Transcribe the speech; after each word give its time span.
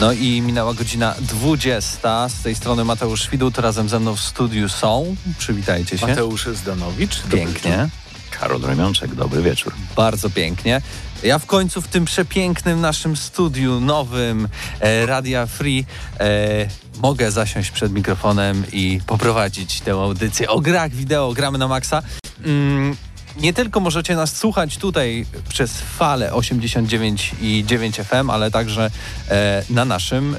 No 0.00 0.12
i 0.12 0.42
minęła 0.42 0.74
godzina 0.74 1.14
20. 1.20 2.28
Z 2.28 2.42
tej 2.42 2.54
strony 2.54 2.84
Mateusz 2.84 3.30
Widut, 3.30 3.58
razem 3.58 3.88
ze 3.88 4.00
mną 4.00 4.16
w 4.16 4.20
studiu 4.20 4.68
są. 4.68 5.16
Przywitajcie 5.38 5.98
się. 5.98 6.06
Mateusz 6.06 6.46
Zdanowicz. 6.46 7.22
Pięknie. 7.22 7.88
Karol 8.30 8.62
Remiączek, 8.62 9.14
dobry 9.14 9.42
wieczór. 9.42 9.72
Bardzo 9.96 10.30
pięknie. 10.30 10.82
Ja 11.22 11.38
w 11.38 11.46
końcu 11.46 11.82
w 11.82 11.88
tym 11.88 12.04
przepięknym 12.04 12.80
naszym 12.80 13.16
studiu 13.16 13.80
nowym 13.80 14.48
e, 14.80 15.06
Radia 15.06 15.46
Free 15.46 15.84
e, 16.20 16.66
mogę 17.02 17.30
zasiąść 17.30 17.70
przed 17.70 17.92
mikrofonem 17.92 18.64
i 18.72 19.00
poprowadzić 19.06 19.80
tę 19.80 19.92
audycję 19.92 20.50
o 20.50 20.60
grach 20.60 20.92
wideo. 20.92 21.32
Gramy 21.32 21.58
na 21.58 21.68
maksa. 21.68 22.02
Mm, 22.44 22.96
nie 23.36 23.52
tylko 23.52 23.80
możecie 23.80 24.16
nas 24.16 24.36
słuchać 24.36 24.76
tutaj 24.76 25.26
przez 25.48 25.72
falę 25.80 26.30
89,9 26.32 28.04
FM, 28.04 28.30
ale 28.30 28.50
także 28.50 28.90
e, 29.28 29.64
na 29.70 29.84
naszym 29.84 30.34
e, 30.34 30.38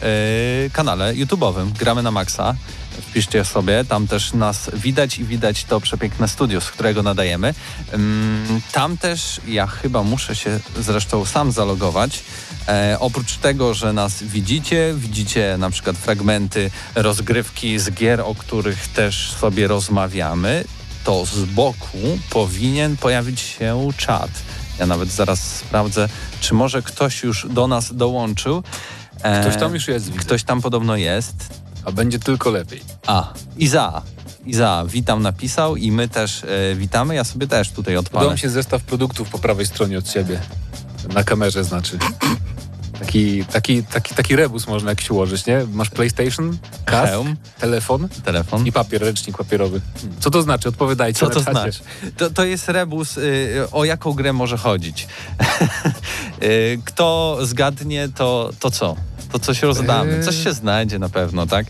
kanale 0.70 1.14
YouTube'owym 1.16 1.72
Gramy 1.72 2.03
na 2.03 2.12
Maxa. 2.12 2.56
Wpiszcie 2.92 3.45
sobie, 3.45 3.86
tam 3.86 4.08
też 4.08 4.34
nas 4.34 4.69
widać 4.73 5.19
i 5.19 5.25
widać 5.25 5.64
to 5.64 5.81
przepiękne 5.81 6.28
studio, 6.28 6.62
z 6.62 6.72
którego 6.72 7.03
nadajemy. 7.03 7.53
Mm, 7.92 8.62
tam 8.72 8.97
też 8.97 9.42
ja 9.47 9.67
chyba 9.67 10.03
muszę 10.03 10.36
się 10.36 10.59
zresztą 10.80 11.25
sam 11.25 11.52
zalogować. 11.52 12.23
E, 12.67 12.97
oprócz 13.00 13.38
tego, 13.38 13.73
że 13.73 13.94
nas 13.94 14.23
widzicie, 14.23 14.94
widzicie 14.97 15.56
na 15.59 15.69
przykład 15.69 15.97
fragmenty 15.97 16.72
rozgrywki 16.95 17.80
z 17.80 17.92
gier, 17.92 18.22
o 18.22 18.36
których 18.36 18.88
też 18.88 19.31
sobie 19.31 19.67
rozmawiamy, 19.67 20.64
to 21.03 21.25
z 21.25 21.45
boku 21.45 21.97
powinien 22.30 22.97
pojawić 22.97 23.39
się 23.39 23.89
czat. 23.97 24.30
Ja 24.80 24.85
nawet 24.85 25.09
zaraz 25.09 25.55
sprawdzę, 25.57 26.09
czy 26.41 26.53
może 26.53 26.81
ktoś 26.81 27.23
już 27.23 27.47
do 27.49 27.67
nas 27.67 27.95
dołączył. 27.95 28.63
E, 29.23 29.41
ktoś 29.41 29.59
tam 29.59 29.73
już 29.73 29.88
jest. 29.88 30.05
Widzę. 30.05 30.19
Ktoś 30.19 30.44
tam 30.44 30.61
podobno 30.61 30.95
jest. 30.95 31.61
A 31.85 31.91
będzie 31.91 32.19
tylko 32.19 32.52
lepiej. 32.52 32.81
A, 33.07 33.33
Iza. 33.57 34.02
Iza, 34.45 34.83
witam 34.88 35.22
napisał 35.22 35.75
i 35.75 35.91
my 35.91 36.07
też 36.09 36.44
e, 36.44 36.75
witamy. 36.75 37.16
Ja 37.16 37.23
sobie 37.23 37.47
też 37.47 37.69
tutaj 37.69 37.97
odpalę. 37.97 38.19
Podoba 38.19 38.33
mi 38.33 38.39
się 38.39 38.49
zestaw 38.49 38.83
produktów 38.83 39.29
po 39.29 39.39
prawej 39.39 39.66
stronie 39.66 39.97
od 39.97 40.11
ciebie. 40.11 40.39
Na 41.13 41.23
kamerze 41.23 41.63
znaczy. 41.63 41.99
Taki, 43.02 43.45
taki, 43.45 43.83
taki, 43.83 44.16
taki 44.16 44.35
rebus 44.35 44.67
można 44.67 44.89
jakiś 44.89 45.11
ułożyć, 45.11 45.45
nie? 45.45 45.66
Masz 45.73 45.89
PlayStation, 45.89 46.57
kask, 46.85 47.13
telefon, 47.59 48.09
telefon 48.23 48.67
i 48.67 48.72
papier, 48.72 49.01
ręcznik 49.01 49.38
papierowy. 49.38 49.81
Co 50.19 50.31
to 50.31 50.41
znaczy? 50.41 50.69
Odpowiadajcie 50.69 51.19
Co 51.19 51.29
to 51.29 51.40
znaczy? 51.40 51.79
To, 52.17 52.29
to 52.29 52.45
jest 52.45 52.69
rebus, 52.69 53.17
y, 53.17 53.67
o 53.72 53.85
jaką 53.85 54.13
grę 54.13 54.34
może 54.34 54.57
chodzić. 54.57 55.07
y, 56.44 56.79
kto 56.85 57.38
zgadnie, 57.41 58.09
to, 58.16 58.50
to 58.59 58.72
co? 58.72 58.95
To 59.31 59.40
coś 59.40 59.62
rozdamy. 59.62 60.24
Coś 60.24 60.44
się 60.44 60.53
znajdzie 60.53 61.00
na 61.00 61.09
pewno, 61.09 61.47
tak? 61.47 61.66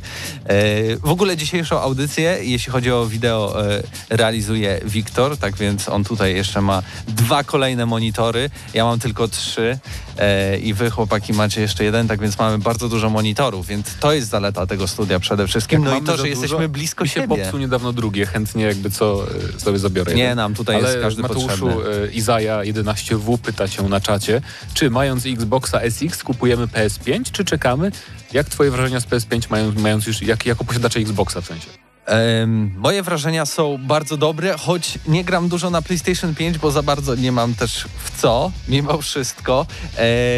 E, 0.45 0.97
w 0.97 1.09
ogóle 1.09 1.37
dzisiejszą 1.37 1.79
audycję, 1.79 2.37
jeśli 2.41 2.71
chodzi 2.71 2.91
o 2.91 3.05
wideo, 3.05 3.71
e, 3.71 3.83
realizuje 4.09 4.81
Wiktor, 4.85 5.37
tak 5.37 5.55
więc 5.55 5.89
on 5.89 6.03
tutaj 6.03 6.35
jeszcze 6.35 6.61
ma 6.61 6.83
dwa 7.07 7.43
kolejne 7.43 7.85
monitory. 7.85 8.49
Ja 8.73 8.85
mam 8.85 8.99
tylko 8.99 9.27
trzy 9.27 9.79
e, 10.17 10.57
i 10.57 10.73
wy 10.73 10.89
chłopaki 10.91 11.33
macie 11.33 11.61
jeszcze 11.61 11.83
jeden, 11.83 12.07
tak 12.07 12.21
więc 12.21 12.39
mamy 12.39 12.57
bardzo 12.57 12.89
dużo 12.89 13.09
monitorów, 13.09 13.67
więc 13.67 13.87
to 13.99 14.13
jest 14.13 14.29
zaleta 14.29 14.67
tego 14.67 14.87
studia 14.87 15.19
przede 15.19 15.47
wszystkim. 15.47 15.83
Jak 15.83 15.91
no 15.91 15.97
i 15.97 16.01
to, 16.01 16.17
że 16.17 16.29
jesteśmy 16.29 16.69
blisko 16.69 17.05
siebie. 17.05 17.35
się 17.35 17.43
popsuł 17.43 17.59
niedawno 17.59 17.93
drugie, 17.93 18.25
chętnie 18.25 18.63
jakby 18.63 18.89
co 18.89 19.25
sobie 19.57 19.79
zabiorę. 19.79 20.13
Nie, 20.13 20.35
nam 20.35 20.53
tutaj 20.53 20.75
Ale 20.75 20.89
jest 20.89 21.01
każdy 21.01 21.21
Mateuszu, 21.21 21.47
potrzebny. 21.47 22.11
Izaja 22.13 22.59
11W 22.59 23.37
pyta 23.37 23.67
cię 23.67 23.83
na 23.83 24.01
czacie, 24.01 24.41
czy 24.73 24.89
mając 24.89 25.25
Xboxa 25.25 25.79
SX 25.89 26.23
kupujemy 26.23 26.67
PS5, 26.67 27.31
czy 27.31 27.43
czekamy? 27.51 27.91
Jak 28.33 28.49
twoje 28.49 28.71
wrażenia 28.71 28.99
z 28.99 29.05
PS5 29.05 29.51
mają, 29.51 29.71
mając 29.77 30.07
już, 30.07 30.21
jak, 30.21 30.45
jako 30.45 30.63
posiadacze 30.63 30.99
Xboxa 30.99 31.41
w 31.41 31.45
sensie? 31.45 31.67
Um, 32.07 32.73
moje 32.77 33.03
wrażenia 33.03 33.45
są 33.45 33.77
bardzo 33.77 34.17
dobre, 34.17 34.57
choć 34.57 34.99
nie 35.07 35.23
gram 35.23 35.49
dużo 35.49 35.69
na 35.69 35.81
PlayStation 35.81 36.35
5, 36.35 36.57
bo 36.57 36.71
za 36.71 36.83
bardzo 36.83 37.15
nie 37.15 37.31
mam 37.31 37.55
też 37.55 37.87
w 38.03 38.21
co, 38.21 38.51
mimo 38.67 39.01
wszystko. 39.01 39.65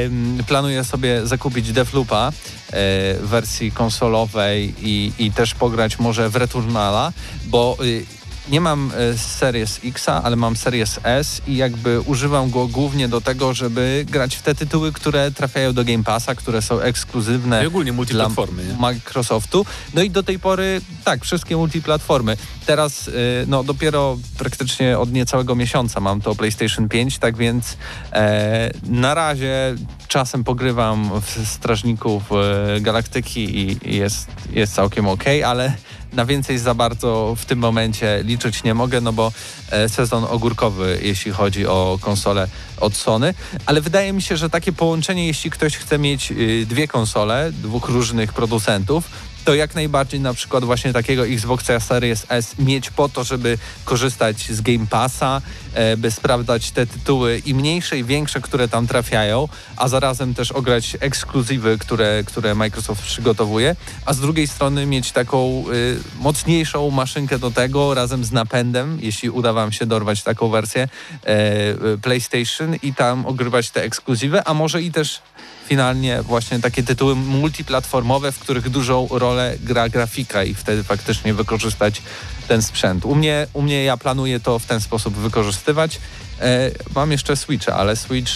Um, 0.03 0.43
planuję 0.47 0.83
sobie 0.83 1.27
zakupić 1.27 1.71
Devloopa 1.71 2.31
w 2.31 2.73
e, 2.73 3.27
wersji 3.27 3.71
konsolowej 3.71 4.73
i, 4.81 5.11
i 5.19 5.31
też 5.31 5.55
pograć 5.55 5.99
może 5.99 6.29
w 6.29 6.35
Returnala, 6.35 7.13
bo 7.45 7.77
y, 7.83 8.05
nie 8.49 8.61
mam 8.61 8.91
e, 8.95 9.17
Series 9.17 9.79
X, 9.83 10.09
ale 10.09 10.35
mam 10.35 10.55
Series 10.55 10.99
S 11.03 11.41
i 11.47 11.55
jakby 11.55 12.01
używam 12.01 12.49
go 12.49 12.67
głównie 12.67 13.07
do 13.07 13.21
tego, 13.21 13.53
żeby 13.53 14.05
grać 14.09 14.35
w 14.35 14.41
te 14.41 14.55
tytuły, 14.55 14.91
które 14.91 15.31
trafiają 15.31 15.73
do 15.73 15.83
Game 15.83 16.03
Passa, 16.03 16.35
które 16.35 16.61
są 16.61 16.79
ekskluzywne 16.79 17.63
I 17.63 17.67
ogólnie 17.67 17.93
multiplatformy, 17.93 18.63
dla 18.63 18.77
Microsoftu. 18.77 19.65
No 19.93 20.01
i 20.01 20.09
do 20.09 20.23
tej 20.23 20.39
pory 20.39 20.81
tak, 21.03 21.23
wszystkie 21.23 21.57
multiplatformy. 21.57 22.37
Teraz 22.65 23.07
e, 23.07 23.11
no 23.47 23.63
dopiero 23.63 24.17
praktycznie 24.37 24.99
od 24.99 25.11
niecałego 25.11 25.55
miesiąca 25.55 25.99
mam 25.99 26.21
to 26.21 26.35
PlayStation 26.35 26.89
5, 26.89 27.17
tak 27.17 27.37
więc 27.37 27.77
e, 28.13 28.71
na 28.83 29.13
razie 29.13 29.75
czasem 30.07 30.43
pogrywam 30.43 31.21
w 31.21 31.47
Strażników 31.47 32.23
e, 32.31 32.81
Galaktyki 32.81 33.59
i 33.59 33.97
jest, 33.97 34.27
jest 34.51 34.73
całkiem 34.73 35.07
ok, 35.07 35.23
ale 35.45 35.73
na 36.13 36.25
więcej 36.25 36.57
za 36.57 36.73
bardzo 36.73 37.35
w 37.37 37.45
tym 37.45 37.59
momencie 37.59 38.23
liczyć 38.23 38.63
nie 38.63 38.73
mogę, 38.73 39.01
no 39.01 39.13
bo 39.13 39.31
e, 39.71 39.89
sezon 39.89 40.25
ogórkowy, 40.29 40.99
jeśli 41.01 41.31
chodzi 41.31 41.67
o 41.67 41.97
konsole 42.01 42.47
od 42.77 42.95
Sony, 42.95 43.33
ale 43.65 43.81
wydaje 43.81 44.13
mi 44.13 44.21
się, 44.21 44.37
że 44.37 44.49
takie 44.49 44.71
połączenie, 44.71 45.27
jeśli 45.27 45.51
ktoś 45.51 45.77
chce 45.77 45.99
mieć 45.99 46.31
y, 46.31 46.65
dwie 46.65 46.87
konsole, 46.87 47.51
dwóch 47.51 47.89
różnych 47.89 48.33
producentów, 48.33 49.09
to 49.45 49.55
jak 49.55 49.75
najbardziej 49.75 50.19
na 50.19 50.33
przykład 50.33 50.63
właśnie 50.63 50.93
takiego 50.93 51.27
Xboxa 51.27 51.79
Series 51.79 52.25
S 52.29 52.55
mieć 52.59 52.89
po 52.89 53.09
to, 53.09 53.23
żeby 53.23 53.57
korzystać 53.85 54.51
z 54.51 54.61
Game 54.61 54.87
Passa, 54.89 55.41
e, 55.73 55.97
by 55.97 56.11
sprawdzać 56.11 56.71
te 56.71 56.87
tytuły 56.87 57.41
i 57.45 57.53
mniejsze 57.55 57.97
i 57.97 58.03
większe, 58.03 58.41
które 58.41 58.67
tam 58.67 58.87
trafiają, 58.87 59.47
a 59.77 59.87
zarazem 59.87 60.33
też 60.33 60.51
ograć 60.51 60.97
ekskluzywy, 60.99 61.77
które, 61.77 62.23
które 62.23 62.55
Microsoft 62.55 63.03
przygotowuje, 63.03 63.75
a 64.05 64.13
z 64.13 64.19
drugiej 64.19 64.47
strony 64.47 64.85
mieć 64.85 65.11
taką 65.11 65.63
y, 65.73 65.99
mocniejszą 66.19 66.89
maszynkę 66.91 67.39
do 67.39 67.51
tego 67.51 67.93
razem 67.93 68.23
z 68.25 68.31
napędem, 68.31 68.97
jeśli 69.01 69.29
uda 69.29 69.53
wam 69.53 69.71
się 69.71 69.85
dorwać 69.85 70.23
taką 70.23 70.49
wersję 70.49 70.87
e, 71.23 71.97
PlayStation 71.97 72.75
i 72.75 72.93
tam 72.93 73.25
ogrywać 73.25 73.69
te 73.69 73.83
ekskluzywy, 73.83 74.43
a 74.45 74.53
może 74.53 74.81
i 74.81 74.91
też 74.91 75.21
finalnie 75.65 76.21
właśnie 76.21 76.59
takie 76.59 76.83
tytuły 76.83 77.15
multiplatformowe, 77.15 78.31
w 78.31 78.39
których 78.39 78.69
dużą 78.69 79.07
rolę 79.11 79.55
gra 79.63 79.89
grafika 79.89 80.43
i 80.43 80.53
wtedy 80.53 80.83
faktycznie 80.83 81.33
wykorzystać 81.33 82.01
ten 82.47 82.61
sprzęt. 82.61 83.05
U 83.05 83.15
mnie, 83.15 83.47
u 83.53 83.61
mnie 83.61 83.83
ja 83.83 83.97
planuję 83.97 84.39
to 84.39 84.59
w 84.59 84.65
ten 84.65 84.81
sposób 84.81 85.13
wykorzystywać. 85.13 85.99
E, 86.41 86.71
mam 86.95 87.11
jeszcze 87.11 87.35
Switcha, 87.35 87.75
ale 87.75 87.95
Switch 87.95 88.31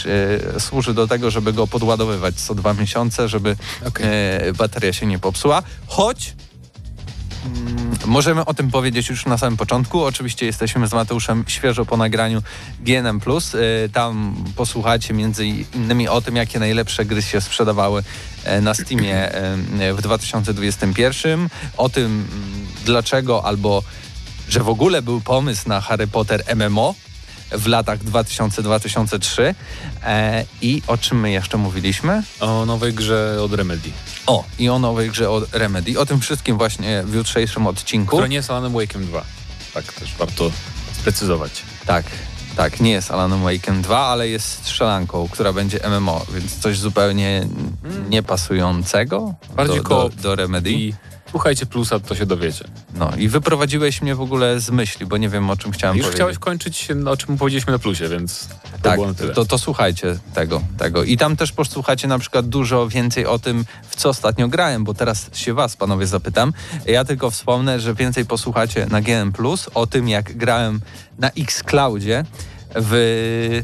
e, 0.56 0.60
służy 0.60 0.94
do 0.94 1.08
tego, 1.08 1.32
żeby 1.32 1.54
go 1.54 1.68
podładowywać 1.68 2.36
co 2.36 2.56
dwa 2.56 2.74
miesiące, 2.74 3.30
żeby 3.30 3.56
okay. 3.88 4.08
e, 4.08 4.54
bateria 4.54 4.94
się 4.94 5.06
nie 5.06 5.20
popsuła. 5.20 5.64
Choć 5.88 6.34
możemy 8.06 8.46
o 8.46 8.54
tym 8.54 8.72
powiedzieć 8.72 9.10
już 9.10 9.26
na 9.26 9.38
samym 9.38 9.58
początku. 9.58 10.04
Oczywiście 10.04 10.46
jesteśmy 10.46 10.88
z 10.88 10.94
Mateuszem 10.94 11.44
świeżo 11.48 11.86
po 11.86 11.98
nagraniu 11.98 12.42
GNM+. 12.80 13.22
Y, 13.56 13.90
tam 13.90 14.36
posłuchacie 14.56 15.14
między 15.14 15.48
innymi 15.48 16.08
o 16.08 16.22
tym, 16.22 16.36
jakie 16.36 16.60
najlepsze 16.60 17.06
gry 17.06 17.22
się 17.22 17.42
sprzedawały 17.42 18.04
e, 18.44 18.62
na 18.62 18.74
Steamie 18.74 19.34
e, 19.34 19.94
w 19.94 20.02
2021. 20.02 21.50
O 21.78 21.90
tym, 21.90 22.06
mm, 22.06 22.68
dlaczego 22.86 23.46
albo 23.46 23.84
że 24.50 24.60
w 24.60 24.70
ogóle 24.70 25.02
był 25.02 25.22
pomysł 25.22 25.70
na 25.70 25.82
Harry 25.82 26.08
Potter 26.08 26.44
MMO, 26.56 26.96
w 27.52 27.68
latach 27.68 28.00
2000-2003. 28.00 29.56
E, 30.04 30.46
I 30.62 30.82
o 30.88 30.98
czym 30.98 31.20
my 31.20 31.32
jeszcze 31.32 31.58
mówiliśmy? 31.58 32.24
O 32.40 32.66
nowej 32.66 32.94
grze 32.94 33.38
od 33.44 33.54
Remedy. 33.54 33.90
O, 34.28 34.44
i 34.60 34.70
o 34.70 34.80
nowej 34.80 35.10
grze 35.10 35.30
od 35.30 35.56
Remedy. 35.56 36.00
O 36.00 36.06
tym 36.06 36.20
wszystkim 36.20 36.58
właśnie 36.58 37.04
w 37.06 37.14
jutrzejszym 37.14 37.68
odcinku. 37.68 38.08
Która 38.08 38.28
nie 38.28 38.36
jest 38.36 38.52
Alanem 38.52 38.74
Wake'em 38.74 39.06
2. 39.06 39.24
Tak 39.74 39.94
też 39.94 40.16
warto 40.16 40.52
sprecyzować. 40.94 41.52
Tak, 41.86 42.06
tak, 42.56 42.80
nie 42.80 42.92
jest 42.92 43.12
Alanem 43.12 43.44
Wake'em 43.44 43.82
2, 43.82 44.00
ale 44.00 44.30
jest 44.30 44.48
strzelanką, 44.48 45.30
która 45.32 45.54
będzie 45.54 45.80
MMO, 45.90 46.26
więc 46.34 46.60
coś 46.60 46.78
zupełnie 46.78 47.48
niepasującego 48.10 49.34
Bardziej 49.56 49.84
do, 49.84 49.84
do, 49.84 50.10
do 50.10 50.36
Remedy. 50.36 50.72
I 50.72 50.94
słuchajcie 51.32 51.66
plusa, 51.66 52.00
to 52.00 52.16
się 52.16 52.26
dowiecie. 52.26 52.66
No 52.96 53.12
i 53.18 53.28
wyprowadziłeś 53.28 54.02
mnie 54.02 54.16
w 54.16 54.22
ogóle 54.22 54.60
z 54.60 54.70
myśli, 54.70 55.06
bo 55.06 55.18
nie 55.18 55.30
wiem 55.30 55.50
o 55.50 55.58
czym 55.58 55.72
chciałem 55.72 55.98
Już 55.98 56.06
powiedzieć. 56.06 56.18
chciałeś 56.18 56.38
kończyć, 56.38 56.88
no, 56.96 57.12
o 57.12 57.18
czym 57.18 57.38
powiedzieliśmy 57.38 57.74
na 57.74 57.80
plusie, 57.80 58.10
więc 58.10 58.48
to 58.48 58.56
tak, 58.82 58.96
było 58.96 59.08
na 59.08 59.14
tyle. 59.14 59.34
to, 59.34 59.46
to 59.46 59.58
słuchajcie 59.58 60.18
tego, 60.34 60.62
tego. 60.78 61.04
I 61.04 61.18
tam 61.18 61.38
też 61.38 61.52
posłuchacie 61.52 62.08
na 62.08 62.20
przykład 62.20 62.48
dużo 62.48 62.88
więcej 62.88 63.26
o 63.26 63.40
tym, 63.40 63.66
w 63.90 63.96
co 63.96 64.10
ostatnio 64.10 64.48
grałem, 64.48 64.84
bo 64.84 64.94
teraz 64.94 65.30
się 65.34 65.54
was, 65.54 65.76
panowie, 65.76 66.08
zapytam. 66.08 66.54
Ja 66.86 67.06
tylko 67.06 67.32
wspomnę, 67.32 67.80
że 67.80 67.94
więcej 67.94 68.26
posłuchacie 68.26 68.88
na 68.90 69.02
GM+, 69.02 69.34
o 69.74 69.88
tym, 69.88 70.10
jak 70.10 70.38
grałem 70.38 70.82
na 71.20 71.30
Xcloudzie 71.30 72.26
w 72.76 73.62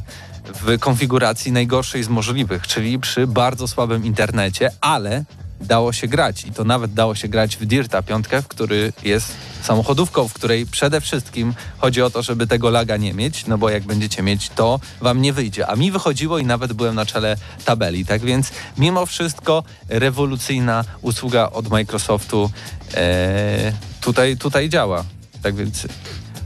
w 0.61 0.79
konfiguracji 0.79 1.51
najgorszej 1.51 2.03
z 2.03 2.09
możliwych, 2.09 2.67
czyli 2.67 2.99
przy 2.99 3.27
bardzo 3.27 3.67
słabym 3.67 4.05
internecie, 4.05 4.71
ale 4.81 5.23
dało 5.63 5.93
się 5.93 6.07
grać 6.07 6.45
i 6.45 6.51
to 6.51 6.63
nawet 6.63 6.93
dało 6.93 7.15
się 7.15 7.27
grać 7.27 7.57
w 7.57 7.65
Dirta 7.65 8.01
piątkę, 8.01 8.41
w 8.41 8.47
który 8.47 8.93
jest 9.03 9.35
samochodówką, 9.61 10.27
w 10.27 10.33
której 10.33 10.65
przede 10.65 11.01
wszystkim 11.01 11.53
chodzi 11.77 12.01
o 12.01 12.09
to, 12.09 12.23
żeby 12.23 12.47
tego 12.47 12.69
laga 12.69 12.97
nie 12.97 13.13
mieć, 13.13 13.45
no 13.45 13.57
bo 13.57 13.69
jak 13.69 13.83
będziecie 13.83 14.23
mieć, 14.23 14.49
to 14.49 14.79
wam 15.01 15.21
nie 15.21 15.33
wyjdzie. 15.33 15.67
A 15.67 15.75
mi 15.75 15.91
wychodziło 15.91 16.39
i 16.39 16.45
nawet 16.45 16.73
byłem 16.73 16.95
na 16.95 17.05
czele 17.05 17.37
tabeli, 17.65 18.05
tak 18.05 18.21
więc 18.21 18.51
mimo 18.77 19.05
wszystko 19.05 19.63
rewolucyjna 19.89 20.83
usługa 21.01 21.49
od 21.49 21.69
Microsoftu 21.69 22.51
e, 22.93 23.73
tutaj, 24.01 24.37
tutaj 24.37 24.69
działa. 24.69 25.03
Tak 25.41 25.55
więc 25.55 25.87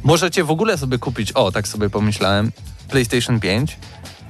możecie 0.04 0.44
w 0.44 0.52
ogóle 0.52 0.78
sobie 0.78 0.98
kupić, 0.98 1.32
o 1.32 1.52
tak 1.52 1.68
sobie 1.68 1.90
pomyślałem, 1.90 2.52
PlayStation 2.90 3.40
5 3.40 3.78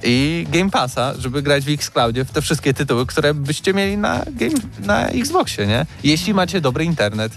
i 0.02 0.46
Game 0.50 0.70
Passa, 0.70 1.14
żeby 1.18 1.42
grać 1.42 1.64
w 1.64 1.68
Xcloudzie 1.68 2.24
w 2.24 2.30
te 2.30 2.42
wszystkie 2.42 2.74
tytuły, 2.74 3.06
które 3.06 3.34
byście 3.34 3.74
mieli 3.74 3.96
na, 3.96 4.24
game, 4.26 4.54
na 4.80 5.08
Xboxie, 5.08 5.66
nie? 5.66 5.86
Jeśli 6.04 6.34
macie 6.34 6.60
dobry 6.60 6.84
internet. 6.84 7.32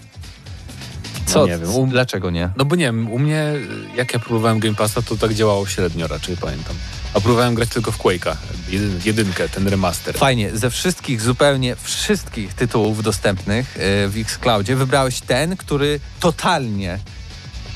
Co? 1.25 1.39
No 1.39 1.47
nie 1.47 1.57
wiem, 1.57 1.75
um- 1.75 1.89
Dlaczego 1.89 2.29
nie? 2.29 2.49
No 2.57 2.65
bo 2.65 2.75
nie 2.75 2.85
wiem, 2.85 3.11
u 3.11 3.19
mnie, 3.19 3.53
jak 3.95 4.13
ja 4.13 4.19
próbowałem 4.19 4.59
Game 4.59 4.75
Passa, 4.75 5.01
to 5.01 5.17
tak 5.17 5.33
działało 5.33 5.67
średnio 5.67 6.07
raczej, 6.07 6.37
pamiętam. 6.37 6.75
A 7.13 7.19
próbowałem 7.19 7.55
grać 7.55 7.69
tylko 7.69 7.91
w 7.91 7.97
Quake'a, 7.97 8.35
jedyn, 8.69 8.99
jedynkę, 9.05 9.49
ten 9.49 9.67
remaster. 9.67 10.17
Fajnie, 10.17 10.57
ze 10.57 10.69
wszystkich, 10.69 11.21
zupełnie 11.21 11.75
wszystkich 11.75 12.53
tytułów 12.53 13.03
dostępnych 13.03 13.77
y, 13.77 13.79
w 14.09 14.17
Xcloudzie 14.17 14.75
wybrałeś 14.75 15.21
ten, 15.21 15.57
który 15.57 15.99
totalnie 16.19 16.99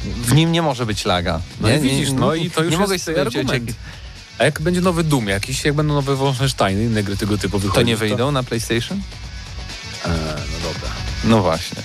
w 0.03 0.33
nim 0.33 0.51
nie 0.51 0.61
może 0.61 0.85
być 0.85 1.05
laga. 1.05 1.41
No 1.61 1.69
nie? 1.69 1.77
i 1.77 1.79
widzisz, 1.79 2.11
no 2.11 2.35
i 2.35 2.51
to 2.51 2.63
już 2.63 2.71
nie 2.71 2.77
jest 2.77 2.79
mogłeś 2.79 3.01
sobie 3.01 3.21
argument. 3.21 3.71
A 4.39 4.43
jak 4.43 4.61
będzie 4.61 4.81
nowy 4.81 5.03
Doom 5.03 5.27
jakiś, 5.27 5.65
jak 5.65 5.73
będą 5.73 5.93
nowe 5.93 6.15
Wolfensteiny, 6.15 6.83
inne 6.83 7.03
gry 7.03 7.17
tego 7.17 7.37
typu 7.37 7.59
to 7.59 7.59
wychodzić, 7.59 7.87
nie 7.87 7.97
wyjdą 7.97 8.31
na 8.31 8.43
PlayStation? 8.43 9.01
E, 10.05 10.07
no 10.07 10.73
dobra. 10.73 10.89
No 11.23 11.41
właśnie. 11.41 11.81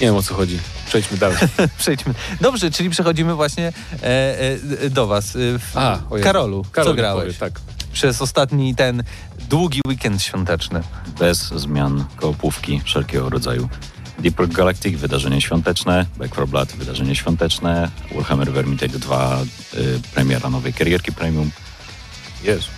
Nie 0.00 0.06
wiem 0.06 0.16
o 0.16 0.22
co 0.22 0.34
chodzi. 0.34 0.58
Przejdźmy 0.86 1.18
dalej. 1.18 1.36
Przejdźmy. 1.78 2.14
Dobrze, 2.40 2.70
czyli 2.70 2.90
przechodzimy 2.90 3.34
właśnie 3.34 3.72
e, 4.02 4.36
e, 4.82 4.90
do 4.90 5.06
was. 5.06 5.36
E, 5.36 5.38
w, 5.58 5.76
A. 5.76 5.98
Karolu, 6.22 6.64
Karol 6.72 6.90
co 6.90 6.94
grałeś? 6.94 7.36
Powie, 7.36 7.50
tak. 7.50 7.60
Przez 7.92 8.22
ostatni 8.22 8.74
ten 8.74 9.02
długi 9.48 9.80
weekend 9.86 10.22
świąteczny. 10.22 10.80
Bez 11.18 11.38
zmian 11.38 12.04
kołpówki 12.16 12.80
wszelkiego 12.84 13.30
rodzaju. 13.30 13.68
Deep 14.18 14.40
Rock 14.40 14.52
Galactic, 14.52 14.98
wydarzenie 14.98 15.40
świąteczne, 15.40 16.06
Back 16.16 16.32
4 16.32 16.46
Blood, 16.46 16.72
wydarzenie 16.72 17.16
świąteczne, 17.16 17.90
Warhammer 18.14 18.52
Vermintide 18.52 18.98
2, 18.98 19.38
y, 19.74 20.00
premiera 20.14 20.50
nowej 20.50 20.72
karierki 20.72 21.12
premium. 21.12 21.50
Jest. 22.44 22.68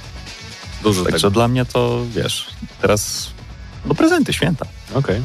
Dużo 0.83 1.03
Także 1.05 1.19
tego. 1.19 1.31
dla 1.31 1.49
mnie 1.49 1.65
to, 1.65 2.03
wiesz, 2.11 2.47
teraz 2.83 3.31
no 3.87 3.95
prezenty, 3.95 4.33
święta. 4.33 4.67
Okej. 4.95 5.23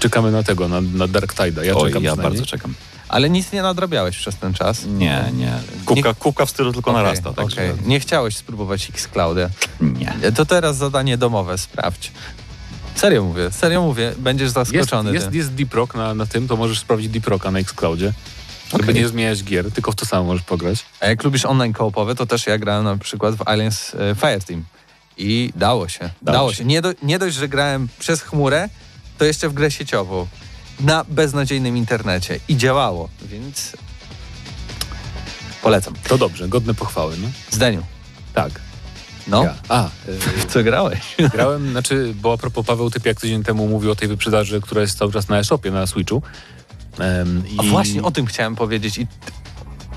Czekamy 0.00 0.32
na 0.32 0.42
tego, 0.42 0.68
na, 0.68 0.80
na 0.80 1.08
Dark 1.08 1.34
Tide'a. 1.34 1.62
Ja 1.62 1.74
Oj, 1.74 1.88
czekam 1.88 2.02
ja 2.04 2.16
bardzo 2.16 2.46
czekam. 2.46 2.74
Ale 3.08 3.30
nic 3.30 3.52
nie 3.52 3.62
nadrabiałeś 3.62 4.16
przez 4.16 4.36
ten 4.36 4.54
czas. 4.54 4.84
Nie, 4.86 5.24
nie. 5.36 5.52
Kubka, 5.84 6.14
kubka 6.14 6.46
w 6.46 6.50
stylu 6.50 6.72
tylko 6.72 6.90
Okej, 6.90 7.02
narasta, 7.02 7.32
także 7.32 7.56
okej. 7.56 7.86
Nie 7.86 8.00
chciałeś 8.00 8.36
spróbować 8.36 8.88
Xclouda. 8.90 9.50
nie. 9.80 10.32
To 10.32 10.46
teraz 10.46 10.76
zadanie 10.76 11.18
domowe, 11.18 11.58
sprawdź. 11.58 12.12
Serio 12.94 13.24
mówię, 13.24 13.50
serio 13.50 13.82
mówię, 13.82 14.12
będziesz 14.18 14.44
Jest, 14.44 14.54
zaskoczony. 14.54 15.12
jest, 15.12 15.26
tym. 15.26 15.34
jest 15.34 15.52
Deep 15.54 15.74
Rock 15.74 15.94
na, 15.94 16.14
na 16.14 16.26
tym, 16.26 16.48
to 16.48 16.56
możesz 16.56 16.78
sprawdzić 16.78 17.08
Deep 17.08 17.26
Rocka 17.26 17.50
na 17.50 17.58
Xcloudzie. 17.58 18.12
Żeby 18.72 18.82
Okej. 18.84 18.94
nie 18.94 19.08
zmieniać 19.08 19.44
gier, 19.44 19.72
tylko 19.72 19.92
w 19.92 19.94
to 19.94 20.06
samo 20.06 20.24
możesz 20.24 20.42
pograć. 20.44 20.84
A 21.00 21.06
jak 21.06 21.24
lubisz 21.24 21.44
online 21.44 21.72
koopowe, 21.72 22.14
to 22.14 22.26
też 22.26 22.46
ja 22.46 22.58
grałem 22.58 22.84
na 22.84 22.96
przykład 22.96 23.34
w 23.34 23.48
Aliens 23.48 23.94
e, 23.94 24.14
Fireteam. 24.14 24.64
I 25.16 25.52
dało 25.56 25.88
się. 25.88 26.00
Dało, 26.22 26.38
Dało 26.38 26.50
się. 26.50 26.56
się. 26.56 26.64
Nie, 26.64 26.82
do, 26.82 26.92
nie 27.02 27.18
dość, 27.18 27.36
że 27.36 27.48
grałem 27.48 27.88
przez 27.98 28.22
chmurę, 28.22 28.68
to 29.18 29.24
jeszcze 29.24 29.48
w 29.48 29.52
grę 29.52 29.70
sieciową. 29.70 30.26
Na 30.80 31.04
beznadziejnym 31.08 31.76
internecie. 31.76 32.40
I 32.48 32.56
działało, 32.56 33.08
więc 33.22 33.76
polecam. 35.62 35.94
To 36.08 36.18
dobrze, 36.18 36.48
godne 36.48 36.74
pochwały, 36.74 37.16
no. 37.22 37.28
Zdeniu. 37.50 37.82
Tak. 38.34 38.50
No, 39.26 39.44
Ja. 39.44 39.54
A, 39.68 39.88
w 40.06 40.46
co 40.52 40.62
grałeś? 40.62 41.00
grałem, 41.34 41.70
znaczy, 41.70 42.14
bo 42.22 42.32
a 42.32 42.36
propos 42.36 42.66
Paweł 42.66 42.90
Typ 42.90 43.06
jak 43.06 43.20
tydzień 43.20 43.42
temu 43.42 43.68
mówił 43.68 43.90
o 43.90 43.96
tej 43.96 44.08
wyprzedaży, 44.08 44.60
która 44.60 44.80
jest 44.80 44.98
cały 44.98 45.12
czas 45.12 45.28
na 45.28 45.38
e-shopie, 45.38 45.70
na 45.70 45.86
Switchu. 45.86 46.22
A 47.58 47.62
i- 47.62 47.70
właśnie 47.70 48.02
o 48.02 48.10
tym 48.10 48.26
chciałem 48.26 48.56
powiedzieć 48.56 48.98
i 48.98 49.06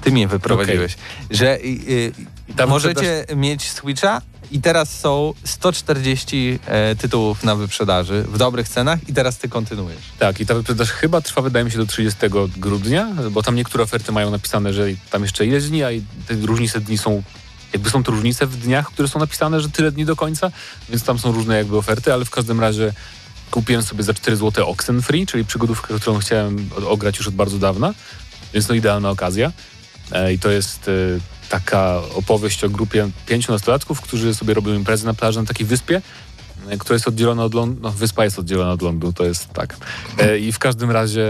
ty, 0.01 0.12
mnie 0.12 0.28
wyprowadziłeś, 0.28 0.95
że 1.31 1.60
y, 1.60 2.12
y, 2.60 2.68
możecie 2.68 3.25
mieć 3.36 3.69
Switcha 3.72 4.22
i 4.51 4.62
teraz 4.62 5.00
są 5.00 5.34
140 5.44 6.60
e, 6.66 6.95
tytułów 6.95 7.44
na 7.44 7.56
wyprzedaży 7.56 8.24
w 8.24 8.38
dobrych 8.38 8.69
cenach 8.69 9.10
i 9.10 9.13
teraz 9.13 9.38
ty 9.38 9.50
kontynuujesz. 9.50 10.01
Tak, 10.19 10.40
i 10.40 10.45
ta 10.45 10.56
wyprzedaż 10.56 10.92
chyba 10.92 11.22
trwa, 11.22 11.42
wydaje 11.42 11.66
mi 11.66 11.72
się, 11.72 11.78
do 11.78 11.86
30 11.86 12.19
grudnia, 12.57 13.07
bo 13.31 13.44
tam 13.44 13.56
niektóre 13.56 13.84
oferty 13.84 14.12
mają 14.12 14.31
napisane, 14.31 14.74
że 14.74 14.88
tam 15.10 15.22
jeszcze 15.24 15.45
ileś 15.45 15.69
dni, 15.69 15.84
a 15.84 15.92
i 15.92 16.01
te 16.28 16.34
różnice 16.36 16.80
dni 16.80 16.98
są, 16.98 17.24
jakby 17.74 17.90
są 17.90 18.04
to 18.04 18.12
różnice 18.12 18.48
w 18.48 18.57
dniach, 18.57 18.88
które 18.88 19.07
są 19.07 19.19
napisane, 19.19 19.60
że 19.62 19.69
tyle 19.69 19.92
dni 19.92 20.06
do 20.06 20.16
końca, 20.16 20.52
więc 20.90 21.04
tam 21.04 21.19
są 21.19 21.31
różne 21.31 21.57
jakby 21.57 21.78
oferty, 21.78 22.14
ale 22.14 22.26
w 22.26 22.30
każdym 22.30 22.59
razie 22.59 22.94
kupiłem 23.54 23.83
sobie 23.83 24.04
za 24.04 24.14
4 24.14 24.38
zł 24.38 24.69
Oxenfree, 24.69 25.26
czyli 25.26 25.45
przygodówkę, 25.45 26.00
którą 26.00 26.19
chciałem 26.19 26.69
ograć 26.88 27.18
już 27.18 27.28
od 27.28 27.33
bardzo 27.33 27.57
dawna, 27.57 27.94
więc 28.54 28.68
no 28.68 28.76
idealna 28.76 29.10
okazja. 29.10 29.52
E, 30.12 30.33
I 30.33 30.40
to 30.40 30.52
jest 30.52 30.88
e, 30.88 30.92
taka 31.50 32.02
opowieść 32.16 32.64
o 32.64 32.69
grupie 32.69 33.10
pięciu 33.26 33.52
nastolatków, 33.52 34.02
którzy 34.02 34.36
sobie 34.36 34.54
robią 34.54 34.74
imprezę 34.74 35.06
na 35.06 35.14
plaży 35.14 35.40
na 35.40 35.45
takiej 35.45 35.68
wyspie, 35.68 36.02
e, 36.69 36.78
która 36.78 36.95
jest 36.95 37.07
oddzielona 37.07 37.44
od 37.44 37.54
Londynu. 37.54 37.81
No, 37.83 37.92
wyspa 37.92 38.24
jest 38.24 38.40
oddzielona 38.40 38.72
od 38.72 38.81
Londynu, 38.81 39.14
to 39.14 39.26
jest 39.26 39.50
tak. 39.50 39.78
I 40.40 40.52
w 40.52 40.60
każdym 40.60 40.92
razie 40.92 41.26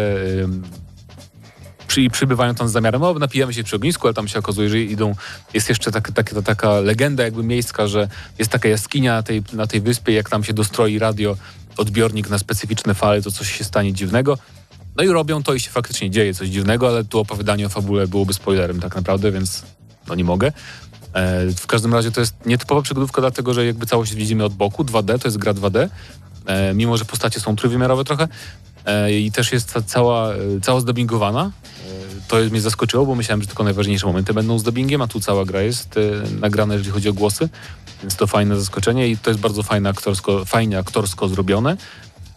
przy, 1.88 2.10
przybywają 2.10 2.56
tam 2.56 2.70
z 2.70 2.72
zamiarem, 2.72 3.04
o, 3.04 3.14
napijamy 3.14 3.54
się 3.54 3.64
przy 3.64 3.76
ognisku, 3.76 4.08
ale 4.08 4.14
tam 4.14 4.28
się 4.28 4.40
okazuje, 4.40 4.70
że 4.70 4.80
idą, 4.80 5.16
jest 5.54 5.70
jeszcze 5.70 5.92
tak, 5.92 6.12
tak, 6.12 6.34
taka 6.46 6.80
legenda 6.80 7.24
jakby 7.24 7.44
miejska, 7.44 7.88
że 7.88 8.08
jest 8.40 8.52
taka 8.52 8.70
jaskinia 8.70 9.14
na 9.14 9.24
tej, 9.24 9.44
na 9.54 9.68
tej 9.68 9.82
wyspie, 9.82 10.14
jak 10.14 10.30
tam 10.30 10.44
się 10.44 10.54
dostroi 10.54 11.00
radio, 11.00 11.38
odbiornik 11.78 12.30
na 12.30 12.38
specyficzne 12.38 12.94
fale, 12.94 13.22
to 13.22 13.32
coś 13.32 13.58
się 13.58 13.64
stanie 13.64 13.94
dziwnego. 13.94 14.38
No 14.96 15.04
i 15.04 15.08
robią 15.08 15.44
to 15.44 15.54
i 15.54 15.60
się 15.60 15.70
faktycznie 15.70 16.10
dzieje 16.10 16.34
coś 16.34 16.50
dziwnego, 16.50 16.88
ale 16.88 17.04
tu 17.04 17.20
opowiadanie 17.20 17.66
o 17.66 17.70
fabule 17.70 18.08
byłoby 18.08 18.34
spoilerem 18.34 18.80
tak 18.80 18.96
naprawdę, 18.96 19.32
więc 19.32 19.64
no 20.08 20.16
nie 20.16 20.24
mogę. 20.24 20.48
E, 21.14 21.52
w 21.52 21.68
każdym 21.68 21.94
razie 21.94 22.12
to 22.12 22.20
jest 22.20 22.46
nietypowa 22.46 22.82
przygodówka, 22.82 23.22
dlatego 23.22 23.54
że 23.54 23.66
jakby 23.66 23.86
całość 23.86 24.16
widzimy 24.16 24.44
od 24.44 24.54
boku, 24.54 24.84
2D, 24.84 25.20
to 25.20 25.28
jest 25.28 25.38
gra 25.38 25.54
2D, 25.54 25.90
e, 26.46 26.74
mimo 26.74 26.98
że 26.98 27.06
postacie 27.06 27.40
są 27.40 27.56
trójwymiarowe 27.56 28.04
trochę 28.04 28.28
e, 28.86 29.14
i 29.14 29.32
też 29.32 29.52
jest 29.52 29.74
ta 29.74 29.82
cała, 29.82 30.34
e, 30.34 30.38
cała 30.62 30.80
zdubbingowana. 30.80 31.52
To 32.28 32.38
mnie 32.52 32.62
zaskoczyło, 32.62 33.06
bo 33.06 33.16
myślałem, 33.16 33.42
że 33.42 33.48
tylko 33.48 33.64
najważniejsze 33.64 34.08
momenty 34.08 34.34
będą 34.34 34.60
z 34.60 34.64
dubbingiem, 34.64 35.02
a 35.02 35.08
tu 35.08 35.20
cała 35.20 35.46
gra 35.46 35.62
jest 35.62 35.98
e, 35.98 36.02
nagrana, 36.40 36.74
jeżeli 36.74 36.92
chodzi 36.92 37.10
o 37.10 37.14
głosy, 37.14 37.50
więc 38.02 38.16
to 38.16 38.28
fajne 38.28 38.60
zaskoczenie 38.60 39.08
i 39.08 39.18
to 39.18 39.30
jest 39.30 39.42
bardzo 39.42 39.64
fajne 39.64 39.90
aktorsko, 39.90 40.46
fajnie 40.46 40.78
aktorsko 40.78 41.28
zrobione. 41.28 41.78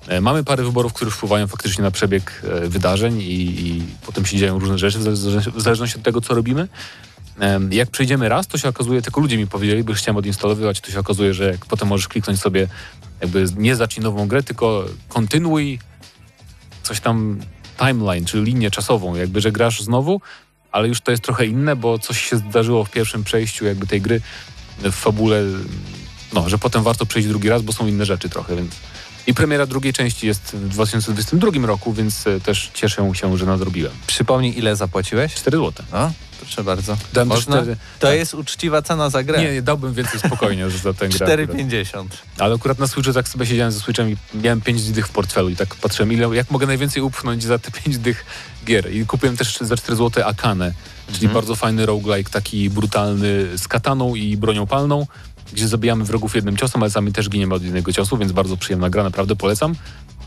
E, 0.08 0.20
Mamy 0.20 0.44
parę 0.44 0.64
wyborów, 0.64 0.92
które 0.92 1.10
wpływają 1.10 1.46
faktycznie 1.46 1.84
na 1.84 1.90
przebieg 1.90 2.42
e, 2.44 2.68
wydarzeń 2.68 3.20
i, 3.20 3.66
i 3.66 3.82
potem 4.06 4.26
się 4.26 4.36
dzieją 4.38 4.58
różne 4.58 4.78
rzeczy 4.78 4.98
w 4.98 5.02
zale- 5.02 5.52
w 5.52 5.60
zależności 5.62 5.96
od 5.96 6.02
tego, 6.02 6.20
co 6.20 6.34
robimy. 6.34 6.68
Jak 7.70 7.90
przejdziemy 7.90 8.28
raz, 8.28 8.46
to 8.46 8.58
się 8.58 8.68
okazuje, 8.68 9.02
tylko 9.02 9.20
ludzie 9.20 9.36
mi 9.38 9.46
powiedzieli, 9.46 9.84
bo 9.84 9.92
chciałem 9.94 10.16
odinstalowywać, 10.16 10.80
to 10.80 10.90
się 10.90 11.00
okazuje, 11.00 11.34
że 11.34 11.44
jak 11.52 11.66
potem 11.66 11.88
możesz 11.88 12.08
kliknąć 12.08 12.40
sobie 12.40 12.68
jakby 13.20 13.44
nie 13.56 13.76
zacznij 13.76 14.04
nową 14.04 14.28
grę, 14.28 14.42
tylko 14.42 14.84
kontynuuj 15.08 15.78
coś 16.82 17.00
tam 17.00 17.40
timeline, 17.78 18.24
czy 18.24 18.42
linię 18.42 18.70
czasową, 18.70 19.14
jakby, 19.14 19.40
że 19.40 19.52
grasz 19.52 19.82
znowu, 19.82 20.20
ale 20.72 20.88
już 20.88 21.00
to 21.00 21.10
jest 21.10 21.22
trochę 21.22 21.46
inne, 21.46 21.76
bo 21.76 21.98
coś 21.98 22.30
się 22.30 22.36
zdarzyło 22.36 22.84
w 22.84 22.90
pierwszym 22.90 23.24
przejściu 23.24 23.64
jakby 23.64 23.86
tej 23.86 24.00
gry 24.00 24.20
w 24.78 24.92
fabule, 24.92 25.42
no, 26.32 26.48
że 26.48 26.58
potem 26.58 26.82
warto 26.82 27.06
przejść 27.06 27.28
drugi 27.28 27.48
raz, 27.48 27.62
bo 27.62 27.72
są 27.72 27.86
inne 27.86 28.04
rzeczy 28.04 28.28
trochę, 28.28 28.56
więc... 28.56 28.72
I 29.26 29.34
premiera 29.34 29.66
drugiej 29.66 29.92
części 29.92 30.26
jest 30.26 30.42
w 30.42 30.68
2022 30.68 31.66
roku, 31.66 31.92
więc 31.92 32.26
e, 32.26 32.40
też 32.40 32.70
cieszę 32.74 33.10
się, 33.14 33.36
że 33.36 33.46
nadrobiłem. 33.46 33.92
Przypomnij, 34.06 34.58
ile 34.58 34.76
zapłaciłeś? 34.76 35.34
4 35.34 35.56
zł. 35.56 35.86
No, 35.92 36.12
proszę 36.40 36.64
bardzo. 36.64 36.96
Dałem 37.12 37.28
też 37.28 37.36
Można? 37.38 37.56
cztery- 37.62 37.76
To 37.98 38.06
tak. 38.06 38.16
jest 38.16 38.34
uczciwa 38.34 38.82
cena 38.82 39.10
za 39.10 39.22
grę. 39.24 39.38
Nie, 39.42 39.52
nie, 39.52 39.62
dałbym 39.62 39.94
więcej 39.94 40.20
spokojnie 40.20 40.70
za 40.70 40.94
tę 40.94 41.08
grę. 41.08 41.26
akurat. 41.42 41.56
4,50. 41.58 42.04
Ale 42.38 42.54
akurat 42.54 42.78
na 42.78 42.86
Switchu 42.86 43.12
tak 43.12 43.28
sobie 43.28 43.46
siedziałem 43.46 43.72
ze 43.72 43.80
Switchem 43.80 44.10
i 44.10 44.16
miałem 44.34 44.60
5 44.60 44.82
dych 44.92 45.06
w 45.06 45.10
portfelu 45.10 45.48
i 45.48 45.56
tak 45.56 45.74
patrzyłem, 45.74 46.12
ile, 46.12 46.36
jak 46.36 46.50
mogę 46.50 46.66
najwięcej 46.66 47.02
upchnąć 47.02 47.42
za 47.42 47.58
te 47.58 47.70
5 47.70 47.98
dych 47.98 48.24
gier. 48.64 48.92
I 48.94 49.06
kupiłem 49.06 49.36
też 49.36 49.58
za 49.60 49.76
4 49.76 49.96
zł 49.96 50.24
Akane, 50.26 50.74
czyli 51.06 51.16
Mhm. 51.26 51.34
bardzo 51.34 51.54
fajny 51.56 51.86
roguelike, 51.86 52.30
taki 52.30 52.70
brutalny 52.70 53.58
z 53.58 53.68
kataną 53.68 54.14
i 54.14 54.36
bronią 54.36 54.66
palną, 54.66 55.06
gdzie 55.52 55.68
zabijamy 55.68 56.04
wrogów 56.04 56.34
jednym 56.34 56.56
ciosem, 56.56 56.82
ale 56.82 56.90
sami 56.90 57.12
też 57.12 57.28
giniemy 57.28 57.54
od 57.54 57.62
jednego 57.62 57.92
ciosu, 57.92 58.16
więc 58.16 58.32
bardzo 58.32 58.56
przyjemna 58.56 58.90
gra, 58.90 59.02
naprawdę 59.02 59.36
polecam. 59.36 59.74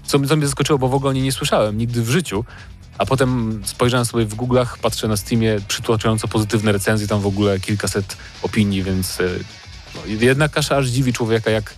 Co, 0.06 0.20
co 0.20 0.36
mnie 0.36 0.46
zaskoczyło, 0.48 0.80
bo 0.80 0.88
w 0.90 0.94
ogóle 0.94 1.10
o 1.10 1.14
niej 1.14 1.24
nie 1.24 1.32
słyszałem 1.32 1.78
nigdy 1.78 2.02
w 2.02 2.10
życiu. 2.10 2.46
A 3.00 3.06
potem 3.06 3.62
spojrzałem 3.66 4.06
sobie 4.06 4.26
w 4.26 4.36
Google'ach, 4.36 4.78
patrzę 4.82 5.08
na 5.08 5.18
Steamie, 5.18 5.58
przytłaczająco 5.68 6.28
pozytywne 6.28 6.72
recenzje, 6.72 7.08
tam 7.08 7.22
w 7.22 7.28
ogóle 7.28 7.60
kilkaset 7.60 8.18
opinii, 8.42 8.84
więc 8.84 9.20
e, 9.20 9.24
no, 9.96 10.02
jednak 10.06 10.58
aż, 10.58 10.72
aż 10.72 10.88
dziwi 10.88 11.14
człowieka, 11.14 11.52
jak, 11.52 11.76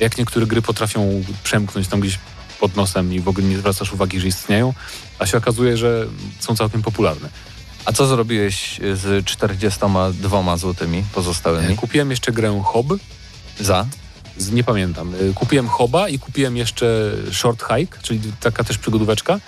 jak 0.00 0.18
niektóre 0.18 0.46
gry 0.46 0.62
potrafią 0.62 1.24
przemknąć 1.42 1.88
tam 1.88 2.00
gdzieś 2.00 2.18
pod 2.60 2.76
nosem 2.76 3.12
i 3.12 3.20
w 3.20 3.28
ogóle 3.28 3.46
nie 3.46 3.58
zwracasz 3.58 3.92
uwagi, 3.92 4.20
że 4.20 4.28
istnieją, 4.28 4.74
a 5.18 5.26
się 5.26 5.38
okazuje, 5.38 5.76
że 5.76 6.06
są 6.40 6.56
całkiem 6.56 6.82
popularne. 6.82 7.28
A 7.84 7.92
co 7.92 8.06
zrobiłeś 8.06 8.80
z 8.94 9.26
42 9.26 10.56
złotymi 10.56 11.04
pozostałymi? 11.14 11.76
Kupiłem 11.76 12.10
jeszcze 12.10 12.32
grę 12.32 12.62
Hob, 12.64 12.86
Za? 13.60 13.86
z, 14.36 14.52
nie 14.52 14.64
pamiętam, 14.64 15.14
kupiłem 15.34 15.68
Hoba 15.68 16.08
i 16.08 16.18
kupiłem 16.18 16.56
jeszcze 16.56 17.12
Short 17.32 17.64
Hike, 17.68 17.98
czyli 18.02 18.20
taka 18.40 18.64
też 18.64 18.78
przygodóweczka, 18.78 19.40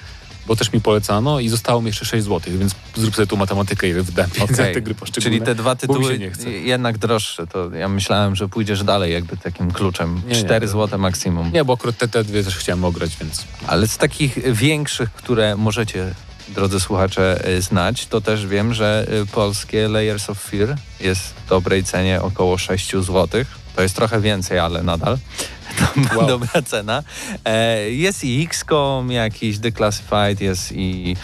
bo 0.47 0.57
też 0.57 0.73
mi 0.73 0.81
polecano 0.81 1.41
i 1.41 1.49
zostało 1.49 1.81
mi 1.81 1.87
jeszcze 1.87 2.05
6 2.05 2.25
zł, 2.25 2.59
więc 2.59 2.75
zrób 2.97 3.17
sobie 3.17 3.27
tu 3.27 3.37
matematykę, 3.37 3.89
ile 3.89 4.03
wydałem 4.03 4.31
pieniędzy 4.31 4.63
na 4.63 4.75
te 4.75 4.83
gry 4.83 4.95
poszczególne. 4.95 5.37
Czyli 5.37 5.47
te 5.47 5.55
dwa 5.55 5.77
tytuły 5.77 6.19
nie 6.19 6.51
jednak 6.51 6.99
droższe. 6.99 7.47
To 7.47 7.71
ja 7.75 7.89
myślałem, 7.89 8.37
że 8.37 8.49
pójdziesz 8.49 8.85
dalej 8.85 9.13
jakby 9.13 9.37
takim 9.37 9.71
kluczem. 9.71 10.23
Nie, 10.27 10.35
nie, 10.37 10.45
4 10.45 10.67
to- 10.67 10.73
zł 10.73 10.99
maksimum. 10.99 11.53
Nie, 11.53 11.65
bo 11.65 11.73
akurat 11.73 11.97
te, 11.97 12.09
te 12.09 12.25
dwie 12.25 12.45
też 12.45 12.57
chciałem 12.57 12.85
ograć, 12.85 13.17
więc 13.21 13.45
Ale 13.67 13.89
z 13.89 13.99
takich 13.99 14.53
większych, 14.53 15.13
które 15.13 15.57
możecie, 15.57 16.15
drodzy 16.49 16.81
słuchacze, 16.81 17.49
y, 17.49 17.63
znać, 17.63 18.07
to 18.07 18.21
też 18.21 18.47
wiem, 18.47 18.75
że 18.75 19.07
y, 19.23 19.27
polskie 19.27 19.89
Layers 19.89 20.31
of 20.31 20.39
Fear 20.39 20.77
jest 21.01 21.23
w 21.23 21.49
dobrej 21.49 21.85
cenie 21.85 22.23
około 22.23 22.59
6 22.59 22.91
zł. 22.91 23.29
To 23.77 23.83
jest 23.83 23.97
trochę 23.97 24.21
więcej, 24.21 24.59
ale 24.59 24.83
nadal 24.83 25.19
Wow. 26.17 26.27
dobra 26.27 26.62
cena. 26.62 27.03
E, 27.45 27.91
Jest 27.91 28.25
i 28.25 28.45
XCOM, 28.47 29.11
jakiś 29.12 29.59
Declassified, 29.59 30.41
jest 30.41 30.73
i... 30.73 31.17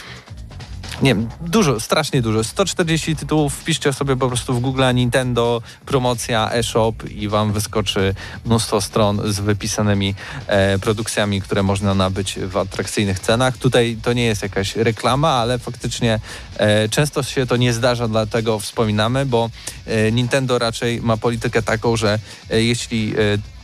Nie 1.03 1.17
dużo, 1.41 1.81
strasznie 1.81 2.23
dużo. 2.23 2.45
140 2.45 3.17
tytułów, 3.17 3.55
wpiszcie 3.55 3.93
sobie 3.93 4.17
po 4.17 4.29
prostu 4.29 4.55
w 4.55 4.61
Google 4.61 4.83
Nintendo, 4.95 5.62
promocja, 5.87 6.50
e-shop 6.53 6.95
i 7.11 7.29
wam 7.29 7.53
wyskoczy 7.53 8.15
mnóstwo 8.45 8.81
stron 8.81 9.33
z 9.33 9.41
wypisanymi 9.41 10.15
e, 10.47 10.79
produkcjami, 10.79 11.41
które 11.41 11.62
można 11.62 11.95
nabyć 11.95 12.38
w 12.38 12.57
atrakcyjnych 12.57 13.21
cenach. 13.21 13.59
Tutaj 13.59 13.99
to 14.03 14.12
nie 14.12 14.25
jest 14.25 14.43
jakaś 14.43 14.76
reklama, 14.76 15.31
ale 15.31 15.59
faktycznie 15.59 16.21
e, 16.57 16.88
często 16.88 17.23
się 17.23 17.47
to 17.47 17.57
nie 17.57 17.73
zdarza, 17.73 18.09
dlatego 18.09 18.59
wspominamy, 18.59 19.26
bo 19.26 19.50
e, 19.87 20.12
Nintendo 20.12 20.59
raczej 20.59 21.00
ma 21.03 21.17
politykę 21.17 21.62
taką, 21.62 21.97
że 21.97 22.19
e, 22.50 22.62
jeśli 22.62 23.15
e, 23.19 23.56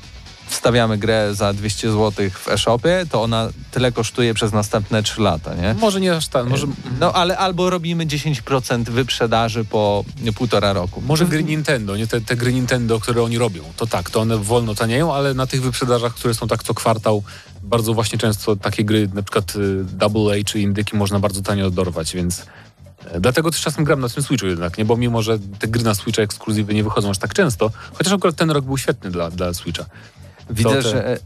wstawiamy 0.52 0.98
grę 0.98 1.34
za 1.34 1.52
200 1.52 1.92
zł 1.92 2.30
w 2.30 2.48
e-shopie, 2.48 3.06
to 3.10 3.22
ona 3.22 3.48
tyle 3.70 3.92
kosztuje 3.92 4.34
przez 4.34 4.52
następne 4.52 5.02
3 5.02 5.20
lata, 5.20 5.54
nie? 5.54 5.74
może 5.74 6.00
nie 6.00 6.16
aż 6.16 6.28
tak, 6.28 6.46
może, 6.46 6.66
No 7.00 7.12
ale 7.12 7.38
albo 7.38 7.70
robimy 7.70 8.06
10% 8.06 8.84
wyprzedaży 8.84 9.64
po 9.64 10.04
półtora 10.34 10.72
roku. 10.72 11.00
może 11.00 11.26
gry 11.26 11.44
Nintendo, 11.44 11.96
nie 11.96 12.06
te, 12.06 12.20
te 12.20 12.36
gry 12.36 12.52
Nintendo, 12.52 13.00
które 13.00 13.22
oni 13.22 13.38
robią, 13.38 13.62
to 13.76 13.86
tak, 13.86 14.10
to 14.10 14.20
one 14.20 14.36
wolno 14.38 14.74
tanieją, 14.74 15.14
ale 15.14 15.34
na 15.34 15.46
tych 15.46 15.62
wyprzedażach, 15.62 16.14
które 16.14 16.34
są 16.34 16.48
tak 16.48 16.62
co 16.62 16.74
kwartał, 16.74 17.22
bardzo 17.62 17.94
właśnie 17.94 18.18
często 18.18 18.56
takie 18.56 18.84
gry, 18.84 19.08
na 19.14 19.22
przykład 19.22 19.56
y, 19.56 19.84
Double 19.84 20.34
A 20.40 20.44
czy 20.44 20.60
Indyki 20.60 20.96
można 20.96 21.18
bardzo 21.18 21.42
tanio 21.42 21.70
dorwać, 21.70 22.14
więc 22.14 22.46
e, 23.04 23.20
Dlatego 23.20 23.50
też 23.50 23.60
czasem 23.60 23.84
gram 23.84 24.00
na 24.00 24.08
tym 24.08 24.22
Switchu 24.22 24.46
jednak, 24.46 24.78
nie? 24.78 24.84
Bo 24.84 24.96
mimo, 24.96 25.22
że 25.22 25.38
te 25.58 25.68
gry 25.68 25.82
na 25.82 25.94
Switcha 25.94 26.22
ekskluzywy 26.22 26.74
nie 26.74 26.84
wychodzą 26.84 27.10
aż 27.10 27.18
tak 27.18 27.34
często, 27.34 27.70
chociaż 27.92 28.12
akurat 28.12 28.36
ten 28.36 28.50
rok 28.50 28.64
był 28.64 28.78
świetny 28.78 29.10
dla, 29.10 29.30
dla 29.30 29.54
Switcha. 29.54 29.84
Widzę, 30.50 30.82
że 30.82 31.12
e, 31.12 31.18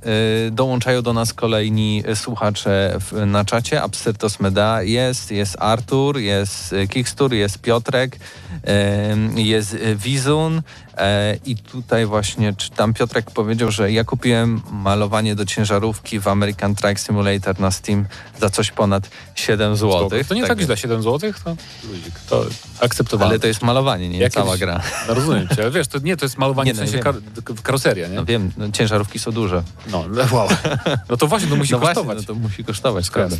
dołączają 0.50 1.02
do 1.02 1.12
nas 1.12 1.32
kolejni 1.32 2.02
słuchacze 2.14 2.96
w, 3.00 3.26
na 3.26 3.44
czacie. 3.44 3.82
Absyrtos 3.82 4.40
Meda 4.40 4.82
jest, 4.82 5.30
jest 5.30 5.56
Artur, 5.58 6.18
jest 6.18 6.73
e, 6.73 6.87
Kickstur, 6.87 7.35
jest 7.35 7.58
Piotrek, 7.58 8.16
e, 8.66 9.16
jest 9.37 9.75
e, 9.75 9.94
Wizun 9.94 10.58
e, 10.58 10.62
i 11.46 11.56
tutaj 11.56 12.06
właśnie 12.06 12.54
czytam, 12.54 12.94
Piotrek 12.94 13.30
powiedział, 13.30 13.70
że 13.70 13.92
ja 13.92 14.04
kupiłem 14.04 14.62
malowanie 14.70 15.34
do 15.34 15.46
ciężarówki 15.46 16.20
w 16.20 16.28
American 16.28 16.74
Truck 16.74 16.98
Simulator 16.98 17.60
na 17.60 17.70
Steam 17.70 18.06
za 18.40 18.50
coś 18.50 18.70
ponad 18.70 19.10
7 19.34 19.76
zł. 19.76 20.10
To 20.28 20.34
nie 20.34 20.46
tak, 20.46 20.60
źle, 20.60 20.76
7 20.76 21.02
zł, 21.02 21.32
to 21.44 21.56
to 22.28 22.44
akceptowalne. 22.80 23.30
Ale 23.30 23.40
to 23.40 23.46
jest 23.46 23.62
malowanie, 23.62 24.08
nie 24.08 24.18
Jak 24.18 24.32
cała 24.32 24.56
gra. 24.56 24.80
No 25.08 25.14
rozumiem 25.14 25.48
cię, 25.48 25.62
ale 25.62 25.70
wiesz, 25.70 25.88
to 25.88 25.98
nie, 25.98 26.16
to 26.16 26.24
jest 26.24 26.38
malowanie 26.38 26.70
Nie, 26.70 26.74
w 26.74 26.76
no, 26.76 26.82
sensie 26.82 26.96
wiem. 26.96 27.04
kar- 27.04 27.62
karoseria, 27.62 28.08
nie? 28.08 28.16
No 28.16 28.24
wiem, 28.24 28.52
no, 28.56 28.70
ciężarówki 28.70 29.18
są 29.18 29.32
duże. 29.32 29.62
No, 29.90 30.04
no, 30.08 30.22
wow. 30.32 30.48
No 31.08 31.16
to 31.16 31.26
właśnie, 31.26 31.48
to 31.48 31.56
musi 31.56 31.72
no 31.76 31.80
kosztować. 31.80 32.04
Właśnie, 32.16 32.34
no 32.34 32.34
to 32.34 32.48
musi 32.48 32.64
kosztować, 32.64 33.10
prawda. 33.10 33.36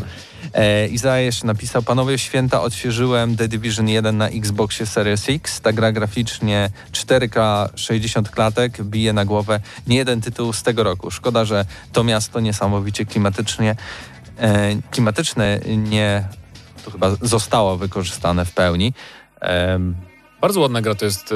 E, 0.55 0.89
Iza 0.89 1.19
jeszcze 1.19 1.47
napisał, 1.47 1.83
panowie 1.83 2.19
święta 2.19 2.63
odświeżyłem 2.63 3.37
The 3.37 3.49
Division 3.49 3.89
1 3.89 4.17
na 4.17 4.29
Xboxie 4.29 4.87
Series 4.87 5.25
X. 5.29 5.61
Ta 5.61 5.73
gra 5.73 5.93
graficznie 5.93 6.71
4K 6.93 7.46
60 7.75 8.31
klatek, 8.31 8.83
bije 8.83 9.13
na 9.13 9.25
głowę. 9.25 9.61
Nie 9.87 9.97
jeden 9.97 10.21
tytuł 10.21 10.53
z 10.53 10.63
tego 10.63 10.83
roku. 10.83 11.11
Szkoda, 11.11 11.45
że 11.45 11.65
to 11.93 12.05
miasto 12.05 12.41
niesamowicie 12.41 13.07
klimatycznie, 13.07 13.77
e, 14.39 14.77
klimatyczne 14.91 15.61
nie 15.77 16.29
to 16.85 16.91
chyba 16.91 17.17
zostało 17.23 17.77
wykorzystane 17.77 18.45
w 18.45 18.53
pełni. 18.53 18.93
Em, 19.41 19.95
Bardzo 20.41 20.61
ładna 20.61 20.83
gra 20.83 20.95
to 20.95 21.05
jest, 21.05 21.33
e, 21.33 21.35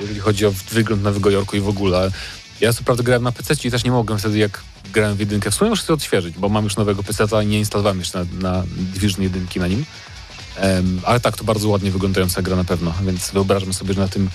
jeżeli 0.00 0.20
chodzi 0.20 0.46
o 0.46 0.52
wygląd 0.70 1.02
Nowego 1.02 1.30
Jorku 1.30 1.56
i 1.56 1.60
w 1.60 1.68
ogóle. 1.68 2.10
Ja 2.60 2.72
co 2.72 2.84
prawda 2.84 3.02
grałem 3.02 3.22
na 3.22 3.32
PC 3.32 3.54
i 3.68 3.70
też 3.70 3.84
nie 3.84 3.90
mogłem 3.90 4.18
wtedy, 4.18 4.38
jak 4.38 4.60
grałem 4.92 5.16
w 5.16 5.20
jedynkę. 5.20 5.50
W 5.50 5.54
sumie 5.54 5.70
muszę 5.70 5.86
to 5.86 5.94
odświeżyć, 5.94 6.38
bo 6.38 6.48
mam 6.48 6.64
już 6.64 6.76
nowego 6.76 7.02
PC, 7.02 7.36
a 7.38 7.42
nie 7.42 7.58
instalowałem 7.58 7.98
jeszcze 7.98 8.18
na, 8.18 8.24
na 8.40 8.64
Division 8.66 9.22
1 9.22 9.46
na 9.56 9.66
nim. 9.66 9.84
Em, 10.56 11.00
ale 11.04 11.20
tak, 11.20 11.36
to 11.36 11.44
bardzo 11.44 11.68
ładnie 11.68 11.90
wyglądająca 11.90 12.42
gra 12.42 12.56
na 12.56 12.64
pewno, 12.64 12.94
więc 13.04 13.30
wyobrażam 13.30 13.72
sobie, 13.72 13.94
że 13.94 14.00
na 14.00 14.08
tym, 14.08 14.30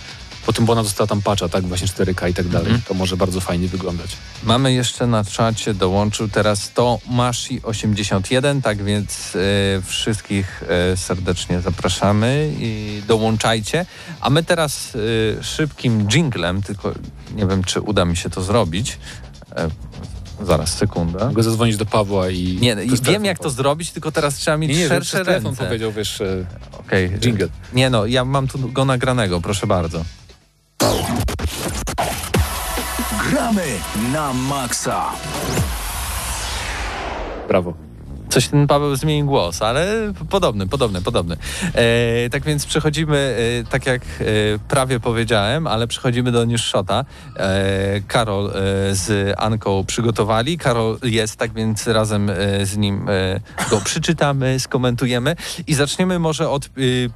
po 0.47 0.53
tym, 0.53 0.65
bo 0.65 0.73
ona 0.73 0.83
dostała 0.83 1.07
tam 1.07 1.21
patcha, 1.21 1.49
tak, 1.49 1.63
właśnie 1.67 1.87
4K 1.87 2.29
i 2.29 2.33
tak 2.33 2.47
dalej, 2.47 2.67
Mhm. 2.67 2.81
to 2.87 2.93
może 2.93 3.17
bardzo 3.17 3.41
fajnie 3.41 3.67
wyglądać. 3.67 4.17
Mamy 4.43 4.73
jeszcze 4.73 5.07
na 5.07 5.23
czacie, 5.23 5.73
dołączył 5.73 6.27
teraz 6.29 6.71
to 6.73 6.99
Mashi81, 7.17 8.61
tak 8.61 8.83
więc 8.83 9.35
e, 9.35 9.39
wszystkich 9.81 10.63
e, 10.93 10.97
serdecznie 10.97 11.61
zapraszamy 11.61 12.51
i 12.59 13.01
dołączajcie. 13.07 13.85
A 14.21 14.29
my 14.29 14.43
teraz 14.43 14.93
e, 15.39 15.43
szybkim 15.43 16.07
jinglem, 16.07 16.61
tylko 16.61 16.93
nie 17.35 17.45
wiem, 17.47 17.63
czy 17.63 17.81
uda 17.81 18.05
mi 18.05 18.17
się 18.17 18.29
to 18.29 18.41
zrobić. 18.43 18.97
Zaraz, 20.43 20.73
sekundę. 20.77 21.25
Mogę 21.27 21.43
zadzwonić 21.43 21.77
do 21.77 21.85
Pawła 21.85 22.29
i... 22.29 22.57
Nie, 22.61 22.75
i 22.83 23.01
wiem 23.01 23.25
jak 23.25 23.39
to 23.39 23.49
zrobić, 23.49 23.91
tylko 23.91 24.11
teraz 24.11 24.35
trzeba 24.35 24.57
mieć 24.57 24.71
Nie, 24.71 24.77
nie, 24.77 24.87
szersze 24.87 25.23
ręce. 25.23 25.65
powiedział, 25.65 25.91
wiesz, 25.91 26.19
Okej, 26.79 27.09
jingle. 27.19 27.47
Nie 27.73 27.89
no, 27.89 28.05
ja 28.05 28.25
mam 28.25 28.47
tu 28.47 28.69
go 28.71 28.85
nagranego, 28.85 29.41
proszę 29.41 29.67
bardzo. 29.67 30.03
Gramy 33.29 33.81
na 34.13 34.33
maksa. 34.33 35.11
Brawo. 37.47 37.86
Coś 38.29 38.47
ten 38.47 38.67
Paweł 38.67 38.95
zmienił 38.95 39.25
głos, 39.25 39.61
ale 39.61 40.13
podobny, 40.29 40.67
podobny, 40.67 41.01
podobny. 41.01 41.37
E, 41.73 42.29
tak 42.29 42.43
więc 42.43 42.65
przechodzimy, 42.65 43.35
e, 43.67 43.69
tak 43.69 43.85
jak 43.85 44.01
e, 44.01 44.25
prawie 44.67 44.99
powiedziałem, 44.99 45.67
ale 45.67 45.87
przechodzimy 45.87 46.31
do 46.31 46.45
News 46.45 46.61
Shota. 46.61 47.05
E, 47.35 48.01
Karol 48.07 48.47
e, 48.47 48.51
z 48.95 49.35
Anką 49.37 49.85
przygotowali. 49.85 50.57
Karol 50.57 50.97
jest, 51.03 51.35
tak 51.35 51.53
więc 51.53 51.87
razem 51.87 52.29
e, 52.29 52.65
z 52.65 52.77
nim 52.77 53.07
go 53.69 53.81
przeczytamy, 53.81 54.59
skomentujemy 54.59 55.35
i 55.67 55.73
zaczniemy 55.73 56.19
może 56.19 56.49
od 56.49 56.69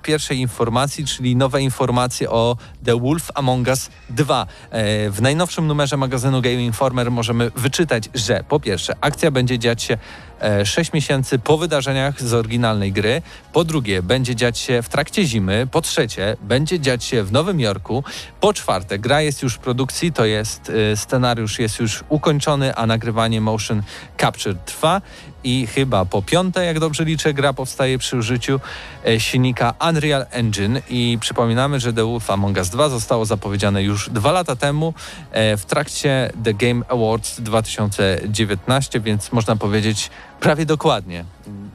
pierwszej 0.03 0.39
informacji, 0.39 1.05
czyli 1.05 1.35
nowe 1.35 1.61
informacje 1.61 2.29
o 2.29 2.57
The 2.85 2.99
Wolf 2.99 3.31
Among 3.35 3.67
Us 3.67 3.89
2. 4.09 4.47
E, 4.71 5.09
w 5.09 5.21
najnowszym 5.21 5.67
numerze 5.67 5.97
magazynu 5.97 6.41
Game 6.41 6.63
Informer 6.63 7.11
możemy 7.11 7.51
wyczytać, 7.55 8.09
że 8.13 8.43
po 8.47 8.59
pierwsze 8.59 8.95
akcja 9.01 9.31
będzie 9.31 9.59
dziać 9.59 9.83
się 9.83 9.97
e, 10.41 10.65
6 10.65 10.93
miesięcy 10.93 11.00
miesięcy 11.01 11.39
po 11.39 11.58
wydarzeniach 11.58 12.22
z 12.22 12.34
oryginalnej 12.34 12.91
gry. 12.91 13.22
Po 13.53 13.63
drugie, 13.63 14.01
będzie 14.03 14.36
dziać 14.36 14.60
się 14.60 14.81
w 14.81 14.89
trakcie 14.89 15.25
zimy. 15.25 15.67
Po 15.72 15.81
trzecie, 15.81 16.38
będzie 16.41 16.79
dziać 16.79 17.03
się 17.03 17.24
w 17.24 17.31
Nowym 17.31 17.60
Jorku. 17.60 18.03
Po 18.41 18.53
czwarte, 18.53 19.00
gra 19.00 19.22
jest 19.22 19.41
już 19.41 19.53
w 19.53 19.60
produkcji, 19.60 20.13
to 20.13 20.25
jest 20.25 20.70
y, 20.70 20.98
scenariusz 20.98 21.60
jest 21.60 21.79
już 21.79 22.03
ukończony, 22.10 22.75
a 22.75 22.86
nagrywanie 22.86 23.41
motion 23.41 23.84
capture 24.17 24.55
trwa. 24.65 25.01
I 25.43 25.67
chyba 25.67 26.05
po 26.05 26.21
piąte, 26.21 26.65
jak 26.65 26.79
dobrze 26.79 27.05
liczę, 27.05 27.33
gra 27.33 27.53
powstaje 27.53 27.98
przy 27.98 28.17
użyciu 28.17 28.60
e, 29.05 29.19
silnika 29.19 29.74
Unreal 29.89 30.25
Engine. 30.31 30.81
I 30.89 31.17
przypominamy, 31.21 31.79
że 31.79 31.93
The 31.93 32.05
Wolf 32.05 32.29
Among 32.29 32.57
Us 32.57 32.69
2 32.69 32.89
zostało 32.89 33.25
zapowiedziane 33.25 33.83
już 33.83 34.10
dwa 34.10 34.31
lata 34.31 34.55
temu 34.55 34.93
e, 35.31 35.57
w 35.57 35.65
trakcie 35.65 36.31
The 36.43 36.53
Game 36.53 36.81
Awards 36.89 37.41
2019, 37.41 39.00
więc 39.00 39.31
można 39.31 39.55
powiedzieć 39.55 40.10
prawie 40.39 40.65
dokładnie 40.65 41.25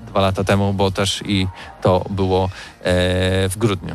dwa 0.06 0.20
lata 0.20 0.44
temu, 0.44 0.72
bo 0.72 0.90
też 0.90 1.22
i 1.26 1.46
to 1.82 2.04
było 2.10 2.44
e, 2.44 2.50
w 3.48 3.54
grudniu. 3.56 3.94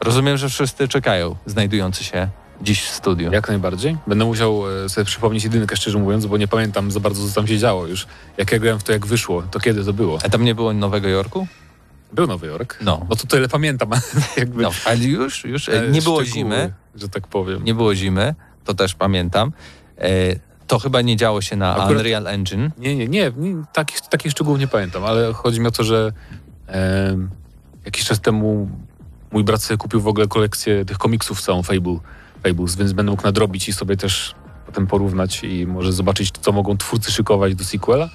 Rozumiem, 0.00 0.36
że 0.36 0.48
wszyscy 0.48 0.88
czekają, 0.88 1.36
znajdujący 1.46 2.04
się 2.04 2.28
dziś 2.62 2.82
w 2.82 2.88
studiu. 2.94 3.32
Jak 3.32 3.48
najbardziej. 3.48 3.96
Będę 4.06 4.24
musiał 4.24 4.84
e, 4.84 4.88
sobie 4.88 5.04
przypomnieć 5.04 5.44
jedynkę, 5.44 5.76
szczerze 5.76 5.98
mówiąc, 5.98 6.26
bo 6.26 6.36
nie 6.36 6.48
pamiętam 6.48 6.90
za 6.90 7.00
bardzo, 7.00 7.28
co 7.28 7.34
tam 7.34 7.46
się 7.46 7.58
działo 7.58 7.86
już. 7.86 8.06
Jak 8.36 8.52
ja 8.52 8.58
grałem 8.58 8.78
w 8.80 8.84
to, 8.84 8.92
jak 8.92 9.06
wyszło, 9.06 9.42
to 9.42 9.60
kiedy 9.60 9.84
to 9.84 9.92
było? 9.92 10.18
A 10.24 10.28
tam 10.28 10.44
nie 10.44 10.54
było 10.54 10.72
Nowego 10.72 11.08
Jorku? 11.08 11.46
Był 12.12 12.26
Nowy 12.26 12.46
Jork. 12.46 12.78
No. 12.80 13.06
No 13.10 13.16
to 13.16 13.26
tyle 13.26 13.48
pamiętam, 13.48 13.90
jakby. 14.36 14.62
No, 14.62 14.70
ale 14.84 14.98
już, 14.98 15.44
już 15.44 15.68
e, 15.68 15.88
nie 15.90 16.02
było 16.02 16.24
zimy, 16.24 16.72
Że 16.94 17.08
tak 17.08 17.26
powiem. 17.26 17.64
nie 17.64 17.74
było 17.74 17.94
zimy, 17.94 18.34
to 18.64 18.74
też 18.74 18.94
pamiętam. 18.94 19.52
E, 19.98 20.08
to 20.66 20.78
chyba 20.78 21.00
nie 21.02 21.16
działo 21.16 21.40
się 21.42 21.56
na 21.56 21.76
Akurat- 21.76 21.90
Unreal 21.90 22.26
Engine. 22.26 22.70
Nie, 22.78 22.96
nie, 22.96 23.08
nie, 23.08 23.32
nie 23.36 23.54
takich, 23.72 24.00
takich 24.00 24.32
szczegółów 24.32 24.60
nie 24.60 24.68
pamiętam, 24.68 25.04
ale 25.04 25.32
chodzi 25.32 25.60
mi 25.60 25.66
o 25.66 25.70
to, 25.70 25.84
że 25.84 26.12
e, 26.68 27.16
jakiś 27.84 28.04
czas 28.04 28.20
temu 28.20 28.68
mój 29.32 29.44
brat 29.44 29.62
sobie 29.62 29.78
kupił 29.78 30.00
w 30.00 30.08
ogóle 30.08 30.26
kolekcję 30.26 30.84
tych 30.84 30.98
komiksów 30.98 31.40
całą 31.40 31.62
Fable, 31.62 31.98
Fables, 32.48 32.76
więc 32.76 32.92
będę 32.92 33.10
mógł 33.10 33.22
nadrobić 33.22 33.68
i 33.68 33.72
sobie 33.72 33.96
też 33.96 34.34
potem 34.66 34.86
porównać 34.86 35.44
i 35.44 35.66
może 35.66 35.92
zobaczyć, 35.92 36.30
co 36.40 36.52
mogą 36.52 36.76
twórcy 36.76 37.12
szykować 37.12 37.54
do 37.54 37.64
sequela. 37.64 38.08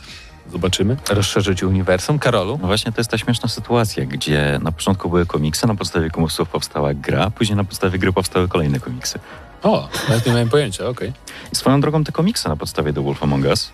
Zobaczymy. 0.52 0.98
Rozszerzyć 1.10 1.64
uniwersum. 1.64 2.20
Karolu? 2.20 2.60
No 2.62 2.68
właśnie 2.68 2.92
to 2.92 3.00
jest 3.00 3.12
ta 3.12 3.18
śmieszna 3.18 3.50
sytuacja, 3.50 4.06
gdzie 4.06 4.60
na 4.64 4.72
początku 4.72 5.10
były 5.10 5.26
komiksy, 5.26 5.68
na 5.68 5.76
podstawie 5.76 6.10
komiksów 6.10 6.50
powstała 6.50 6.94
gra, 6.94 7.30
później 7.30 7.56
na 7.56 7.64
podstawie 7.64 8.00
gry 8.00 8.14
powstały 8.14 8.48
kolejne 8.48 8.80
komiksy. 8.80 9.20
O, 9.64 9.90
nawet 10.10 10.26
nie 10.26 10.32
miałem 10.32 10.50
pojęcia, 10.50 10.88
okej. 10.88 11.14
I 11.54 11.56
swoją 11.56 11.82
drogą 11.82 12.04
te 12.04 12.12
komiksy 12.12 12.50
na 12.50 12.56
podstawie 12.56 12.94
The 12.94 13.04
Wolf 13.04 13.24
Among 13.24 13.46
Us 13.46 13.72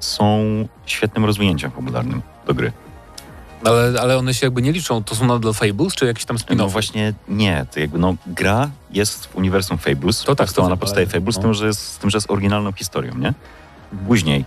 są 0.00 0.44
świetnym 0.86 1.24
rozwinięciem 1.24 1.70
fabularnym 1.70 2.22
do 2.46 2.54
gry. 2.54 2.72
Ale, 3.64 4.00
ale 4.00 4.18
one 4.18 4.34
się 4.34 4.46
jakby 4.46 4.62
nie 4.62 4.72
liczą, 4.72 5.04
to 5.04 5.14
są 5.14 5.26
nadal 5.26 5.54
Fables, 5.54 5.94
czy 5.94 6.06
jakiś 6.06 6.24
tam 6.24 6.36
spin-off? 6.36 6.56
No 6.56 6.68
właśnie 6.68 7.14
nie, 7.28 7.66
to 7.74 7.80
jakby 7.80 7.98
no 7.98 8.14
gra 8.26 8.70
jest 8.90 9.26
w 9.26 9.36
uniwersum 9.36 9.78
Fables, 9.78 10.22
To 10.22 10.36
tak, 10.36 10.46
powstała 10.46 10.66
to 10.68 10.70
na 10.70 10.76
podstawie 10.76 11.06
Fables, 11.06 11.34
z, 11.34 11.38
no. 11.38 11.42
tym, 11.42 11.54
że 11.54 11.66
jest, 11.66 11.92
z 11.92 11.98
tym, 11.98 12.10
że 12.10 12.16
jest 12.16 12.30
oryginalną 12.30 12.72
historią, 12.72 13.18
nie? 13.18 13.34
Później 14.06 14.44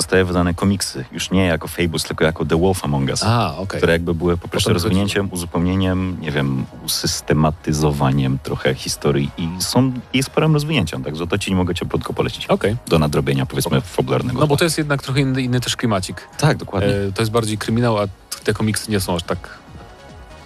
zostały 0.00 0.24
wydane 0.24 0.54
komiksy, 0.54 1.04
już 1.12 1.30
nie 1.30 1.44
jako 1.46 1.68
Fables, 1.68 2.02
tylko 2.02 2.24
jako 2.24 2.44
The 2.44 2.60
Wolf 2.60 2.84
Among 2.84 3.10
Us, 3.10 3.22
A, 3.22 3.56
okej. 3.56 3.78
które 3.78 3.92
jakby 3.92 4.14
były 4.14 4.36
po 4.36 4.48
prostu 4.48 4.72
rozwinięciem, 4.72 5.28
uzupełnieniem, 5.32 6.16
nie 6.20 6.30
wiem, 6.30 6.66
usystematyzowaniem 6.84 8.38
trochę 8.42 8.74
historii 8.74 9.30
i 9.38 9.48
są 9.58 9.92
i 10.12 10.22
sporym 10.22 10.54
rozwinięciem, 10.54 11.04
także 11.04 11.26
to 11.26 11.38
ci 11.38 11.50
nie 11.50 11.56
mogę 11.56 11.74
cię 11.74 11.86
krótko 11.86 12.12
polecić 12.12 12.46
Okej. 12.46 12.76
do 12.88 12.98
nadrobienia, 12.98 13.46
powiedzmy, 13.46 13.80
fabularnego. 13.80 14.40
No 14.40 14.46
bo 14.46 14.56
to 14.56 14.64
jest 14.64 14.78
jednak 14.78 15.02
trochę 15.02 15.20
inny, 15.20 15.42
inny 15.42 15.60
też 15.60 15.76
klimacik. 15.76 16.28
Tak, 16.38 16.56
dokładnie. 16.56 16.88
E, 16.88 17.12
to 17.12 17.22
jest 17.22 17.32
bardziej 17.32 17.58
kryminał, 17.58 17.98
a 17.98 18.06
te 18.44 18.54
komiksy 18.54 18.90
nie 18.90 19.00
są 19.00 19.16
aż 19.16 19.22
tak... 19.22 19.58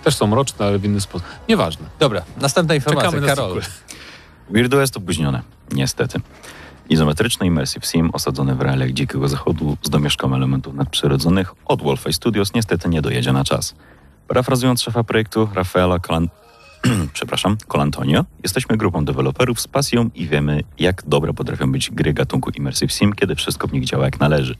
Też 0.05 0.17
są 0.17 0.27
mroczne, 0.27 0.67
ale 0.67 0.79
w 0.79 0.85
inny 0.85 1.01
sposób. 1.01 1.29
Nieważne. 1.49 1.87
Dobra, 1.99 2.23
następna 2.41 2.75
informacja. 2.75 3.11
Czekamy 3.11 3.27
na 3.27 3.35
Karol. 3.35 3.63
sequel. 3.63 3.73
Weirdo 4.51 4.81
jest 4.81 4.97
opóźnione, 4.97 5.43
niestety. 5.73 6.21
Izometryczny 6.89 7.47
immersive 7.47 7.87
sim 7.87 8.11
osadzony 8.13 8.55
w 8.55 8.61
realiach 8.61 8.91
Dzikiego 8.93 9.29
Zachodu 9.29 9.77
z 9.83 9.91
domieszką 9.91 10.35
elementów 10.35 10.75
nadprzyrodzonych 10.75 11.55
od 11.65 11.83
Wolfey 11.83 12.13
Studios 12.13 12.55
niestety 12.55 12.89
nie 12.89 13.03
dojedzie 13.03 13.33
na 13.33 13.45
czas. 13.45 13.75
Parafrazując 14.29 14.83
szefa 14.83 15.05
projektu 15.05 15.49
Rafaela 15.55 15.99
przepraszam, 17.13 17.57
Colantonio, 17.69 18.25
jesteśmy 18.43 18.77
grupą 18.77 19.05
deweloperów 19.05 19.61
z 19.61 19.69
pasją 19.69 20.11
i 20.15 20.27
wiemy, 20.29 20.61
jak 20.79 21.03
dobre 21.07 21.33
potrafią 21.33 21.73
być 21.73 21.91
gry 21.91 22.13
gatunku 22.13 22.51
immersive 22.51 22.93
sim, 22.93 23.13
kiedy 23.13 23.35
wszystko 23.35 23.69
w 23.69 23.73
nich 23.73 23.85
działa 23.85 24.05
jak 24.05 24.21
należy. 24.21 24.55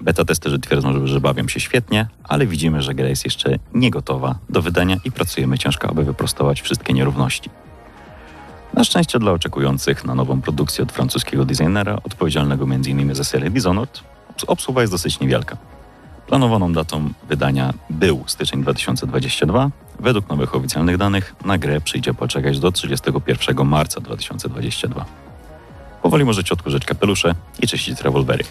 Beta 0.00 0.24
testerzy 0.24 0.58
twierdzą, 0.58 0.92
że- 0.92 1.06
że 1.08 1.20
bawią 1.20 1.48
się 1.48 1.60
świetnie, 1.60 2.06
ale 2.24 2.46
widzimy, 2.46 2.82
że 2.82 2.94
gra 2.94 3.08
jest 3.08 3.24
jeszcze 3.24 3.58
nie 3.74 3.90
gotowa 3.90 4.38
do 4.48 4.62
wydania 4.62 4.96
i 5.04 5.12
pracujemy 5.12 5.58
ciężko, 5.58 5.88
aby 5.90 6.04
wyprostować 6.04 6.60
wszystkie 6.62 6.92
nierówności. 6.92 7.50
Na 8.74 8.84
szczęście 8.84 9.18
dla 9.18 9.32
oczekujących 9.32 10.04
na 10.04 10.14
nową 10.14 10.40
produkcję 10.40 10.84
od 10.84 10.92
francuskiego 10.92 11.44
designera, 11.44 11.98
odpowiedzialnego 12.04 12.64
m.in. 12.64 13.14
za 13.14 13.24
serię 13.24 13.50
Dishonored, 13.50 14.00
obs- 14.36 14.44
obsługa 14.46 14.80
jest 14.80 14.92
dosyć 14.92 15.20
niewielka. 15.20 15.56
Planowaną 16.26 16.72
datą 16.72 17.10
wydania 17.28 17.72
był 17.90 18.24
styczeń 18.26 18.62
2022. 18.62 19.70
Według 20.00 20.28
nowych 20.28 20.54
oficjalnych 20.54 20.96
danych 20.96 21.34
na 21.44 21.58
grę 21.58 21.80
przyjdzie 21.80 22.14
poczekać 22.14 22.58
do 22.58 22.72
31 22.72 23.66
marca 23.66 24.00
2022. 24.00 25.04
Powoli 26.02 26.24
możecie 26.24 26.54
odkurzyć 26.54 26.84
kapelusze 26.84 27.34
i 27.62 27.66
czyścić 27.68 28.00
rewolwery. 28.00 28.44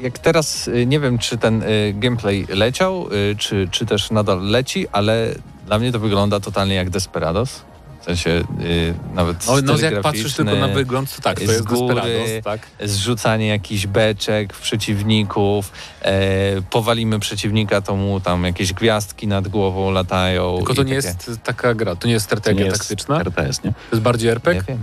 Jak 0.00 0.18
teraz, 0.18 0.68
y, 0.68 0.86
nie 0.86 1.00
wiem, 1.00 1.18
czy 1.18 1.38
ten 1.38 1.62
y, 1.62 1.94
gameplay 1.96 2.46
leciał, 2.48 3.08
y, 3.12 3.36
czy, 3.36 3.68
czy 3.70 3.86
też 3.86 4.10
nadal 4.10 4.42
leci, 4.42 4.88
ale 4.92 5.34
dla 5.66 5.78
mnie 5.78 5.92
to 5.92 5.98
wygląda 5.98 6.40
totalnie 6.40 6.74
jak 6.74 6.90
Desperados. 6.90 7.62
W 8.06 8.08
sensie 8.08 8.30
y, 8.60 8.94
nawet 9.14 9.46
No, 9.46 9.52
no 9.62 9.78
jak 9.78 10.00
patrzysz 10.00 10.34
tylko 10.34 10.56
na 10.56 10.68
wygląd, 10.68 11.16
to 11.16 11.22
tak, 11.22 11.40
to 11.40 11.46
z 11.46 11.48
jest 11.48 11.64
góry, 11.64 12.00
tak. 12.44 12.66
zrzucanie 12.84 13.46
jakichś 13.46 13.86
beczek 13.86 14.52
w 14.54 14.60
przeciwników, 14.60 15.72
e, 16.02 16.62
powalimy 16.70 17.18
przeciwnika, 17.18 17.80
to 17.80 17.96
mu 17.96 18.20
tam 18.20 18.44
jakieś 18.44 18.72
gwiazdki 18.72 19.26
nad 19.26 19.48
głową 19.48 19.90
latają. 19.90 20.56
Tylko 20.56 20.74
to 20.74 20.82
nie 20.82 20.94
takie- 21.02 21.06
jest 21.30 21.40
taka 21.44 21.74
gra, 21.74 21.96
to 21.96 22.06
nie 22.06 22.12
jest 22.12 22.26
To 22.26 22.28
strategia 22.36 22.60
nie 22.60 22.66
jest 22.66 22.78
taktyczna, 22.78 23.20
RTS, 23.20 23.64
nie? 23.64 23.72
to 23.72 23.78
jest 23.92 24.02
bardziej 24.02 24.30
RPG. 24.30 24.62
wiem. 24.68 24.78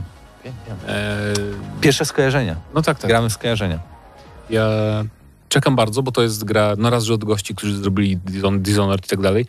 wiem, 0.45 0.53
wiem. 0.67 0.77
E, 0.87 1.33
Pierwsze 1.81 2.05
skojarzenia. 2.05 2.55
no 2.73 2.81
tak, 2.81 2.99
tak. 2.99 3.07
Gramy 3.09 3.29
w 3.29 3.33
skojarzenia. 3.33 3.79
Ja 4.49 4.67
czekam 5.49 5.75
bardzo, 5.75 6.03
bo 6.03 6.11
to 6.11 6.21
jest 6.21 6.43
gra, 6.43 6.73
no 6.77 6.89
raz, 6.89 7.03
że 7.03 7.13
od 7.13 7.23
gości, 7.23 7.55
którzy 7.55 7.77
zrobili 7.77 8.17
Dishon- 8.17 8.59
Dishonored 8.61 9.05
i 9.05 9.09
tak 9.09 9.21
dalej. 9.21 9.45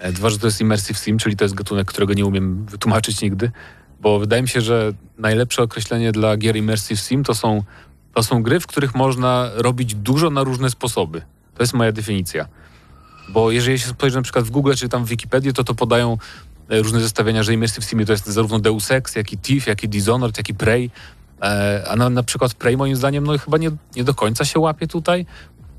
E, 0.00 0.12
Dwa, 0.12 0.30
że 0.30 0.38
to 0.38 0.46
jest 0.46 0.60
Immersive 0.60 0.98
Sim, 0.98 1.18
czyli 1.18 1.36
to 1.36 1.44
jest 1.44 1.54
gatunek, 1.54 1.88
którego 1.88 2.14
nie 2.14 2.26
umiem 2.26 2.66
wytłumaczyć 2.66 3.20
nigdy, 3.22 3.50
bo 4.00 4.18
wydaje 4.18 4.42
mi 4.42 4.48
się, 4.48 4.60
że 4.60 4.92
najlepsze 5.18 5.62
określenie 5.62 6.12
dla 6.12 6.36
gier 6.36 6.56
Immersive 6.56 7.00
Sim 7.00 7.24
to 7.24 7.34
są, 7.34 7.62
to 8.14 8.22
są 8.22 8.42
gry, 8.42 8.60
w 8.60 8.66
których 8.66 8.94
można 8.94 9.50
robić 9.54 9.94
dużo 9.94 10.30
na 10.30 10.44
różne 10.44 10.70
sposoby. 10.70 11.22
To 11.54 11.62
jest 11.62 11.74
moja 11.74 11.92
definicja. 11.92 12.46
Bo 13.28 13.50
jeżeli 13.50 13.78
się 13.78 13.88
spojrzy 13.88 14.16
na 14.16 14.22
przykład 14.22 14.44
w 14.44 14.50
Google 14.50 14.72
czy 14.76 14.88
tam 14.88 15.04
w 15.04 15.08
Wikipedii, 15.08 15.52
to 15.52 15.64
to 15.64 15.74
podają 15.74 16.18
e, 16.68 16.82
różne 16.82 17.00
zestawienia, 17.00 17.42
że 17.42 17.54
Immersive 17.54 17.84
Sim 17.84 18.06
to 18.06 18.12
jest 18.12 18.26
zarówno 18.26 18.58
Deus 18.58 18.90
Ex, 18.90 19.16
jak 19.16 19.32
i 19.32 19.38
Thief, 19.38 19.66
jak 19.66 19.84
i 19.84 19.88
Dishonored, 19.88 20.38
jak 20.38 20.48
i 20.48 20.54
Prey. 20.54 20.90
E, 21.42 21.84
A 21.88 21.96
na, 21.96 22.10
na 22.10 22.22
przykład 22.22 22.54
Prey 22.54 22.76
moim 22.76 22.96
zdaniem 22.96 23.24
no 23.24 23.38
chyba 23.38 23.58
nie, 23.58 23.70
nie 23.96 24.04
do 24.04 24.14
końca 24.14 24.44
się 24.44 24.58
łapie 24.58 24.86
tutaj, 24.86 25.26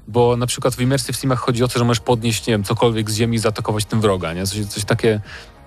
bo 0.07 0.37
na 0.37 0.45
przykład 0.47 0.75
w 0.75 0.81
Immersive 0.81 1.17
Simach 1.17 1.39
chodzi 1.39 1.63
o 1.63 1.67
to, 1.67 1.79
że 1.79 1.85
możesz 1.85 1.99
podnieść, 2.03 2.47
nie 2.47 2.53
wiem, 2.53 2.63
cokolwiek 2.63 3.11
z 3.11 3.15
ziemi 3.15 3.35
i 3.35 3.39
zaatakować 3.39 3.85
tym 3.85 4.01
wroga, 4.01 4.33
nie? 4.33 4.47
Coś, 4.47 4.65
coś 4.65 4.85
takie, 4.85 5.21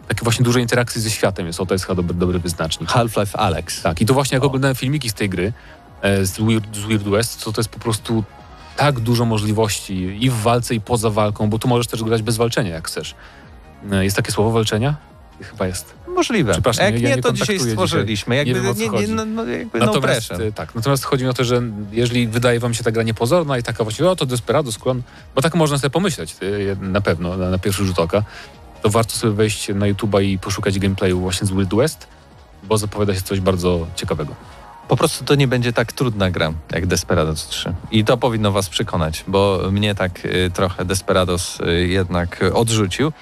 takie 0.08 0.24
właśnie 0.24 0.44
duże 0.44 0.60
interakcje 0.60 1.00
ze 1.00 1.10
światem 1.10 1.46
jest, 1.46 1.60
o 1.60 1.66
to 1.66 1.74
jest 1.74 1.84
chyba 1.84 1.94
dobry, 1.94 2.14
dobry 2.14 2.38
wyznacznik. 2.38 2.90
Half-Life 2.90 3.38
Alex. 3.38 3.82
Tak, 3.82 4.00
i 4.00 4.06
to 4.06 4.14
właśnie 4.14 4.34
jak 4.34 4.44
oglądałem 4.44 4.74
filmiki 4.74 5.10
z 5.10 5.14
tej 5.14 5.28
gry, 5.28 5.52
e, 6.02 6.26
z 6.26 6.40
Weird, 6.40 6.76
z 6.76 6.80
Weird 6.80 7.04
West, 7.08 7.44
to 7.44 7.52
to 7.52 7.60
jest 7.60 7.70
po 7.70 7.78
prostu 7.78 8.24
tak 8.76 9.00
dużo 9.00 9.24
możliwości 9.24 10.24
i 10.24 10.30
w 10.30 10.34
walce, 10.42 10.74
i 10.74 10.80
poza 10.80 11.10
walką, 11.10 11.50
bo 11.50 11.58
tu 11.58 11.68
możesz 11.68 11.86
też 11.86 12.02
grać 12.02 12.22
bez 12.22 12.36
walczenia, 12.36 12.70
jak 12.70 12.88
chcesz. 12.88 13.14
E, 13.92 14.04
Jest 14.04 14.16
takie 14.16 14.32
słowo 14.32 14.50
walczenia? 14.50 14.96
Chyba 15.40 15.66
jest. 15.66 15.94
Możliwe. 16.14 16.52
Przepraszam, 16.52 16.84
jak 16.84 16.94
ja 17.00 17.08
nie, 17.08 17.16
nie 17.16 17.22
to 17.22 17.32
dzisiaj 17.32 17.60
stworzyliśmy. 17.60 18.36
dzisiaj. 18.36 18.46
Jakby, 18.46 18.68
Nie 18.68 18.74
wiem, 18.74 18.94
nie, 18.94 19.06
nie, 19.06 19.14
no, 19.14 19.24
no, 19.24 19.44
jakby 19.44 19.78
no 19.78 19.86
Natomiast, 19.86 20.30
e, 20.30 20.52
tak, 20.52 20.74
natomiast 20.74 21.04
chodzi 21.04 21.24
mi 21.24 21.30
o 21.30 21.34
to, 21.34 21.44
że 21.44 21.62
jeżeli 21.92 22.28
wydaje 22.28 22.60
wam 22.60 22.74
się 22.74 22.84
ta 22.84 22.90
gra 22.90 23.02
niepozorna 23.02 23.58
i 23.58 23.62
taka 23.62 23.84
właśnie, 23.84 24.06
o 24.06 24.16
to 24.16 24.26
Desperados, 24.26 24.78
klon, 24.78 25.02
bo 25.34 25.42
tak 25.42 25.54
można 25.54 25.78
sobie 25.78 25.90
pomyśleć 25.90 26.36
e, 26.80 26.84
na 26.84 27.00
pewno, 27.00 27.36
na, 27.36 27.50
na 27.50 27.58
pierwszy 27.58 27.84
rzut 27.84 27.98
oka, 27.98 28.22
to 28.82 28.90
warto 28.90 29.12
sobie 29.12 29.32
wejść 29.32 29.68
na 29.68 29.86
YouTube'a 29.86 30.22
i 30.22 30.38
poszukać 30.38 30.78
gameplayu 30.78 31.20
właśnie 31.20 31.46
z 31.46 31.50
Wild 31.50 31.74
West, 31.74 32.06
bo 32.64 32.78
zapowiada 32.78 33.14
się 33.14 33.22
coś 33.22 33.40
bardzo 33.40 33.86
ciekawego. 33.96 34.34
Po 34.88 34.96
prostu 34.96 35.24
to 35.24 35.34
nie 35.34 35.48
będzie 35.48 35.72
tak 35.72 35.92
trudna 35.92 36.30
gra 36.30 36.52
jak 36.72 36.86
Desperados 36.86 37.46
3. 37.46 37.74
I 37.90 38.04
to 38.04 38.16
powinno 38.16 38.52
was 38.52 38.68
przekonać, 38.68 39.24
bo 39.28 39.60
mnie 39.72 39.94
tak 39.94 40.24
y, 40.24 40.50
trochę 40.54 40.84
Desperados 40.84 41.60
y, 41.60 41.88
jednak 41.88 42.44
odrzucił. 42.54 43.12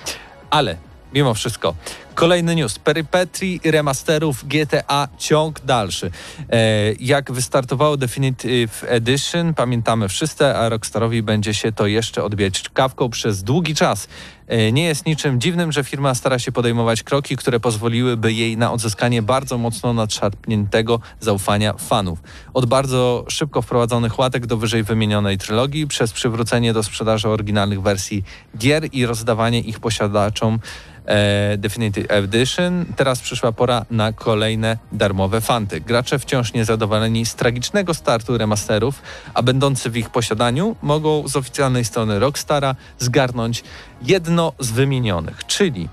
Ale 0.51 0.77
mimo 1.15 1.35
wszystko, 1.35 1.75
Kolejny 2.15 2.55
news. 2.55 2.79
Perypetrii 2.79 3.61
remasterów 3.65 4.45
GTA 4.49 5.09
ciąg 5.19 5.61
dalszy. 5.61 6.11
E, 6.51 6.93
jak 7.01 7.33
wystartowało 7.33 7.97
Definitive 7.97 8.85
Edition, 8.89 9.55
pamiętamy 9.55 10.09
wszyscy, 10.09 10.47
a 10.47 10.69
Rockstarowi 10.69 11.23
będzie 11.23 11.55
się 11.55 11.73
to 11.73 11.87
jeszcze 11.87 12.25
odbijać 12.25 12.63
czkawką 12.63 13.11
przez 13.11 13.43
długi 13.43 13.75
czas. 13.75 14.09
E, 14.47 14.73
nie 14.73 14.85
jest 14.85 15.07
niczym 15.07 15.41
dziwnym, 15.41 15.73
że 15.73 15.85
firma 15.85 16.15
stara 16.15 16.39
się 16.39 16.53
podejmować 16.53 17.03
kroki, 17.03 17.37
które 17.37 17.61
pozwoliłyby 17.61 18.33
jej 18.33 18.57
na 18.57 18.73
odzyskanie 18.73 19.23
bardzo 19.23 19.59
mocno 19.59 19.93
nadszarpniętego 19.93 21.01
zaufania 21.21 21.73
fanów. 21.73 22.19
Od 22.55 22.67
bardzo 22.67 23.25
szybko 23.29 23.63
wprowadzonych 23.63 24.19
łatek 24.19 24.47
do 24.47 24.57
wyżej 24.57 24.83
wymienionej 24.83 25.39
trylogii, 25.39 25.87
przez 25.87 26.13
przywrócenie 26.13 26.73
do 26.73 26.83
sprzedaży 26.83 27.29
oryginalnych 27.29 27.83
wersji 27.83 28.25
gier 28.59 28.89
i 28.93 29.07
rozdawanie 29.07 29.61
ich 29.61 29.81
posiadaczom 29.81 30.59
e, 31.07 31.57
Definitive 31.59 32.02
Edition. 32.09 32.85
Teraz 32.97 33.21
przyszła 33.21 33.53
pora 33.53 33.87
na 33.91 34.13
kolejne 34.13 34.79
darmowe 34.93 35.41
fanty. 35.41 35.81
Gracze 35.81 36.19
wciąż 36.19 36.53
niezadowoleni 36.53 37.27
z 37.27 37.35
tragicznego 37.35 37.95
startu 37.95 38.39
remasterów, 38.39 39.03
a 39.35 39.43
będący 39.43 39.91
w 39.91 39.97
ich 39.97 40.11
posiadaniu 40.11 40.77
mogą 40.83 41.29
z 41.29 41.37
oficjalnej 41.37 41.85
strony 41.85 42.19
Rockstara 42.19 42.75
zgarnąć 42.99 43.65
jedno 44.03 44.53
z 44.59 44.71
wymienionych, 44.71 45.47
czyli 45.47 45.89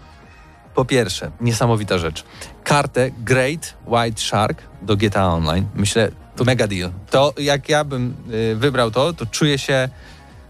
po 0.76 0.86
pierwsze, 0.86 1.32
niesamowita 1.42 1.98
rzecz. 1.98 2.24
Kartę 2.64 3.12
Great 3.12 3.74
White 3.88 4.22
Shark 4.22 4.62
do 4.82 4.98
GTA 4.98 5.28
Online. 5.28 5.66
Myślę, 5.76 6.12
to 6.36 6.44
mega 6.44 6.68
deal. 6.68 6.92
To 7.10 7.34
jak 7.38 7.70
ja 7.70 7.84
bym 7.84 8.16
y, 8.32 8.56
wybrał 8.56 8.92
to, 8.92 9.14
to 9.14 9.26
czuję 9.26 9.58
się, 9.58 9.90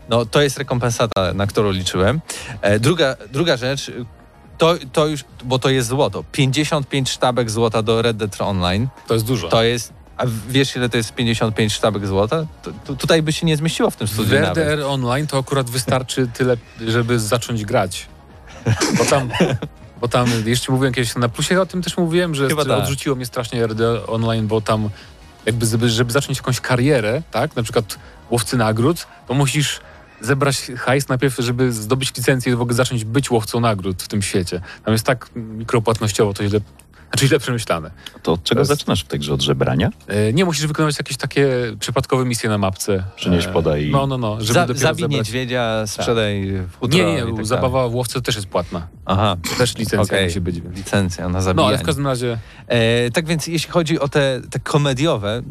no 0.10 0.26
to 0.26 0.42
jest 0.42 0.58
rekompensata, 0.58 1.34
na 1.34 1.48
którą 1.48 1.72
liczyłem. 1.72 2.22
E, 2.62 2.80
druga, 2.80 3.16
druga 3.32 3.58
rzecz, 3.58 3.92
to, 4.60 4.76
to 4.94 5.08
już, 5.08 5.24
bo 5.44 5.60
to 5.60 5.70
jest 5.70 5.88
złoto. 5.88 6.24
55 6.32 7.10
sztabek 7.10 7.50
złota 7.50 7.82
do 7.82 8.02
Red 8.02 8.18
Dead 8.18 8.42
Online. 8.42 8.88
To 9.08 9.14
jest 9.14 9.26
dużo. 9.26 9.50
To 9.50 9.64
jest, 9.64 9.94
a 10.18 10.24
wiesz 10.50 10.76
ile 10.76 10.90
to 10.90 10.98
jest 10.98 11.14
55 11.14 11.74
sztabek 11.74 12.08
złota? 12.08 12.46
To, 12.64 12.72
to, 12.86 12.96
tutaj 12.96 13.22
by 13.22 13.34
się 13.34 13.46
nie 13.46 13.58
zmieściło 13.58 13.92
w 13.92 13.96
tym 13.96 14.08
W 14.08 14.12
studiu 14.12 14.40
nawet. 14.40 14.58
RDR 14.58 14.86
Online 14.86 15.28
to 15.28 15.38
akurat 15.38 15.70
wystarczy 15.70 16.28
tyle, 16.34 16.58
żeby 16.88 17.20
zacząć 17.20 17.66
grać. 17.66 18.08
Bo 18.98 19.06
tam, 19.06 19.30
bo 20.02 20.08
tam 20.08 20.28
jeszcze 20.46 20.72
mówiłem 20.72 20.94
kiedyś 20.94 21.16
na 21.16 21.30
plusie, 21.30 21.62
o 21.62 21.66
tym 21.66 21.82
też 21.82 21.98
mówiłem, 21.98 22.36
że 22.36 22.48
Chyba 22.48 22.66
tak. 22.66 22.80
odrzuciło 22.80 23.16
mnie 23.16 23.26
strasznie 23.26 23.68
RDR 23.68 24.02
Online, 24.08 24.48
bo 24.48 24.62
tam 24.62 24.90
jakby 25.46 25.66
żeby, 25.66 25.90
żeby 25.90 26.12
zacząć 26.12 26.38
jakąś 26.38 26.62
karierę, 26.62 27.22
tak, 27.32 27.56
na 27.56 27.64
przykład 27.64 28.00
łowcy 28.30 28.58
nagród, 28.58 29.08
to 29.28 29.34
musisz 29.34 29.80
zebrać 30.22 30.72
hajs 30.78 31.08
najpierw, 31.08 31.36
żeby 31.38 31.72
zdobyć 31.72 32.18
licencję 32.18 32.54
i 32.54 32.56
w 32.56 32.62
ogóle 32.62 32.76
zacząć 32.76 33.06
być 33.06 33.32
łowcą 33.32 33.60
nagród 33.60 34.04
w 34.04 34.08
tym 34.08 34.22
świecie. 34.22 34.62
Tam 34.86 34.92
jest 34.92 35.06
tak 35.06 35.30
mikropłatnościowo 35.36 36.34
to 36.34 36.48
źle, 36.48 36.60
znaczy 37.10 37.28
źle 37.28 37.40
przemyślane. 37.40 37.92
To 38.24 38.32
od 38.34 38.44
czego 38.44 38.56
To 38.56 38.62
jest- 38.62 38.70
zaczynasz 38.82 39.04
w 39.04 39.08
tej 39.08 39.20
grze? 39.20 39.34
Od 39.34 39.42
żebrania? 39.42 39.90
E, 40.08 40.34
Nie 40.34 40.46
musisz 40.46 40.68
wykonywać 40.68 40.98
jakieś 41.00 41.18
takie 41.18 41.48
przypadkowe 41.80 42.26
misje 42.26 42.50
na 42.50 42.58
mapce. 42.58 43.04
Przynieś, 43.16 43.46
E, 43.46 43.50
podaj. 43.54 43.90
No, 43.92 44.08
no, 44.08 44.18
no. 44.18 44.36
Żeby 44.42 44.54
Za, 44.54 44.68
zabij 44.68 44.80
zebrać... 44.80 45.12
niedźwiedzia, 45.12 45.84
sprzedaj 45.88 46.52
w 46.52 46.72
futro 46.72 46.98
Nie, 47.00 47.06
nie, 47.26 47.36
tak 47.36 47.46
zabawa 47.46 47.88
w 47.90 47.96
łowce 47.96 48.22
też 48.22 48.36
jest 48.36 48.48
płatna. 48.48 48.88
Aha, 49.06 49.36
Też 49.58 49.78
licencja 49.78 50.16
Okej. 50.18 50.26
musi 50.28 50.42
być. 50.42 50.56
Licencja 50.76 51.24
na 51.30 51.30
No, 51.30 51.42
zabijanie. 51.42 51.68
ale 51.70 51.78
w 51.78 51.84
każdym 51.84 52.08
razie 52.08 52.38
E, 52.68 53.12
tak 53.12 53.26
więc 53.26 53.48
jeśli 53.48 53.72
chodzi 53.72 54.00
o 54.00 54.08
te, 54.10 54.42
te 54.50 54.60
komediowe, 54.60 55.38
e, 55.38 55.42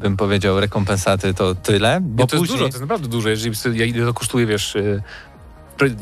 bym 0.00 0.16
powiedział, 0.16 0.60
rekompensaty, 0.60 1.34
to 1.34 1.54
tyle. 1.54 1.98
Bo 2.02 2.22
nie, 2.22 2.28
to 2.28 2.36
jest 2.36 2.42
później, 2.42 2.58
dużo, 2.58 2.58
to 2.64 2.66
jest 2.68 2.80
naprawdę 2.80 3.08
dużo. 3.08 3.28
Jeżeli 3.28 3.54
sobie- 3.54 3.78
ja- 3.78 3.84
ile 3.86 4.06
to 4.06 4.14
kosztuje, 4.14 4.46
wiesz, 4.46 4.74
y, 4.76 5.02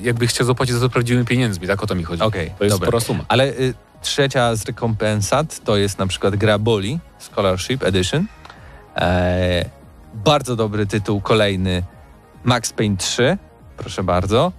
jakby 0.02 0.26
chciał 0.26 0.46
zapłacić 0.46 0.74
za 0.74 0.80
to 0.80 0.88
prawdziwymi 0.88 1.26
pieniędzmi, 1.26 1.66
tak 1.66 1.82
o 1.82 1.86
to 1.86 1.94
mi 1.94 2.04
chodzi. 2.04 2.22
Okej, 2.22 2.50
to 2.58 2.64
jest 2.64 2.76
dobra. 2.76 2.86
spora 2.88 3.00
suma. 3.00 3.24
Ale 3.28 3.48
y, 3.48 3.74
trzecia 4.02 4.56
z 4.56 4.64
rekompensat 4.64 5.64
to 5.64 5.76
jest 5.76 5.98
na 5.98 6.06
przykład 6.06 6.36
gra 6.36 6.58
Bully 6.58 6.98
Scholarship 7.18 7.82
Edition. 7.82 8.26
E, 8.96 9.64
bardzo 10.14 10.56
dobry 10.56 10.86
tytuł, 10.86 11.20
kolejny 11.20 11.82
Max 12.44 12.72
Payne 12.72 12.96
3, 12.96 13.38
proszę 13.76 14.02
bardzo. 14.04 14.52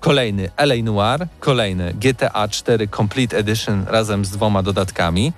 Kolejny 0.00 0.50
LA 0.56 0.74
Noir, 0.82 1.26
kolejny 1.40 1.94
GTA 1.94 2.48
4 2.48 2.88
Complete 2.88 3.38
Edition 3.38 3.84
razem 3.88 4.24
z 4.24 4.30
dwoma 4.30 4.62
dodatkami. 4.62 5.32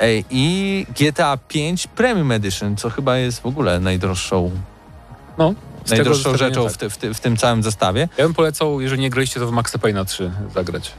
E, 0.00 0.06
I 0.30 0.86
GTA 1.00 1.36
5 1.48 1.86
Premium 1.86 2.32
Edition, 2.32 2.76
co 2.76 2.90
chyba 2.90 3.16
jest 3.16 3.40
w 3.40 3.46
ogóle 3.46 3.80
najdroższą, 3.80 4.50
No, 5.38 5.54
najdroższą 5.90 6.36
rzeczą 6.36 6.64
tak. 6.64 6.72
w, 6.72 6.76
ty, 6.76 6.90
w, 6.90 6.96
ty, 6.96 7.14
w 7.14 7.20
tym 7.20 7.36
całym 7.36 7.62
zestawie. 7.62 8.08
Ja 8.18 8.24
bym 8.24 8.34
polecał, 8.34 8.80
jeżeli 8.80 9.02
nie 9.02 9.10
graliście, 9.10 9.40
to 9.40 9.46
w 9.46 9.52
Maxa 9.52 9.78
Payne'a 9.78 10.04
3 10.04 10.30
zagrać. 10.54 10.92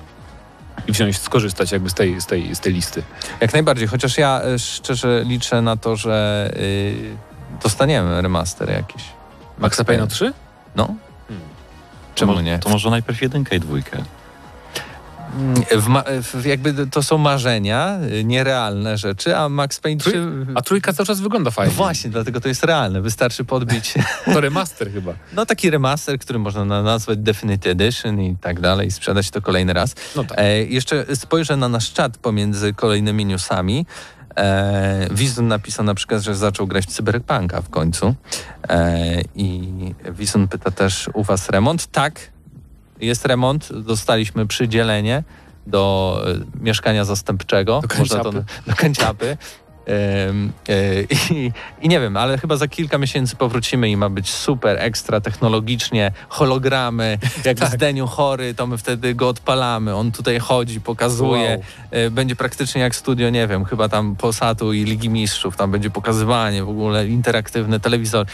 I 0.88 0.92
wziąć, 0.92 1.18
skorzystać 1.18 1.72
jakby 1.72 1.90
z 1.90 1.94
tej, 1.94 2.22
z 2.22 2.26
tej, 2.26 2.56
z 2.56 2.60
tej 2.60 2.74
listy. 2.74 3.04
Jak 3.42 3.54
najbardziej, 3.54 3.88
chociaż 3.88 4.18
ja 4.18 4.42
e, 4.42 4.60
szczerze 4.60 5.24
liczę 5.26 5.62
na 5.62 5.78
to, 5.78 5.96
że 5.96 6.50
y, 6.58 7.16
dostaniemy 7.64 8.22
remaster 8.22 8.70
jakiś. 8.70 9.04
Maxa 9.58 9.84
Payne'a 9.84 10.08
3? 10.08 10.34
No. 10.76 10.96
Hmm. 11.28 11.48
Czemu 12.16 12.34
to, 12.34 12.42
nie? 12.42 12.60
To 12.60 12.70
może 12.70 12.90
najpierw 12.90 13.22
jedynkę 13.22 13.56
i 13.56 13.60
dwójkę. 13.60 14.04
W 16.34 16.46
jakby 16.46 16.88
to 16.88 17.04
są 17.04 17.18
marzenia, 17.18 18.00
y, 18.20 18.24
nierealne 18.24 18.98
rzeczy, 18.98 19.38
a 19.38 19.50
Max 19.50 19.80
Payne 19.80 20.00
3... 20.00 20.28
A 20.56 20.62
trójka 20.62 20.94
cały 20.94 21.08
czas 21.08 21.20
wygląda 21.20 21.48
No 21.48 21.52
fajnie. 21.52 21.74
właśnie, 21.74 22.10
dlatego 22.10 22.42
to 22.42 22.48
jest 22.48 22.64
realne. 22.64 23.02
Wystarczy 23.02 23.44
podbić 23.46 23.94
To 24.34 24.42
remaster 24.42 24.92
chyba. 24.92 25.14
no 25.34 25.46
taki 25.46 25.70
remaster, 25.70 26.20
który 26.20 26.40
można 26.40 26.66
na- 26.66 26.84
nazwać 26.84 27.18
Definitive 27.20 27.68
Edition 27.72 28.22
i 28.22 28.38
tak 28.42 28.60
dalej, 28.60 28.92
sprzedać 28.92 29.30
to 29.32 29.42
kolejny 29.42 29.74
raz. 29.74 29.96
No 30.16 30.24
tak. 30.24 30.40
E, 30.40 30.64
jeszcze 30.64 31.06
spojrzę 31.16 31.58
na 31.58 31.70
nasz 31.70 31.94
czat 31.94 32.18
pomiędzy 32.18 32.74
kolejnymi 32.74 33.26
newsami. 33.26 33.86
E, 34.38 35.08
Wizun 35.12 35.48
napisał 35.48 35.86
na 35.86 35.96
przykład, 35.96 36.22
że 36.22 36.36
zaczął 36.36 36.68
grać 36.68 36.86
w 36.86 36.90
Cyberpunka 36.90 37.62
w 37.62 37.70
końcu. 37.70 38.16
E, 38.70 39.22
I 39.36 39.72
Wizun 40.12 40.48
pyta 40.48 40.72
też 40.72 41.10
u 41.14 41.24
was 41.24 41.50
remont? 41.50 41.88
Tak, 41.88 42.20
jest 43.02 43.26
remont. 43.26 43.70
Dostaliśmy 43.74 44.48
przydzielenie 44.48 45.24
do 45.68 46.22
e, 46.28 46.64
mieszkania 46.64 47.06
zastępczego. 47.06 47.82
Do 47.90 48.00
Można 48.00 48.24
to, 48.24 48.32
do 48.32 48.76
kanciapy. 48.78 49.38
E, 49.88 50.32
I, 51.34 51.52
I 51.82 51.90
nie 51.90 52.00
wiem, 52.00 52.18
ale 52.18 52.38
chyba 52.38 52.56
za 52.58 52.68
kilka 52.68 52.98
miesięcy 52.98 53.36
powrócimy 53.36 53.90
i 53.90 53.98
ma 53.98 54.10
być 54.10 54.30
super, 54.30 54.78
ekstra 54.80 55.22
technologicznie, 55.22 56.12
hologramy, 56.30 57.18
jak 57.46 57.58
Tak. 57.60 57.70
w 57.70 57.74
zdeniu 57.74 58.08
chory, 58.08 58.54
to 58.54 58.68
my 58.68 58.78
wtedy 58.78 59.16
go 59.16 59.30
odpalamy, 59.30 59.96
on 59.96 60.12
tutaj 60.12 60.40
chodzi, 60.40 60.82
pokazuje, 60.82 61.50
Wow. 61.50 61.62
e, 61.92 62.10
będzie 62.12 62.36
praktycznie 62.36 62.82
jak 62.82 62.96
studio, 62.96 63.30
nie 63.30 63.48
wiem, 63.48 63.66
chyba 63.66 63.90
tam 63.90 64.16
Polsatu 64.16 64.74
i 64.74 64.84
Ligi 64.84 65.10
Mistrzów, 65.10 65.56
tam 65.58 65.72
będzie 65.72 65.90
pokazywanie, 65.90 66.64
w 66.64 66.70
ogóle 66.70 67.08
interaktywny 67.08 67.80
telewizor. 67.80 68.26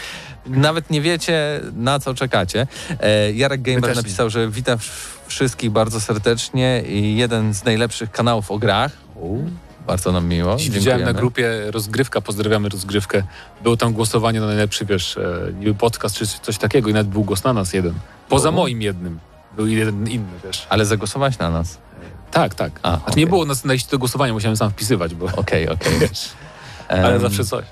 Nawet 0.46 0.90
nie 0.90 1.00
wiecie, 1.00 1.60
na 1.76 2.00
co 2.00 2.14
czekacie. 2.14 2.66
E, 3.00 3.32
Jarek 3.32 3.62
Gamer 3.62 3.96
napisał, 3.96 4.30
że 4.30 4.48
wita 4.48 4.76
w- 4.76 5.18
wszystkich 5.26 5.70
bardzo 5.70 6.00
serdecznie 6.00 6.82
i 6.88 7.16
jeden 7.16 7.54
z 7.54 7.64
najlepszych 7.64 8.10
kanałów 8.10 8.50
o 8.50 8.58
grach. 8.58 8.92
U, 9.14 9.38
bardzo 9.88 10.12
nam 10.12 10.28
miło. 10.28 10.56
Dziś 10.56 10.70
widziałem 10.70 11.00
na 11.00 11.06
dziękujemy. 11.06 11.20
grupie 11.20 11.70
rozgrywka, 11.70 12.20
pozdrawiamy 12.20 12.68
rozgrywkę. 12.68 13.22
Było 13.62 13.76
tam 13.76 13.92
głosowanie 13.92 14.40
na 14.40 14.46
najlepszy, 14.46 14.84
wiesz, 14.84 15.16
e, 15.16 15.52
niby 15.52 15.74
podcast 15.74 16.16
czy 16.16 16.26
coś 16.26 16.58
takiego 16.58 16.90
i 16.90 16.92
nawet 16.92 17.08
był 17.08 17.24
głos 17.24 17.44
na 17.44 17.52
nas 17.52 17.72
jeden. 17.72 17.94
Poza 18.28 18.48
O. 18.48 18.52
moim 18.52 18.82
jednym. 18.82 19.18
Był 19.56 19.66
jeden 19.66 20.08
inny, 20.08 20.32
wiesz. 20.44 20.66
Ale 20.68 20.84
zagłosować 20.84 21.38
na 21.38 21.50
nas. 21.50 21.78
Tak, 22.30 22.54
tak. 22.54 22.80
A, 22.82 22.88
znaczy 22.88 23.02
okej. 23.10 23.16
nie 23.16 23.26
było 23.26 23.44
nas 23.44 23.64
na 23.64 23.72
liście 23.72 23.90
do 23.90 23.98
głosowania, 23.98 24.32
musiałem 24.32 24.56
sam 24.56 24.70
wpisywać, 24.70 25.14
bo... 25.14 25.26
Okej, 25.36 25.68
okej. 25.68 25.98
Wiesz, 26.00 26.28
ale 26.88 27.14
Em, 27.14 27.20
zawsze 27.20 27.44
coś. 27.44 27.64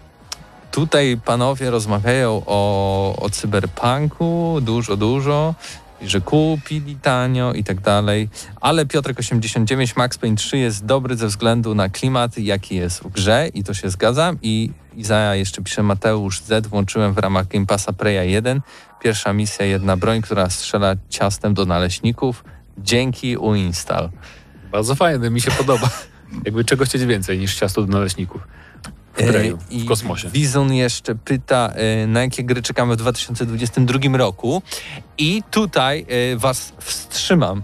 Tutaj 0.71 1.21
panowie 1.25 1.71
rozmawiają 1.71 2.43
o, 2.47 3.17
o 3.19 3.31
cyberpunku 3.31 4.59
dużo, 4.63 4.97
dużo, 4.97 5.55
że 6.03 6.21
kupili 6.21 6.97
tanio 6.97 7.53
i 7.53 7.65
tak 7.65 7.81
dalej, 7.81 8.29
ale 8.61 8.87
Piotrek 8.87 9.19
89 9.19 9.97
Max 9.97 10.19
Payne 10.19 10.37
3 10.37 10.59
jest 10.59 10.85
dobry 10.85 11.17
ze 11.17 11.27
względu 11.27 11.75
na 11.75 11.89
klimat, 11.89 12.39
jaki 12.39 12.77
jest 12.77 13.01
w 13.03 13.09
grze 13.09 13.49
i 13.55 13.65
to 13.65 13.75
się 13.75 13.91
zgadzam 13.91 14.39
i 14.43 14.71
Izaja 14.97 15.35
jeszcze 15.35 15.63
pisze 15.63 15.83
Mateusz 15.83 16.41
Z, 16.41 16.67
włączyłem 16.67 17.15
w 17.15 17.19
ramach 17.19 17.49
Game 17.49 17.67
Passa 17.67 17.93
Preya 17.93 18.31
1, 18.31 18.61
pierwsza 19.03 19.33
misja, 19.33 19.67
jedna 19.67 19.97
broń, 19.97 20.23
która 20.23 20.51
strzela 20.51 20.95
ciastem 21.09 21.55
do 21.55 21.65
naleśników, 21.65 22.45
dzięki 22.79 23.37
uinstall. 23.37 24.11
Bardzo 24.73 24.95
fajny, 24.95 25.31
mi 25.31 25.41
się 25.41 25.51
podoba. 25.51 25.91
Jakby 26.45 26.65
czego 26.65 26.85
chcieć 26.85 27.05
więcej 27.05 27.39
niż 27.39 27.55
ciasto 27.55 27.83
do 27.83 27.93
naleśników. 27.93 28.43
W 29.17 29.29
Preju, 29.29 29.59
E, 29.73 29.79
w 29.79 29.85
kosmosie. 29.85 30.29
Wizon 30.29 30.73
jeszcze 30.73 31.15
pyta, 31.15 31.73
e, 31.75 32.07
na 32.07 32.21
jakie 32.21 32.45
gry 32.45 32.63
czekamy 32.63 32.95
w 32.95 32.97
2022 32.97 34.17
roku. 34.17 34.63
I 35.19 35.43
tutaj 35.51 36.07
e, 36.09 36.37
was 36.37 36.73
wstrzymam. 36.79 37.63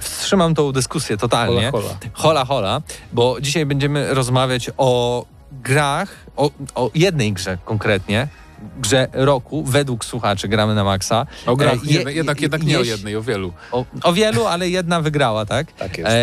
Wstrzymam 0.00 0.54
tą 0.54 0.72
dyskusję 0.72 1.16
totalnie. 1.16 1.70
Hola, 1.70 1.88
hola. 1.88 1.98
Hola, 2.12 2.44
hola, 2.44 2.82
bo 3.12 3.40
dzisiaj 3.40 3.66
będziemy 3.66 4.14
rozmawiać 4.14 4.70
o 4.76 5.24
grach, 5.52 6.16
o, 6.36 6.50
o 6.74 6.90
jednej 6.94 7.32
grze 7.32 7.58
konkretnie, 7.64 8.28
grze 8.82 9.08
roku 9.12 9.64
według 9.64 10.04
słuchaczy 10.04 10.48
gramy 10.48 10.74
na 10.74 10.84
maksa. 10.84 11.26
O 11.46 11.56
grach, 11.56 11.74
E, 11.74 11.76
je- 11.86 11.92
jednak, 11.94 12.14
jednak, 12.14 12.40
jednak 12.40 12.62
nie 12.62 12.78
o 12.78 12.80
jeś- 12.82 12.88
jednej, 12.88 13.16
o 13.16 13.22
wielu. 13.22 13.52
O, 13.72 13.84
o 14.02 14.12
wielu, 14.12 14.46
ale 14.46 14.68
jedna 14.70 15.00
wygrała, 15.00 15.46
tak? 15.46 15.72
Tak 15.72 15.98
jest. 15.98 16.10
E, 16.10 16.16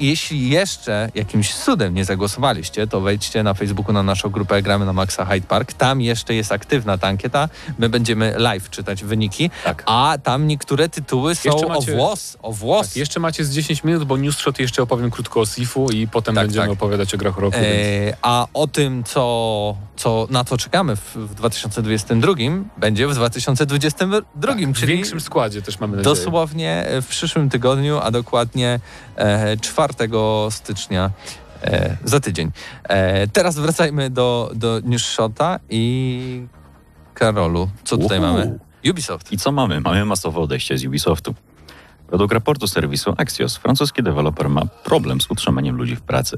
jeśli 0.00 0.50
jeszcze 0.50 1.08
jakimś 1.14 1.54
cudem 1.54 1.94
nie 1.94 2.04
zagłosowaliście, 2.04 2.86
to 2.86 3.00
wejdźcie 3.00 3.42
na 3.42 3.54
Facebooku 3.54 3.92
na 3.92 4.02
naszą 4.02 4.28
grupę 4.28 4.62
Gramy 4.62 4.86
na 4.86 4.92
Maxa 4.92 5.24
Hyde 5.24 5.46
Park. 5.46 5.72
Tam 5.72 6.00
jeszcze 6.00 6.34
jest 6.34 6.52
aktywna 6.52 6.98
ta 6.98 7.06
ankieta. 7.08 7.48
My 7.78 7.88
będziemy 7.88 8.34
live 8.38 8.70
czytać 8.70 9.04
wyniki, 9.04 9.50
Tak. 9.64 9.82
a 9.86 10.18
tam 10.22 10.46
niektóre 10.46 10.88
tytuły 10.88 11.34
są 11.34 11.50
macie- 11.68 11.92
o 11.92 11.96
włos, 11.96 12.36
o 12.42 12.52
włos. 12.52 12.86
Tak, 12.88 12.96
jeszcze 12.96 13.20
macie 13.20 13.44
z 13.44 13.50
10 13.54 13.84
minut, 13.84 14.04
bo 14.04 14.16
Newsshot 14.16 14.58
jeszcze 14.58 14.82
opowiem 14.82 15.10
krótko 15.10 15.40
o 15.40 15.46
Sifu 15.46 15.90
i 15.90 16.08
potem 16.08 16.34
Tak, 16.34 16.44
będziemy 16.44 16.66
tak. 16.66 16.72
opowiadać 16.72 17.14
o 17.14 17.18
grach 17.18 17.36
roku. 17.38 17.56
więc... 17.62 17.66
E, 18.12 18.16
a 18.22 18.46
o 18.54 18.66
tym, 18.66 19.04
co, 19.04 19.76
co, 19.96 20.26
na 20.30 20.44
co 20.44 20.56
czekamy 20.58 20.96
w, 20.96 21.14
w 21.16 21.34
2022, 21.68 22.34
będzie 22.76 23.08
w 23.08 23.14
2022, 23.14 24.52
Tak, 24.54 24.58
w 24.58 24.72
czyli 24.72 24.92
większym 24.92 25.20
składzie 25.20 25.62
też 25.62 25.80
mamy 25.80 25.96
nadzieję. 25.96 26.14
dosłownie 26.16 26.86
w 27.02 27.06
przyszłym 27.06 27.50
tygodniu, 27.50 27.98
a 27.98 28.10
dokładnie 28.10 28.80
e, 29.16 29.56
4 29.56 29.94
stycznia. 30.50 31.10
E, 31.64 31.96
za 32.04 32.20
tydzień. 32.20 32.50
E, 32.84 33.26
teraz 33.26 33.58
wracajmy 33.58 34.10
do, 34.10 34.50
do 34.54 34.80
Newshota 34.84 35.60
i 35.70 36.46
Karolu. 37.14 37.68
Co 37.84 37.96
tutaj 37.98 38.18
Uhu. 38.18 38.26
mamy? 38.26 38.58
Ubisoft. 38.90 39.32
I 39.32 39.38
co 39.38 39.52
mamy? 39.52 39.80
Mamy 39.80 40.04
masowe 40.04 40.40
odejście 40.40 40.78
z 40.78 40.84
Ubisoftu. 40.84 41.34
Według 42.10 42.32
raportu 42.32 42.68
serwisu 42.68 43.14
Axios, 43.16 43.56
francuski 43.56 44.02
deweloper 44.02 44.48
ma 44.48 44.66
problem 44.84 45.20
z 45.20 45.30
utrzymaniem 45.30 45.76
ludzi 45.76 45.96
w 45.96 46.00
pracy. 46.00 46.36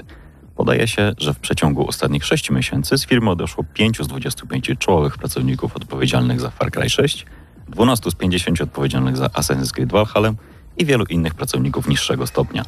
Podaje 0.60 0.88
się, 0.88 1.12
że 1.18 1.34
w 1.34 1.38
przeciągu 1.38 1.88
ostatnich 1.88 2.24
6 2.24 2.50
miesięcy 2.50 2.98
z 2.98 3.06
firmy 3.06 3.30
odeszło 3.30 3.64
5 3.74 3.98
z 3.98 4.06
25 4.06 4.70
czołowych 4.78 5.18
pracowników 5.18 5.76
odpowiedzialnych 5.76 6.40
za 6.40 6.50
Far 6.50 6.70
Cry 6.70 6.90
6, 6.90 7.26
12 7.68 8.10
z 8.10 8.14
50 8.14 8.60
odpowiedzialnych 8.60 9.16
za 9.16 9.26
Assassin's 9.26 9.72
Creed 9.72 9.92
Valhalla 9.92 10.32
i 10.78 10.84
wielu 10.84 11.04
innych 11.04 11.34
pracowników 11.34 11.88
niższego 11.88 12.26
stopnia. 12.26 12.64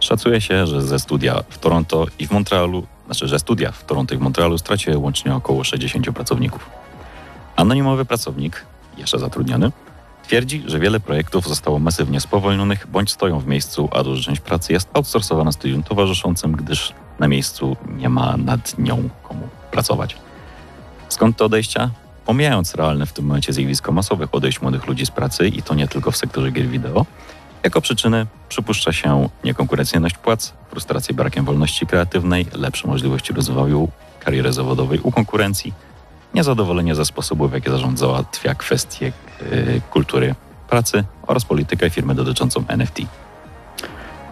Szacuje 0.00 0.40
się, 0.40 0.66
że 0.66 0.82
ze 0.82 0.98
studia 0.98 1.42
w 1.48 1.58
Toronto 1.58 2.06
i 2.18 2.26
w 2.26 2.30
Montrealu, 2.30 2.86
znaczy, 3.06 3.28
że 3.28 3.38
studia 3.38 3.72
w 3.72 3.84
Toronto 3.84 4.14
i 4.14 4.18
w 4.18 4.20
Montrealu 4.20 4.58
straciły 4.58 4.96
łącznie 4.96 5.34
około 5.34 5.64
60 5.64 6.10
pracowników. 6.10 6.70
Anonimowy 7.56 8.04
pracownik, 8.04 8.66
jeszcze 8.96 9.18
zatrudniony, 9.18 9.72
twierdzi, 10.22 10.62
że 10.66 10.78
wiele 10.78 11.00
projektów 11.00 11.48
zostało 11.48 11.78
masywnie 11.78 12.20
spowolnionych 12.20 12.86
bądź 12.86 13.10
stoją 13.10 13.40
w 13.40 13.46
miejscu, 13.46 13.88
a 13.92 14.02
duża 14.02 14.22
część 14.22 14.40
pracy 14.40 14.72
jest 14.72 14.88
outsourcowana 14.92 15.52
studium 15.52 15.82
towarzyszącym, 15.82 16.52
gdyż 16.52 16.94
na 17.18 17.28
miejscu 17.28 17.76
nie 17.96 18.08
ma 18.08 18.36
nad 18.36 18.78
nią 18.78 19.08
komu 19.22 19.48
pracować. 19.70 20.16
Skąd 21.08 21.36
te 21.36 21.44
odejścia? 21.44 21.90
Pomijając 22.26 22.74
realne 22.74 23.06
w 23.06 23.12
tym 23.12 23.24
momencie 23.24 23.52
zjawisko 23.52 23.92
masowych 23.92 24.34
odejść 24.34 24.62
młodych 24.62 24.86
ludzi 24.86 25.06
z 25.06 25.10
pracy 25.10 25.48
i 25.48 25.62
to 25.62 25.74
nie 25.74 25.88
tylko 25.88 26.10
w 26.10 26.16
sektorze 26.16 26.50
gier 26.50 26.68
wideo, 26.68 27.06
jako 27.62 27.80
przyczyny 27.80 28.26
przypuszcza 28.48 28.92
się 28.92 29.28
niekonkurencyjność 29.44 30.18
płac, 30.18 30.52
frustrację 30.70 31.14
brakiem 31.14 31.44
wolności 31.44 31.86
kreatywnej, 31.86 32.46
lepsze 32.52 32.88
możliwości 32.88 33.32
rozwoju 33.32 33.88
kariery 34.20 34.52
zawodowej 34.52 35.00
u 35.00 35.12
konkurencji, 35.12 35.72
niezadowolenie 36.34 36.94
ze 36.94 37.04
sposobu, 37.04 37.48
w 37.48 37.52
jaki 37.52 37.70
zarząd 37.70 37.98
załatwia 37.98 38.54
kwestie 38.54 39.12
y, 39.42 39.80
kultury 39.90 40.34
pracy 40.68 41.04
oraz 41.26 41.44
politykę 41.44 41.90
firmy 41.90 42.14
dotyczącą 42.14 42.64
NFT. 42.68 42.98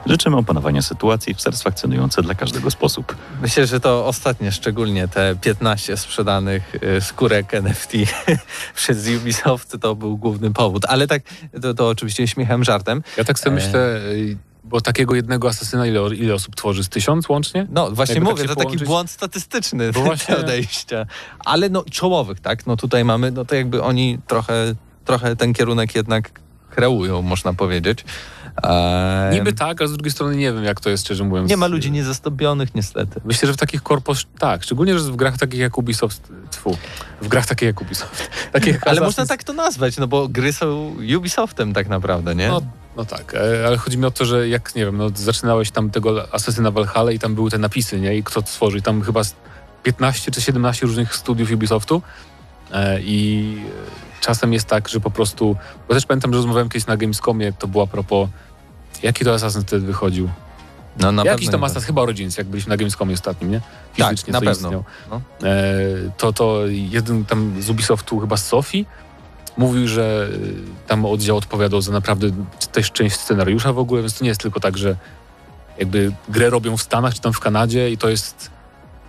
Życzymy 0.06 0.36
opanowania 0.36 0.82
sytuacji 0.82 1.34
w 1.34 1.40
satysfakcjonujący 1.40 2.22
dla 2.22 2.34
każdego 2.34 2.70
sposób. 2.70 3.16
Myślę, 3.42 3.66
że 3.66 3.80
to 3.80 4.06
ostatnie, 4.06 4.52
szczególnie 4.52 5.08
te 5.08 5.36
15 5.40 5.96
sprzedanych 5.96 6.74
y, 6.74 7.00
skórek 7.00 7.54
NFT 7.54 7.92
przez 8.74 9.08
Ubisoft, 9.08 9.76
to 9.80 9.94
był 9.94 10.16
główny 10.16 10.52
powód. 10.52 10.84
Ale 10.88 11.06
tak, 11.06 11.22
to, 11.62 11.74
to 11.74 11.88
oczywiście 11.88 12.28
śmiechem, 12.28 12.64
żartem. 12.64 13.02
Ja 13.16 13.24
tak 13.24 13.38
sobie 13.38 13.52
E. 13.52 13.64
myślę, 13.64 13.96
y, 14.12 14.36
bo 14.64 14.80
takiego 14.80 15.14
jednego 15.14 15.48
asesyna 15.48 15.86
ile, 15.86 16.14
ile 16.14 16.34
osób 16.34 16.56
tworzy? 16.56 16.84
Z 16.84 16.88
tysiąc 16.88 17.28
łącznie? 17.28 17.66
No 17.70 17.90
właśnie 17.90 18.14
Jakby 18.14 18.26
tak 18.26 18.36
mówię, 18.36 18.42
się 18.48 18.48
to 18.48 18.54
taki 18.54 18.66
połączyć- 18.78 18.86
błąd 18.86 19.10
statystyczny 19.10 19.92
Bo 19.92 20.00
właśnie- 20.00 20.36
odejścia. 20.36 21.06
Ale 21.44 21.68
no 21.68 21.84
czołowych, 21.90 22.40
tak? 22.40 22.66
No 22.66 22.76
tutaj 22.76 23.04
mamy, 23.04 23.30
no 23.30 23.44
to 23.44 23.54
jakby 23.54 23.82
oni 23.82 24.18
trochę, 24.26 24.74
trochę 25.04 25.36
ten 25.36 25.54
kierunek 25.54 25.94
jednak 25.94 26.30
kreują, 26.70 27.22
można 27.22 27.52
powiedzieć. 27.54 28.04
Niby 29.32 29.52
tak, 29.52 29.82
a 29.82 29.86
z 29.86 29.92
drugiej 29.92 30.12
strony 30.12 30.36
nie 30.36 30.52
wiem, 30.52 30.64
jak 30.64 30.80
to 30.80 30.90
jest, 30.90 31.04
szczerze 31.04 31.24
mówiąc. 31.24 31.50
Nie 31.50 31.56
ma 31.56 31.66
ludzi 31.66 31.90
niezastąpionych 31.90 32.74
niestety. 32.74 33.20
Myślę, 33.24 33.46
że 33.46 33.52
w 33.52 33.56
takich 33.56 33.82
korpos... 33.82 34.26
Tak, 34.38 34.62
szczególnie, 34.62 34.98
że 34.98 35.12
w 35.12 35.16
grach 35.16 35.38
takich 35.38 35.60
jak 35.60 35.78
Ubisoft... 35.78 36.32
Tfu, 36.50 36.76
w 37.22 37.28
grach 37.28 37.46
takich 37.46 37.66
jak 37.66 37.80
Ubisoft. 37.80 38.30
Takich 38.52 38.86
Ale 38.86 39.00
można 39.00 39.26
tak 39.26 39.44
to 39.44 39.52
nazwać, 39.52 39.96
no 39.96 40.06
bo 40.06 40.28
gry 40.28 40.52
są 40.52 40.96
Ubisoftem 41.16 41.72
tak 41.72 41.88
naprawdę, 41.88 42.34
nie? 42.34 42.48
No, 42.48 42.62
no 42.96 43.04
tak, 43.04 43.34
e, 43.34 43.66
ale 43.66 43.76
chodzi 43.76 43.98
mi 43.98 44.04
o 44.04 44.10
to, 44.10 44.24
że 44.24 44.48
jak, 44.48 44.74
nie 44.74 44.84
wiem, 44.84 44.96
no 44.96 45.10
zaczynałeś 45.14 45.70
tam 45.70 45.90
tego 45.90 46.34
Asesyna 46.34 46.70
Valhalla 46.70 47.12
i 47.12 47.18
tam 47.18 47.34
były 47.34 47.50
te 47.50 47.58
napisy, 47.58 48.00
nie? 48.00 48.16
I 48.16 48.22
kto 48.22 48.42
tworzy. 48.42 48.78
I 48.78 48.82
tam 48.82 49.02
chyba 49.02 49.24
z 49.24 49.34
15 49.82 50.30
czy 50.30 50.40
17 50.40 50.86
różnych 50.86 51.14
studiów 51.14 51.50
Ubisoftu 51.50 52.02
i 53.00 53.56
e, 54.18 54.20
czasem 54.20 54.52
jest 54.52 54.66
tak, 54.66 54.88
że 54.88 55.00
po 55.00 55.10
prostu... 55.10 55.56
Bo 55.88 55.94
też 55.94 56.06
pamiętam, 56.06 56.32
że 56.32 56.36
rozmawiałem 56.36 56.68
kiedyś 56.68 56.86
na 56.86 56.96
Gamescomie, 56.96 57.52
to 57.52 57.68
było 57.68 57.84
a 57.84 57.86
propos... 57.86 58.28
Jaki 59.02 59.24
to 59.24 59.34
Assassin 59.34 59.62
wtedy 59.62 59.86
wychodził? 59.86 60.28
no 61.00 61.12
na 61.12 61.24
Jakiś 61.24 61.46
pewno 61.46 61.58
nie 61.58 61.64
Assassin, 61.64 61.86
chyba 61.86 62.02
Origins, 62.02 62.38
jak 62.38 62.46
byliśmy 62.46 62.70
na 62.70 62.76
Gamescomie 62.76 63.14
ostatnim, 63.14 63.50
nie? 63.50 63.60
Tak, 63.96 64.10
Fizycznie 64.10 64.32
na 64.32 64.40
co 64.40 64.44
pewno. 64.44 64.84
No. 65.10 65.20
E, 65.42 65.52
to, 66.16 66.32
to 66.32 66.60
jeden 66.66 67.24
tam 67.24 67.62
z 67.62 67.70
Ubisoftu, 67.70 68.20
chyba 68.20 68.36
z 68.36 68.46
Sofii, 68.46 68.86
mówił, 69.56 69.88
że 69.88 70.28
y, 70.32 70.54
tam 70.86 71.04
oddział 71.04 71.36
odpowiadał 71.36 71.80
za 71.80 71.92
naprawdę 71.92 72.30
też 72.72 72.92
część 72.92 73.16
scenariusza 73.16 73.72
w 73.72 73.78
ogóle, 73.78 74.02
więc 74.02 74.18
to 74.18 74.24
nie 74.24 74.28
jest 74.28 74.40
tylko 74.40 74.60
tak, 74.60 74.78
że 74.78 74.96
jakby 75.78 76.12
grę 76.28 76.50
robią 76.50 76.76
w 76.76 76.82
Stanach 76.82 77.14
czy 77.14 77.20
tam 77.20 77.32
w 77.32 77.40
Kanadzie 77.40 77.90
i 77.90 77.98
to 77.98 78.08
jest 78.08 78.50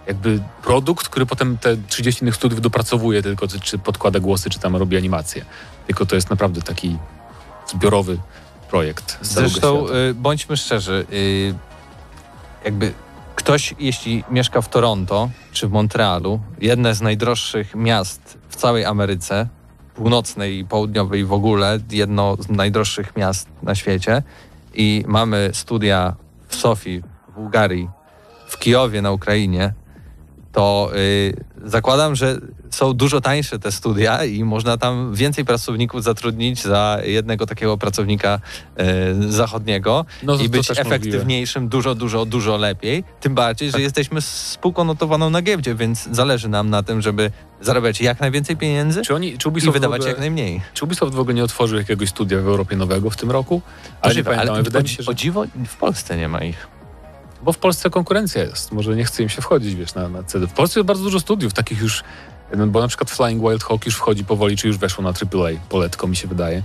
jakby 0.08 0.40
produkt, 0.64 1.10
który 1.10 1.26
potem 1.26 1.58
te 1.58 1.78
30 1.88 2.24
innych 2.24 2.36
studiów 2.36 2.62
dopracowuje 2.62 3.22
tylko, 3.22 3.48
czy, 3.48 3.60
czy 3.60 3.78
podkłada 3.78 4.20
głosy, 4.20 4.50
czy 4.50 4.60
tam 4.60 4.76
robi 4.76 4.98
animację. 4.98 5.46
Tylko 5.88 6.06
to 6.06 6.16
jest 6.16 6.30
naprawdę 6.30 6.62
taki 6.62 6.98
zbiorowy 7.68 8.18
projekt. 8.70 9.18
Zresztą 9.22 9.90
y, 9.90 10.14
bądźmy 10.14 10.58
szczerzy, 10.58 11.06
y, 11.14 11.56
jakby 12.66 12.94
ktoś, 13.36 13.76
jeśli 13.80 14.24
mieszka 14.32 14.62
w 14.62 14.70
Toronto 14.70 15.30
czy 15.52 15.68
w 15.68 15.72
Montrealu, 15.72 16.40
jedne 16.62 16.96
z 16.96 17.02
najdroższych 17.02 17.76
miast 17.76 18.38
w 18.50 18.56
całej 18.56 18.86
Ameryce, 18.86 19.48
północnej 19.96 20.58
i 20.58 20.66
południowej 20.66 21.26
w 21.26 21.34
ogóle, 21.34 21.80
jedno 21.92 22.38
z 22.40 22.50
najdroższych 22.50 23.16
miast 23.16 23.48
na 23.64 23.76
świecie 23.76 24.24
i 24.74 25.04
mamy 25.08 25.50
studia 25.54 26.16
w 26.48 26.56
Sofii, 26.56 27.02
w 27.30 27.34
Bułgarii, 27.36 27.90
w 28.48 28.58
Kijowie 28.58 29.02
na 29.02 29.12
Ukrainie, 29.12 29.74
to 30.58 30.90
y, 30.96 31.34
zakładam, 31.66 32.16
że 32.16 32.38
są 32.70 32.94
dużo 32.94 33.22
tańsze 33.22 33.60
te 33.60 33.72
studia 33.72 34.26
i 34.26 34.44
można 34.44 34.78
tam 34.78 35.16
więcej 35.16 35.46
pracowników 35.46 36.04
zatrudnić 36.04 36.64
za 36.64 37.00
jednego 37.04 37.46
takiego 37.46 37.78
pracownika 37.78 38.40
y, 39.30 39.32
zachodniego 39.32 40.06
No, 40.24 40.36
i 40.36 40.50
być 40.50 40.72
efektywniejszym 40.72 41.68
dużo, 41.70 41.96
dużo, 41.96 42.26
dużo 42.26 42.58
lepiej. 42.58 43.04
Tym 43.20 43.36
bardziej, 43.36 43.68
że 43.68 43.74
Tak. 43.74 43.82
jesteśmy 43.82 44.22
spółką 44.22 44.84
notowaną 44.84 45.30
na 45.30 45.42
giełdzie, 45.42 45.76
więc 45.76 46.10
zależy 46.12 46.50
nam 46.50 46.70
na 46.70 46.84
tym, 46.84 47.02
żeby 47.02 47.32
zarabiać 47.62 48.02
jak 48.02 48.20
najwięcej 48.20 48.58
pieniędzy 48.58 49.02
Czy, 49.02 49.16
oni, 49.16 49.38
czy 49.38 49.48
i 49.48 49.52
Ubisoft 49.52 49.74
wydawać 49.74 50.00
ogóle, 50.00 50.10
jak 50.10 50.20
najmniej. 50.20 50.62
Czy 50.74 50.86
Ubisoft 50.86 51.14
w 51.14 51.20
ogóle 51.20 51.36
nie 51.36 51.44
otworzył 51.44 51.78
jakiegoś 51.78 52.10
studia 52.10 52.42
w 52.42 52.48
Europie 52.48 52.76
nowego 52.76 53.10
w 53.10 53.18
tym 53.18 53.32
roku? 53.32 53.62
Ale 54.02 54.14
nie 54.16 54.20
Możliwe, 54.20 54.30
pamiętam, 54.30 54.56
ale 54.56 54.80
o, 54.80 54.84
mi 54.84 54.90
się, 54.90 55.04
że... 55.04 55.12
o 55.12 55.14
dziwo 55.14 55.46
w 55.68 55.76
Polsce 55.76 56.18
nie 56.18 56.28
ma 56.28 56.40
ich. 56.44 56.77
Bo 57.44 57.54
w 57.54 57.58
Polsce 57.58 57.90
konkurencja 57.90 58.44
jest. 58.44 58.72
Może 58.72 58.96
nie 58.96 59.06
chce 59.06 59.24
im 59.24 59.30
się 59.30 59.42
wchodzić, 59.42 59.76
wiesz, 59.76 59.96
na, 59.96 60.10
na 60.10 60.24
CD. 60.24 60.48
W 60.48 60.54
Polsce 60.54 60.80
jest 60.80 60.88
bardzo 60.88 61.04
dużo 61.04 61.20
studiów 61.20 61.54
takich 61.54 61.82
już, 61.82 62.04
no, 62.56 62.68
bo 62.68 62.82
na 62.82 62.88
przykład 62.88 63.12
Flying 63.12 63.42
Wild 63.42 63.64
Hawk 63.64 63.86
już 63.86 63.96
wchodzi 63.96 64.24
powoli, 64.24 64.58
czy 64.58 64.68
już 64.68 64.78
weszło 64.78 65.04
na 65.04 65.10
AAA. 65.10 65.50
Poletko 65.70 66.08
mi 66.08 66.16
się 66.16 66.28
wydaje. 66.28 66.64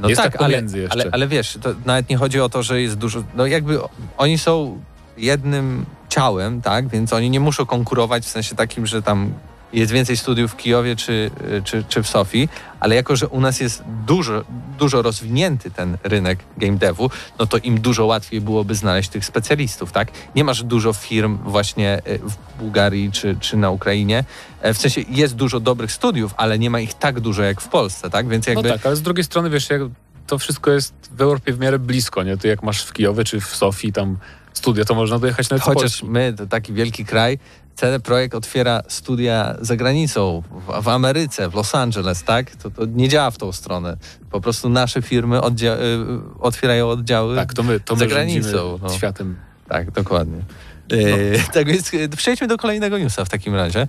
No 0.00 0.08
Jest 0.08 0.22
tak, 0.22 0.32
tak 0.32 0.42
ale, 0.42 0.62
ale, 0.90 1.04
ale 1.12 1.28
wiesz, 1.28 1.58
to 1.62 1.70
nawet 1.84 2.08
nie 2.08 2.16
chodzi 2.16 2.40
o 2.40 2.48
to, 2.48 2.62
że 2.62 2.82
jest 2.82 2.94
dużo. 2.94 3.24
No 3.34 3.46
jakby 3.46 3.78
oni 4.16 4.38
są 4.38 4.80
jednym 5.16 5.86
ciałem, 6.08 6.62
tak? 6.62 6.88
Więc 6.88 7.12
oni 7.12 7.30
nie 7.30 7.40
muszą 7.40 7.66
konkurować 7.66 8.24
w 8.24 8.28
sensie 8.28 8.56
takim, 8.56 8.86
że 8.86 9.02
tam 9.02 9.32
jest 9.72 9.92
więcej 9.92 10.16
studiów 10.16 10.52
w 10.52 10.56
Kijowie 10.56 10.96
czy, 10.96 11.30
czy, 11.64 11.84
czy 11.88 12.02
w 12.02 12.08
Sofii, 12.08 12.48
ale 12.80 12.94
jako, 12.94 13.16
że 13.16 13.28
u 13.28 13.40
nas 13.40 13.60
jest 13.60 13.82
dużo, 14.06 14.44
dużo 14.78 15.02
rozwinięty 15.02 15.70
ten 15.70 15.96
rynek 16.02 16.38
game 16.56 16.76
devu, 16.76 17.10
no 17.38 17.46
to 17.46 17.58
im 17.58 17.80
dużo 17.80 18.06
łatwiej 18.06 18.40
byłoby 18.40 18.74
znaleźć 18.74 19.08
tych 19.08 19.24
specjalistów, 19.24 19.92
tak? 19.92 20.08
Nie 20.34 20.44
masz 20.44 20.62
dużo 20.62 20.92
firm 20.92 21.38
właśnie 21.44 22.02
e, 22.04 22.18
w 22.18 22.36
Bułgarii 22.58 23.12
czy, 23.12 23.36
czy 23.40 23.56
na 23.56 23.70
Ukrainie. 23.70 24.24
E, 24.60 24.74
W 24.74 24.78
sensie 24.78 25.00
jest 25.08 25.34
dużo 25.34 25.60
dobrych 25.60 25.92
studiów, 25.92 26.34
ale 26.36 26.58
nie 26.58 26.70
ma 26.70 26.80
ich 26.80 26.94
tak 26.94 27.20
dużo 27.20 27.42
jak 27.42 27.60
w 27.60 27.68
Polsce, 27.68 28.10
tak? 28.10 28.28
Więc 28.28 28.46
jakby 28.46 28.68
No 28.68 28.74
tak, 28.74 28.86
ale 28.86 28.96
z 28.96 29.02
drugiej 29.02 29.24
strony, 29.24 29.50
wiesz, 29.50 29.70
jak 29.70 29.82
to 30.26 30.38
wszystko 30.38 30.70
jest 30.70 30.94
w 31.10 31.20
Europie 31.20 31.52
w 31.52 31.58
miarę 31.58 31.78
blisko, 31.78 32.22
nie? 32.22 32.36
To 32.36 32.48
jak 32.48 32.62
masz 32.62 32.82
w 32.82 32.92
Kijowie 32.92 33.24
czy 33.24 33.40
w 33.40 33.46
Sofii 33.56 33.92
tam 33.92 34.16
studia, 34.52 34.84
to 34.84 34.94
można 34.94 35.18
dojechać 35.18 35.50
na 35.50 35.58
Chociaż 35.58 36.02
my, 36.02 36.34
to 36.36 36.46
taki 36.46 36.72
wielki 36.72 37.04
kraj, 37.04 37.38
CD 37.80 38.00
Projekt 38.00 38.34
otwiera 38.34 38.82
studia 38.88 39.54
za 39.60 39.76
granicą, 39.76 40.42
w, 40.50 40.82
w 40.82 40.88
Ameryce, 40.88 41.48
w 41.48 41.54
Los 41.54 41.74
Angeles, 41.74 42.22
tak? 42.24 42.56
To, 42.56 42.70
to 42.70 42.84
nie 42.86 43.08
działa 43.08 43.30
w 43.30 43.38
tą 43.38 43.52
stronę. 43.52 43.96
Po 44.30 44.40
prostu 44.40 44.68
nasze 44.68 45.02
firmy 45.02 45.38
oddzia- 45.40 45.76
y, 46.36 46.40
otwierają 46.40 46.88
oddziały 46.88 47.36
Tak, 47.36 47.54
to 47.54 47.62
my, 47.62 47.80
to 47.80 47.96
za 47.96 48.04
my 48.04 48.10
granicą. 48.10 48.50
rządzimy 48.50 48.78
No. 48.82 48.88
światem. 48.96 49.36
Tak, 49.68 49.90
dokładnie. 49.90 50.38
E, 50.92 51.38
tak 51.54 51.66
więc 51.66 51.94
e, 51.94 52.08
przejdźmy 52.08 52.46
do 52.46 52.56
kolejnego 52.56 52.98
newsa 52.98 53.24
w 53.24 53.28
takim 53.28 53.54
razie. 53.54 53.80
E, 53.82 53.86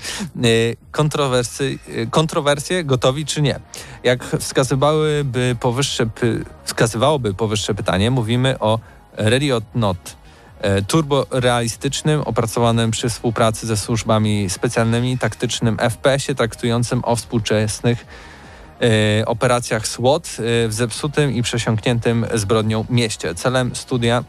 kontrowersy, 0.91 1.79
kontrowersje 2.11 2.83
gotowi 2.83 3.25
czy 3.25 3.41
nie? 3.41 3.59
Jak 4.03 4.23
wskazywałyby 4.25 5.55
powyższe, 5.59 6.05
wskazywałoby 6.63 7.33
powyższe 7.33 7.73
pytanie, 7.75 8.11
mówimy 8.11 8.59
o 8.59 8.79
Ready 9.17 9.55
or 9.55 9.61
Not. 9.75 9.97
E, 10.61 10.81
Turborealistycznym, 10.81 12.21
opracowanym 12.21 12.91
przy 12.91 13.09
współpracy 13.09 13.67
ze 13.67 13.77
służbami 13.77 14.49
specjalnymi, 14.49 15.17
taktycznym 15.17 15.77
FPS-ie, 15.77 16.35
traktującym 16.35 17.01
o 17.05 17.15
współczesnych 17.15 18.05
e, 18.81 19.25
operacjach 19.25 19.87
SWAT 19.87 20.37
e, 20.39 20.67
w 20.67 20.73
zepsutym 20.73 21.33
i 21.33 21.41
przesiąkniętym 21.41 22.25
zbrodnią 22.33 22.85
mieście. 22.89 23.35
Celem 23.35 23.75
studia 23.75 24.23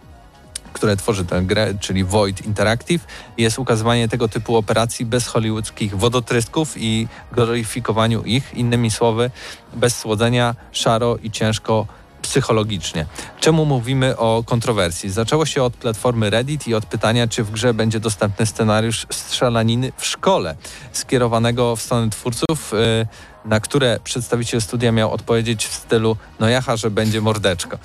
które 0.72 0.96
tworzy 0.96 1.24
tę 1.24 1.42
grę, 1.42 1.74
czyli 1.80 2.04
Void 2.04 2.46
Interactive, 2.46 3.06
jest 3.38 3.58
ukazywanie 3.58 4.08
tego 4.08 4.28
typu 4.28 4.56
operacji 4.56 5.06
bez 5.06 5.26
hollywoodzkich 5.26 5.96
wodotrysków 5.96 6.74
i 6.76 7.08
gloryfikowaniu 7.32 8.22
ich, 8.22 8.54
innymi 8.54 8.90
słowy, 8.90 9.30
bez 9.74 9.98
słodzenia, 9.98 10.54
szaro 10.72 11.16
i 11.16 11.30
ciężko 11.30 11.86
psychologicznie. 12.22 13.06
Czemu 13.40 13.64
mówimy 13.64 14.16
o 14.16 14.42
kontrowersji? 14.46 15.10
Zaczęło 15.10 15.46
się 15.46 15.62
od 15.62 15.74
platformy 15.74 16.30
Reddit 16.30 16.68
i 16.68 16.74
od 16.74 16.86
pytania, 16.86 17.28
czy 17.28 17.44
w 17.44 17.50
grze 17.50 17.74
będzie 17.74 18.00
dostępny 18.00 18.46
scenariusz 18.46 19.06
strzelaniny 19.10 19.92
w 19.96 20.06
szkole, 20.06 20.56
skierowanego 20.92 21.76
w 21.76 21.82
stronę 21.82 22.10
twórców, 22.10 22.74
y, 22.74 23.06
na 23.44 23.60
które 23.60 24.00
przedstawiciel 24.04 24.60
studia 24.60 24.92
miał 24.92 25.12
odpowiedzieć 25.12 25.66
w 25.66 25.72
stylu 25.72 26.16
no 26.40 26.48
jaha, 26.48 26.76
że 26.76 26.90
będzie 26.90 27.20
mordeczko. 27.20 27.78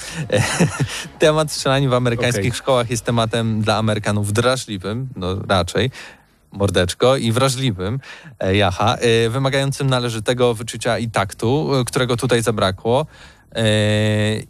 Temat 1.19 1.52
strzelanin 1.52 1.89
w 1.89 1.93
amerykańskich 1.93 2.45
Okej. 2.45 2.58
szkołach 2.58 2.89
jest 2.89 3.06
tematem 3.06 3.62
dla 3.62 3.78
Amerykanów 3.78 4.34
drażliwym, 4.34 5.10
no 5.15 5.36
raczej, 5.47 5.91
mordeczko 6.52 7.17
i 7.17 7.32
wrażliwym, 7.32 8.00
e, 8.39 8.56
jaha, 8.56 8.95
e, 8.95 9.30
wymagającym 9.30 9.89
należytego 9.89 10.54
wyczucia 10.54 11.00
i 11.00 11.10
taktu, 11.10 11.76
e, 11.76 11.86
którego 11.86 12.17
tutaj 12.17 12.41
zabrakło. 12.41 13.06
E, 13.58 13.63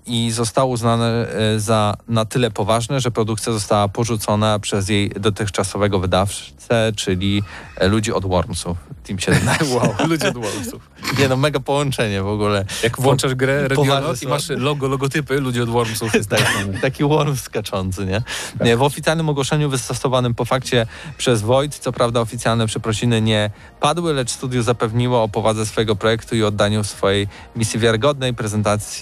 I 0.06 0.32
zostało 0.32 0.72
uznane 0.72 1.28
za 1.58 1.98
na 2.08 2.26
tyle 2.26 2.52
poważne, 2.52 3.00
że 3.02 3.12
produkcja 3.12 3.54
została 3.54 3.88
porzucona 3.88 4.60
przez 4.60 4.90
jej 4.90 5.10
dotychczasowego 5.10 6.00
wydawcę, 6.00 6.92
czyli 6.96 7.44
e, 7.78 7.88
ludzi 7.88 8.14
od 8.14 8.26
Wormsów, 8.26 8.78
Team 9.04 9.20
17. 9.20 9.66
Wow, 9.76 9.94
ludzie 10.08 10.28
od 10.28 10.38
Wormsów. 10.46 10.90
Nie 11.20 11.28
no, 11.28 11.38
mega 11.38 11.60
połączenie 11.60 12.22
w 12.22 12.28
ogóle. 12.28 12.66
Jak 12.84 13.02
włączasz 13.02 13.36
grę 13.36 13.62
Ready 13.62 13.76
or 13.76 13.86
Poważne 13.86 14.08
Not 14.10 14.24
i 14.24 14.28
masz 14.28 14.50
logo, 14.50 14.88
logotypy 14.88 15.42
ludzi 15.42 15.62
od 15.62 15.70
Wormsów. 15.70 16.14
Jest 16.18 16.30
tak. 16.30 16.54
Taki 16.82 17.04
worm 17.04 17.36
skaczący, 17.36 18.06
nie? 18.06 18.22
nie? 18.66 18.78
W 18.78 18.82
oficjalnym 18.82 19.30
ogłoszeniu 19.30 19.70
wystosowanym 19.70 20.36
po 20.36 20.46
fakcie 20.46 20.88
przez 21.18 21.42
Void, 21.42 21.76
co 21.76 21.92
prawda 21.92 22.22
oficjalne 22.22 22.68
przeprosiny 22.68 23.22
nie 23.22 23.50
padły, 23.80 24.14
lecz 24.14 24.32
studio 24.32 24.64
zapewniło 24.64 25.24
o 25.24 25.30
powadze 25.30 25.66
swojego 25.66 25.96
projektu 25.96 26.36
i 26.36 26.44
oddaniu 26.44 26.84
swojej 26.84 27.28
misji 27.56 27.80
wiarygodnej 27.80 28.34
prezentacji 28.34 28.97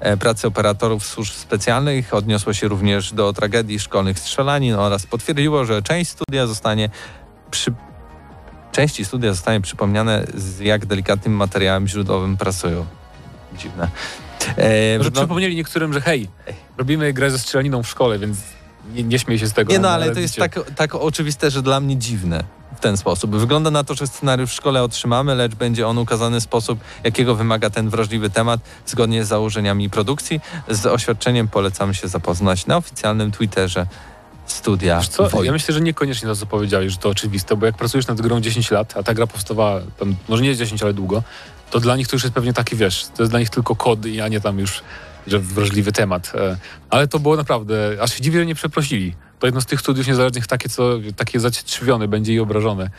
e, 0.00 0.16
pracy 0.16 0.46
operatorów 0.46 1.06
służb 1.06 1.32
specjalnych. 1.32 2.14
Odniosło 2.14 2.52
się 2.52 2.68
również 2.68 3.12
do 3.12 3.32
tragedii 3.32 3.78
szkolnych 3.78 4.18
strzelanin 4.18 4.74
oraz 4.74 5.06
potwierdziło, 5.06 5.64
że 5.64 5.82
część 5.82 6.10
studia 6.10 6.46
zostanie 6.46 6.88
przy 7.50 7.72
części 8.72 9.04
studia 9.04 9.32
zostanie 9.32 9.60
przypomniane, 9.60 10.24
z 10.34 10.60
jak 10.60 10.86
delikatnym 10.86 11.32
materiałem 11.36 11.88
źródłowym 11.88 12.36
pracują. 12.36 12.86
Dziwne. 13.58 13.88
E, 14.56 14.98
Może 14.98 15.10
no- 15.10 15.20
przypomnieli 15.20 15.56
niektórym, 15.56 15.92
że 15.92 16.00
hej, 16.00 16.28
robimy 16.78 17.12
grę 17.12 17.30
ze 17.30 17.38
strzelaniną 17.38 17.82
w 17.82 17.88
szkole, 17.88 18.18
więc 18.18 18.38
nie, 18.94 19.02
nie 19.02 19.18
śmiej 19.18 19.38
się 19.38 19.46
z 19.46 19.52
tego. 19.52 19.72
Nie 19.72 19.78
no, 19.78 19.88
na 19.88 19.94
ale 19.94 20.10
to 20.10 20.20
jest 20.20 20.36
tak, 20.36 20.60
tak 20.76 20.94
oczywiste, 20.94 21.50
że 21.50 21.62
dla 21.62 21.80
mnie 21.80 21.96
dziwne 21.96 22.44
ten 22.84 22.96
sposób. 22.96 23.36
Wygląda 23.36 23.70
na 23.70 23.84
to, 23.84 23.94
że 23.94 24.06
scenariusz 24.06 24.50
w 24.50 24.54
szkole 24.54 24.82
otrzymamy, 24.82 25.34
lecz 25.34 25.54
będzie 25.54 25.88
on 25.88 25.98
ukazany 25.98 26.40
w 26.40 26.42
sposób, 26.42 26.78
jakiego 27.04 27.34
wymaga 27.34 27.70
ten 27.70 27.88
wrażliwy 27.88 28.30
temat, 28.30 28.60
zgodnie 28.86 29.24
z 29.24 29.28
założeniami 29.28 29.90
produkcji. 29.90 30.40
Z 30.68 30.86
oświadczeniem 30.86 31.48
polecam 31.48 31.94
się 31.94 32.08
zapoznać 32.08 32.66
na 32.66 32.76
oficjalnym 32.76 33.32
Twitterze 33.32 33.86
studia 34.46 35.00
co, 35.00 35.42
ja 35.42 35.52
myślę, 35.52 35.74
że 35.74 35.80
niekoniecznie 35.80 36.28
to, 36.28 36.36
co 36.36 36.46
powiedziałeś, 36.46 36.92
że 36.92 36.98
to 36.98 37.08
oczywiste, 37.08 37.56
bo 37.56 37.66
jak 37.66 37.76
pracujesz 37.76 38.06
nad 38.06 38.20
grą 38.20 38.40
10 38.40 38.70
lat, 38.70 38.96
a 38.96 39.02
ta 39.02 39.14
gra 39.14 39.26
powstawała 39.26 39.80
tam, 39.98 40.16
może 40.28 40.42
nie 40.42 40.56
10, 40.56 40.82
ale 40.82 40.94
długo, 40.94 41.22
to 41.70 41.80
dla 41.80 41.96
nich 41.96 42.08
to 42.08 42.16
już 42.16 42.22
jest 42.22 42.34
pewnie 42.34 42.52
taki, 42.52 42.76
wiesz, 42.76 43.06
to 43.16 43.22
jest 43.22 43.32
dla 43.32 43.40
nich 43.40 43.50
tylko 43.50 43.76
kod, 43.76 43.98
a 44.24 44.28
nie 44.28 44.40
tam 44.40 44.58
już, 44.58 44.82
że 45.26 45.38
wrażliwy 45.38 45.92
temat. 45.92 46.32
E, 46.34 46.56
Ale 46.90 47.08
to 47.08 47.18
było 47.18 47.36
naprawdę, 47.36 47.96
aż 48.00 48.14
się 48.14 48.22
dziwię, 48.22 48.38
że 48.38 48.46
nie 48.46 48.54
przeprosili. 48.54 49.14
To 49.44 49.48
jedno 49.48 49.60
z 49.60 49.66
tych 49.66 49.80
studiów 49.80 50.06
niezależnych 50.06 50.46
takie, 50.46 50.68
co, 50.68 50.98
takie 51.16 51.40
zacietrzewione 51.40 52.08
będzie 52.08 52.34
i 52.34 52.40
obrażone, 52.40 52.90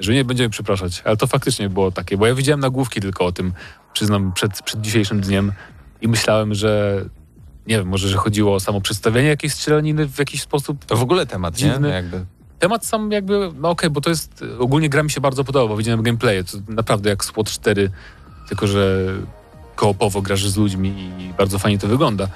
że 0.00 0.12
nie 0.12 0.24
będziemy 0.24 0.50
przepraszać. 0.50 1.02
Ale 1.04 1.16
to 1.16 1.26
faktycznie 1.26 1.68
było 1.68 1.90
takie, 1.90 2.16
bo 2.16 2.26
ja 2.26 2.34
widziałem 2.34 2.60
nagłówki 2.60 3.00
tylko 3.00 3.24
o 3.24 3.32
tym, 3.32 3.52
przyznam, 3.92 4.32
przed, 4.32 4.62
przed 4.62 4.80
dzisiejszym 4.80 5.20
dniem 5.20 5.52
i 6.00 6.08
myślałem, 6.08 6.54
że 6.54 7.04
nie 7.66 7.78
wiem, 7.78 7.88
może, 7.88 8.08
że 8.08 8.16
chodziło 8.16 8.54
o 8.54 8.60
samo 8.60 8.80
przedstawienie 8.80 9.28
jakiejś 9.28 9.52
strzelaniny 9.52 10.06
w 10.06 10.18
jakiś 10.18 10.42
sposób 10.42 10.84
To 10.84 10.96
w 10.96 11.02
ogóle 11.02 11.26
temat, 11.26 11.58
nie? 11.58 11.70
Dziwny. 11.70 11.88
Jakby. 11.88 12.24
temat 12.58 12.86
sam 12.86 13.10
jakby, 13.10 13.50
no 13.54 13.70
okej, 13.70 13.90
bo 13.90 14.00
to 14.00 14.10
jest, 14.10 14.44
ogólnie 14.58 14.88
gra 14.88 15.02
mi 15.02 15.10
się 15.10 15.20
bardzo 15.20 15.44
podoba, 15.44 15.68
bo 15.68 15.76
widziałem 15.76 16.02
gameplaye, 16.02 16.44
to 16.44 16.58
naprawdę 16.68 17.10
jak 17.10 17.24
SWAT 17.24 17.46
4, 17.46 17.90
tylko 18.48 18.66
że 18.66 19.06
koopowo 19.76 20.22
grasz 20.22 20.48
z 20.48 20.56
ludźmi 20.56 21.12
i 21.18 21.32
bardzo 21.38 21.58
fajnie 21.58 21.78
to 21.78 21.88
wygląda. 21.88 22.28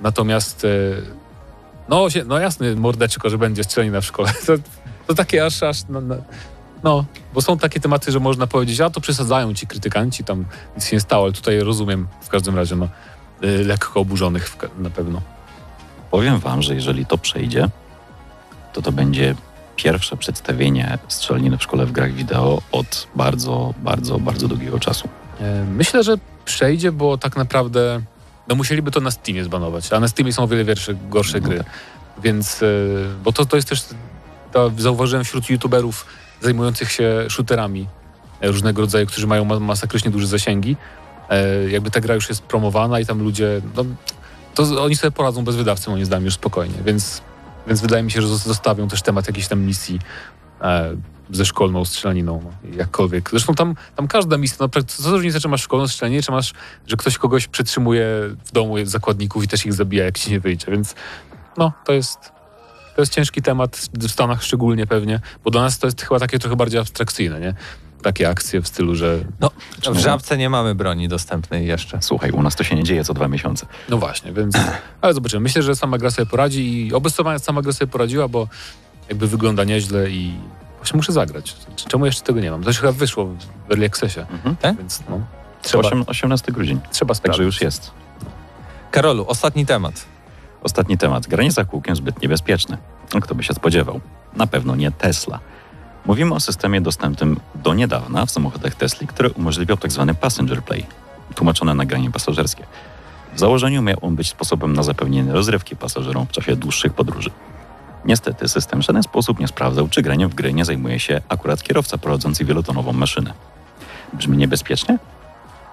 Natomiast, 0.00 0.64
e, 0.64 0.68
no, 1.90 2.10
się, 2.10 2.24
no 2.24 2.38
jasny, 2.38 2.76
mordeczko, 2.76 3.30
że 3.30 3.38
będzie 3.38 3.64
strzelina 3.64 4.00
w 4.00 4.04
szkole, 4.04 4.32
to, 4.46 4.52
to 5.06 5.14
takie 5.14 5.46
aż, 5.46 5.62
aż, 5.62 5.82
no, 5.88 6.00
no, 6.00 6.16
no, 6.82 7.04
bo 7.34 7.42
są 7.42 7.58
takie 7.58 7.80
tematy, 7.80 8.12
że 8.12 8.20
można 8.20 8.46
powiedzieć, 8.46 8.80
a 8.80 8.90
to 8.90 9.00
przesadzają 9.00 9.54
ci 9.54 9.66
krytykanci, 9.66 10.24
tam 10.24 10.44
nic 10.76 10.86
się 10.86 10.96
nie 10.96 11.00
stało, 11.00 11.24
ale 11.24 11.32
tutaj 11.32 11.60
rozumiem 11.60 12.08
w 12.22 12.28
każdym 12.28 12.56
razie, 12.56 12.76
no, 12.76 12.88
e, 13.42 13.46
lekko 13.46 14.00
oburzonych 14.00 14.48
w, 14.48 14.78
na 14.78 14.90
pewno. 14.90 15.22
Powiem 16.10 16.38
wam, 16.38 16.62
że 16.62 16.74
jeżeli 16.74 17.06
to 17.06 17.18
przejdzie, 17.18 17.68
to 18.72 18.82
to 18.82 18.92
będzie 18.92 19.34
pierwsze 19.76 20.16
przedstawienie 20.16 20.98
strzelaniny 21.08 21.58
w 21.58 21.62
szkole 21.62 21.86
w 21.86 21.92
grach 21.92 22.12
wideo 22.12 22.62
od 22.72 23.08
bardzo, 23.14 23.74
bardzo, 23.82 24.18
bardzo 24.18 24.48
długiego 24.48 24.78
czasu. 24.78 25.08
E, 25.40 25.64
Myślę, 25.64 26.02
że 26.02 26.18
przejdzie, 26.44 26.92
bo 26.92 27.18
tak 27.18 27.36
naprawdę 27.36 28.00
no 28.50 28.56
musieliby 28.56 28.90
to 28.90 29.00
na 29.00 29.10
Steamie 29.10 29.44
zbanować, 29.44 29.92
a 29.92 30.00
na 30.00 30.08
Steamie 30.08 30.32
są 30.32 30.42
o 30.42 30.48
wiele 30.48 30.64
wiersze, 30.64 30.94
gorsze 31.10 31.40
No 31.40 31.48
gry. 31.48 31.58
tak. 31.58 31.66
Więc, 32.22 32.62
e, 32.62 32.66
bo 33.24 33.32
to, 33.32 33.46
to 33.46 33.56
jest 33.56 33.68
też, 33.68 33.84
to 34.52 34.70
zauważyłem 34.78 35.24
wśród 35.24 35.50
youtuberów 35.50 36.06
zajmujących 36.40 36.92
się 36.92 37.26
shooterami 37.28 37.86
e, 38.40 38.48
różnego 38.48 38.80
rodzaju, 38.82 39.06
którzy 39.06 39.26
mają 39.26 39.44
ma- 39.44 39.60
masakrycznie 39.60 40.10
duże 40.10 40.26
zasięgi. 40.26 40.76
E, 41.30 41.70
Jakby 41.70 41.90
ta 41.90 42.00
gra 42.00 42.14
już 42.14 42.28
jest 42.28 42.42
promowana 42.42 43.00
i 43.00 43.06
tam 43.06 43.22
ludzie, 43.22 43.60
no, 43.76 43.84
to 44.54 44.82
oni 44.84 44.96
sobie 44.96 45.10
poradzą 45.10 45.44
bez 45.44 45.56
wydawcy, 45.56 45.90
moim 45.90 46.04
zdaniem, 46.04 46.24
już 46.24 46.34
spokojnie. 46.34 46.74
Więc, 46.84 47.22
więc 47.66 47.80
wydaje 47.80 48.02
mi 48.02 48.10
się, 48.10 48.22
że 48.22 48.28
zos- 48.28 48.46
zostawią 48.46 48.88
też 48.88 49.02
temat 49.02 49.26
jakiejś 49.26 49.48
tam 49.48 49.60
misji 49.60 49.98
ze 51.32 51.44
szkolną 51.44 51.84
strzelaniną, 51.84 52.52
jakkolwiek. 52.76 53.30
Zresztą 53.30 53.54
tam, 53.54 53.74
tam 53.96 54.08
każda 54.08 54.38
misja, 54.38 54.56
no, 54.60 54.82
co 54.86 55.02
za 55.02 55.10
różnica, 55.10 55.40
czy 55.40 55.48
masz 55.48 55.62
szkolną 55.62 55.88
strzelanie, 55.88 56.22
czy 56.22 56.32
masz, 56.32 56.52
że 56.86 56.96
ktoś 56.96 57.18
kogoś 57.18 57.46
przetrzymuje 57.48 58.06
w 58.44 58.52
domu 58.52 58.74
zakładników 58.84 59.44
i 59.44 59.48
też 59.48 59.66
ich 59.66 59.72
zabija, 59.72 60.04
jak 60.04 60.18
ci 60.18 60.30
nie 60.30 60.40
wyjdzie, 60.40 60.66
więc 60.70 60.94
no, 61.56 61.72
to 61.84 61.92
jest, 61.92 62.18
to 62.96 63.02
jest 63.02 63.14
ciężki 63.14 63.42
temat, 63.42 63.88
w 63.94 64.10
Stanach 64.10 64.42
szczególnie 64.42 64.86
pewnie, 64.86 65.20
bo 65.44 65.50
dla 65.50 65.62
nas 65.62 65.78
to 65.78 65.86
jest 65.86 66.02
chyba 66.02 66.20
takie 66.20 66.38
trochę 66.38 66.56
bardziej 66.56 66.80
abstrakcyjne, 66.80 67.40
nie? 67.40 67.54
Takie 68.02 68.28
akcje 68.28 68.60
w 68.62 68.68
stylu, 68.68 68.94
że 68.94 69.18
No, 69.40 69.50
w? 69.92 69.98
Żabce 69.98 70.38
nie 70.38 70.50
mamy 70.50 70.74
broni 70.74 71.08
dostępnej 71.08 71.66
jeszcze. 71.66 71.98
Słuchaj, 72.02 72.30
u 72.30 72.42
nas 72.42 72.56
to 72.56 72.64
się 72.64 72.76
nie 72.76 72.84
dzieje 72.84 73.04
co 73.04 73.14
dwa 73.14 73.28
miesiące. 73.28 73.66
no 73.88 73.98
właśnie, 73.98 74.32
więc 74.32 74.56
ale 75.00 75.14
zobaczymy. 75.14 75.40
Myślę, 75.40 75.62
że 75.62 75.76
sama 75.76 75.98
gra 75.98 76.10
sobie 76.10 76.26
poradzi 76.26 76.86
i 76.86 76.94
oby 76.94 77.10
sama 77.38 77.62
gra 77.62 77.72
sobie 77.72 77.90
poradziła, 77.92 78.28
bo 78.28 78.48
jakby 79.08 79.26
wygląda 79.28 79.64
nieźle 79.64 80.10
i 80.10 80.34
właśnie 80.80 80.96
muszę 80.96 81.12
zagrać. 81.12 81.56
Czemu 81.88 82.06
jeszcze 82.06 82.22
tego 82.22 82.40
nie 82.40 82.50
mam? 82.50 82.62
To 82.62 82.70
już 82.70 82.78
chyba 82.78 82.92
wyszło 82.92 83.24
w 83.68 83.70
Early 83.70 83.86
Accessie, 83.86 84.20
Mhm. 84.20 84.56
Tak? 84.56 84.76
więc 84.76 85.02
no, 85.08 85.20
Trzeba. 85.62 85.82
trzeba, 85.84 86.02
18 86.06 86.52
grudzień, 86.52 86.80
trzeba 86.92 87.14
sprawdzić. 87.14 87.22
także 87.38 87.42
już 87.44 87.60
jest. 87.60 87.90
Karolu, 88.90 89.24
ostatni 89.28 89.66
temat. 89.66 90.04
Ostatni 90.62 90.98
temat. 90.98 91.26
Granie 91.26 91.52
za 91.52 91.64
kółkiem 91.64 91.96
zbyt 91.96 92.22
niebezpieczne. 92.22 92.78
Kto 93.22 93.34
by 93.34 93.42
się 93.42 93.54
spodziewał? 93.54 94.00
Na 94.36 94.46
pewno 94.46 94.76
nie 94.76 94.90
Tesla. 94.90 95.38
Mówimy 96.06 96.34
o 96.34 96.40
systemie 96.40 96.80
dostępnym 96.80 97.40
do 97.54 97.74
niedawna 97.74 98.26
w 98.26 98.30
samochodach 98.30 98.74
Tesla, 98.74 99.06
który 99.06 99.30
umożliwiał 99.30 99.76
tzw. 99.76 100.14
passenger 100.20 100.62
play, 100.62 100.86
tłumaczone 101.34 101.74
nagranie 101.74 102.10
pasażerskie. 102.10 102.64
W 103.34 103.38
założeniu 103.38 103.82
miał 103.82 103.96
on 104.02 104.16
być 104.16 104.28
sposobem 104.28 104.72
na 104.72 104.82
zapewnienie 104.82 105.32
rozrywki 105.32 105.76
pasażerom 105.76 106.26
w 106.26 106.30
czasie 106.30 106.56
dłuższych 106.56 106.92
podróży. 106.92 107.30
Niestety 108.04 108.48
system 108.48 108.82
w 108.82 108.84
żaden 108.84 109.02
sposób 109.02 109.40
nie 109.40 109.48
sprawdzał, 109.48 109.88
czy 109.88 110.02
graniem 110.02 110.30
w 110.30 110.34
gry 110.34 110.52
nie 110.52 110.64
zajmuje 110.64 111.00
się 111.00 111.20
akurat 111.28 111.62
kierowca 111.62 111.98
prowadzący 111.98 112.44
wielotonową 112.44 112.92
maszynę. 112.92 113.32
Brzmi 114.12 114.36
niebezpiecznie? 114.36 114.98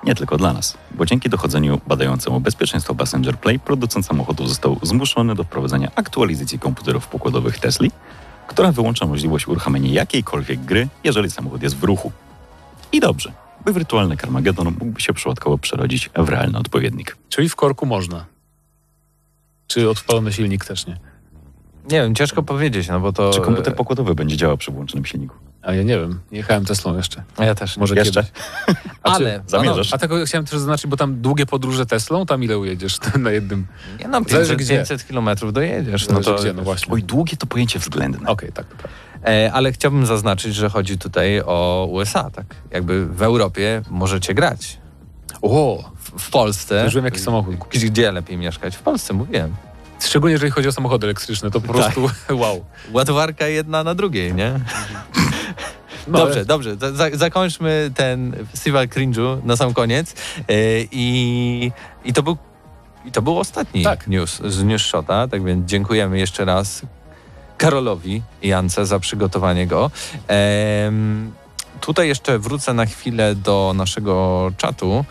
Nie 0.03 0.15
tylko 0.15 0.38
dla 0.38 0.53
nas, 0.53 0.78
bo 0.91 1.05
dzięki 1.05 1.30
dochodzeniu 1.30 1.82
badającemu 1.88 2.39
bezpieczeństwo 2.39 2.95
Passenger 2.95 3.38
Play 3.38 3.59
producent 3.59 4.05
samochodu 4.05 4.47
został 4.47 4.80
zmuszony 4.82 5.36
do 5.36 5.43
wprowadzenia 5.43 5.91
aktualizacji 5.95 6.59
komputerów 6.59 7.07
pokładowych 7.07 7.59
Tesli, 7.59 7.91
która 8.47 8.71
wyłącza 8.71 9.05
możliwość 9.05 9.47
uruchamiania 9.47 9.89
jakiejkolwiek 9.89 10.59
gry, 10.59 10.88
jeżeli 11.03 11.32
samochód 11.32 11.63
jest 11.63 11.78
w 11.78 11.84
ruchu. 11.84 12.11
I 12.91 12.99
dobrze, 12.99 13.32
by 13.65 13.73
wirtualny 13.73 14.17
Carmageddon 14.17 14.67
mógłby 14.67 15.01
się 15.01 15.13
przypadkowo 15.13 15.57
przerodzić 15.57 16.09
w 16.15 16.30
realny 16.30 16.57
odpowiednik. 16.57 17.17
Czyli 17.30 17.49
w 17.49 17.55
korku 17.55 17.86
można. 17.86 18.25
Czy 19.67 19.89
odpalony 19.89 20.34
silnik 20.34 20.65
też 20.65 20.88
nie? 20.88 20.97
Nie 21.91 22.01
wiem, 22.01 22.15
ciężko 22.15 22.43
powiedzieć, 22.43 22.88
no 22.88 22.99
bo 22.99 23.13
to... 23.13 23.31
Czy 23.33 23.41
komputer 23.41 23.75
pokładowy 23.75 24.15
będzie 24.15 24.38
działał 24.38 24.57
przy 24.57 24.71
włączonym 24.71 25.05
silniku? 25.05 25.35
A 25.61 25.73
ja 25.73 25.83
nie 25.83 25.99
wiem, 25.99 26.19
jechałem 26.31 26.65
Teslą 26.65 26.97
jeszcze. 26.97 27.23
A 27.38 27.45
Ja 27.45 27.55
też. 27.55 27.77
Może 27.77 27.95
Jeszcze? 27.95 28.23
kiedyś. 28.23 28.81
Ale... 29.03 29.41
Zamierzasz? 29.47 29.93
a 29.93 29.97
tak 29.97 30.11
chciałem 30.25 30.45
też 30.45 30.59
zaznaczyć, 30.59 30.88
bo 30.88 30.97
tam 30.97 31.21
długie 31.21 31.45
podróże 31.45 31.85
Teslą, 31.85 32.25
tam 32.25 32.43
ile 32.43 32.57
ujedziesz 32.57 32.97
na 33.19 33.31
jednym? 33.31 33.67
Nie 33.99 34.07
no, 34.07 34.21
Zależy 34.27 34.55
500, 34.55 34.57
gdzie. 34.57 34.77
500 34.77 35.07
kilometrów 35.07 35.53
dojedziesz. 35.53 36.07
No 36.07 36.19
to, 36.21 36.35
gdzie, 36.35 36.53
no 36.53 36.63
właśnie. 36.63 36.93
Oj, 36.93 37.03
długie 37.03 37.38
to 37.38 37.47
pojęcie 37.47 37.79
względne. 37.79 38.29
Okej, 38.29 38.51
tak, 38.51 38.65
dobra. 38.69 38.89
E, 39.25 39.51
ale 39.53 39.71
chciałbym 39.71 40.05
zaznaczyć, 40.05 40.55
że 40.55 40.69
chodzi 40.69 40.97
tutaj 40.97 41.41
o 41.45 41.88
USA, 41.91 42.29
tak? 42.29 42.45
Jakby 42.71 43.05
w 43.05 43.21
Europie 43.21 43.81
możecie 43.89 44.33
grać. 44.33 44.77
O, 45.41 45.83
W, 45.95 46.11
w 46.21 46.29
Polsce... 46.29 46.83
Użyłem 46.88 47.05
jakiś 47.05 47.21
samochód. 47.21 47.55
Gdzie 47.71 48.11
lepiej 48.11 48.38
mieszkać? 48.38 48.75
W 48.75 48.81
Polsce, 48.81 49.13
mówiłem. 49.13 49.55
Szczególnie 49.99 50.31
jeżeli 50.31 50.51
chodzi 50.51 50.67
o 50.67 50.71
samochody 50.71 51.07
elektryczne, 51.07 51.51
to 51.51 51.61
po 51.61 51.73
prostu 51.73 52.09
wow. 52.41 52.65
Ładowarka 52.91 53.47
jedna 53.47 53.83
na 53.83 53.95
drugiej, 53.95 54.33
nie? 54.33 54.53
No, 56.07 56.17
dobrze, 56.17 56.35
ale- 56.35 56.45
dobrze. 56.45 56.75
Za, 56.75 56.91
za, 56.93 57.09
zakończmy 57.13 57.91
ten 57.95 58.35
festiwal 58.51 58.87
cringe'u 58.87 59.45
na 59.45 59.57
sam 59.57 59.73
koniec. 59.73 60.13
E, 60.37 60.53
I, 60.91 61.71
i, 62.05 62.13
to 62.13 62.23
był, 62.23 62.37
I 63.05 63.11
to 63.11 63.21
był 63.21 63.39
ostatni 63.39 63.83
Tak. 63.83 64.07
news 64.07 64.41
z 64.45 64.63
News 64.63 64.81
Shota, 64.81 65.27
tak 65.27 65.43
więc 65.43 65.69
dziękujemy 65.69 66.19
jeszcze 66.19 66.45
raz 66.45 66.81
Karolowi 67.57 68.21
i 68.41 68.47
Jance 68.47 68.85
za 68.85 68.99
przygotowanie 68.99 69.67
go. 69.67 69.91
Tutaj 71.81 72.07
jeszcze 72.07 72.39
wrócę 72.39 72.73
na 72.73 72.85
chwilę 72.85 73.35
do 73.35 73.73
naszego 73.75 74.51
czatu, 74.57 75.05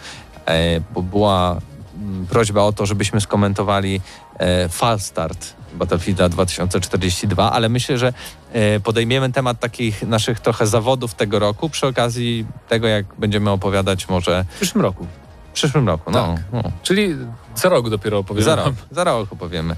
e, 0.47 0.80
bo 0.95 1.03
była 1.03 1.57
mm, 1.97 2.26
prośba 2.26 2.62
o 2.62 2.72
to, 2.72 2.87
żebyśmy 2.87 3.20
skomentowali 3.20 4.01
e, 4.39 4.68
fal 4.68 5.01
start 5.01 5.55
Battlefielda 5.74 6.28
2042, 6.28 7.53
ale 7.53 7.68
myślę, 7.68 7.99
że 7.99 8.12
e, 8.53 8.80
podejmiemy 8.80 9.32
temat 9.32 9.61
takich 9.61 10.03
naszych 10.03 10.41
trochę 10.41 10.66
zawodów 10.66 11.14
tego 11.14 11.39
roku 11.39 11.70
przy 11.70 11.87
okazji 11.87 12.47
tego, 12.68 12.87
jak 12.89 13.07
będziemy 13.18 13.51
opowiadać 13.51 14.09
może 14.09 14.45
w 14.51 14.57
przyszłym 14.57 14.82
roku. 14.82 15.07
w 15.51 15.53
przyszłym 15.53 15.87
roku. 15.87 16.11
No, 16.11 16.34
Tak. 16.34 16.45
no. 16.53 16.62
Czyli 16.82 17.14
za 17.57 17.69
rok 17.69 17.91
dopiero 17.91 18.19
opowiemy. 18.19 18.45
Za 18.45 18.57
rok, 18.57 18.75
za 18.91 19.05
rok 19.05 19.33
opowiemy. 19.33 19.77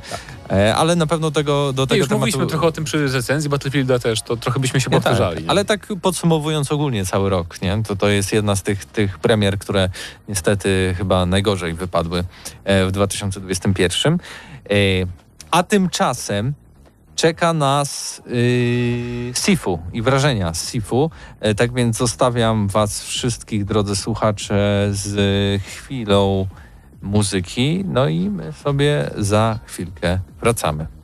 E, 0.51 0.74
ale 0.74 0.97
na 0.97 1.07
pewno 1.07 1.31
tego, 1.31 1.72
do 1.72 1.83
Nie, 1.83 1.87
tego 1.87 1.97
już 1.99 2.09
tematu... 2.09 2.18
mówiliśmy 2.18 2.47
trochę 2.47 2.66
o 2.66 2.72
tym 2.72 2.85
przy 2.85 3.09
recenzji 3.09 3.51
Battlefielda 3.51 3.99
też, 3.99 4.22
to 4.22 4.37
trochę 4.37 4.61
byśmy 4.61 4.81
się 4.81 4.91
Nie, 4.91 4.97
tak, 5.01 5.03
powtarzali. 5.03 5.45
nie? 5.45 5.51
ale 5.51 5.64
tak 5.64 5.87
podsumowując 6.03 6.72
ogólnie 6.72 7.07
cały 7.07 7.31
rok, 7.31 7.62
nie? 7.62 7.83
To, 7.89 7.97
to 7.97 8.09
jest 8.09 8.33
jedna 8.33 8.57
z 8.57 8.62
tych, 8.62 8.85
tych 8.85 9.18
premier, 9.18 9.59
które 9.59 9.89
niestety 10.29 10.95
chyba 10.99 11.26
najgorzej 11.26 11.74
wypadły 11.74 12.24
e, 12.64 12.87
w 12.87 12.93
2021. 12.93 14.12
E, 14.14 14.18
A 15.51 15.62
tymczasem 15.62 16.55
czeka 17.16 17.53
nas 17.53 18.22
yy, 18.26 19.33
Sifu 19.35 19.79
i 19.93 20.03
wrażenia 20.03 20.55
z 20.55 20.70
Sifu. 20.72 21.11
E, 21.41 21.55
Tak 21.55 21.72
więc 21.74 21.97
zostawiam 21.97 22.68
Was 22.68 23.03
wszystkich, 23.05 23.64
drodzy 23.64 23.97
słuchacze, 23.97 24.89
z 24.93 25.62
chwilą 25.62 26.47
muzyki. 27.03 27.84
No 27.84 28.09
i 28.09 28.30
my 28.30 28.53
sobie 28.53 29.11
za 29.16 29.59
chwilkę 29.66 30.18
wracamy. 30.40 30.97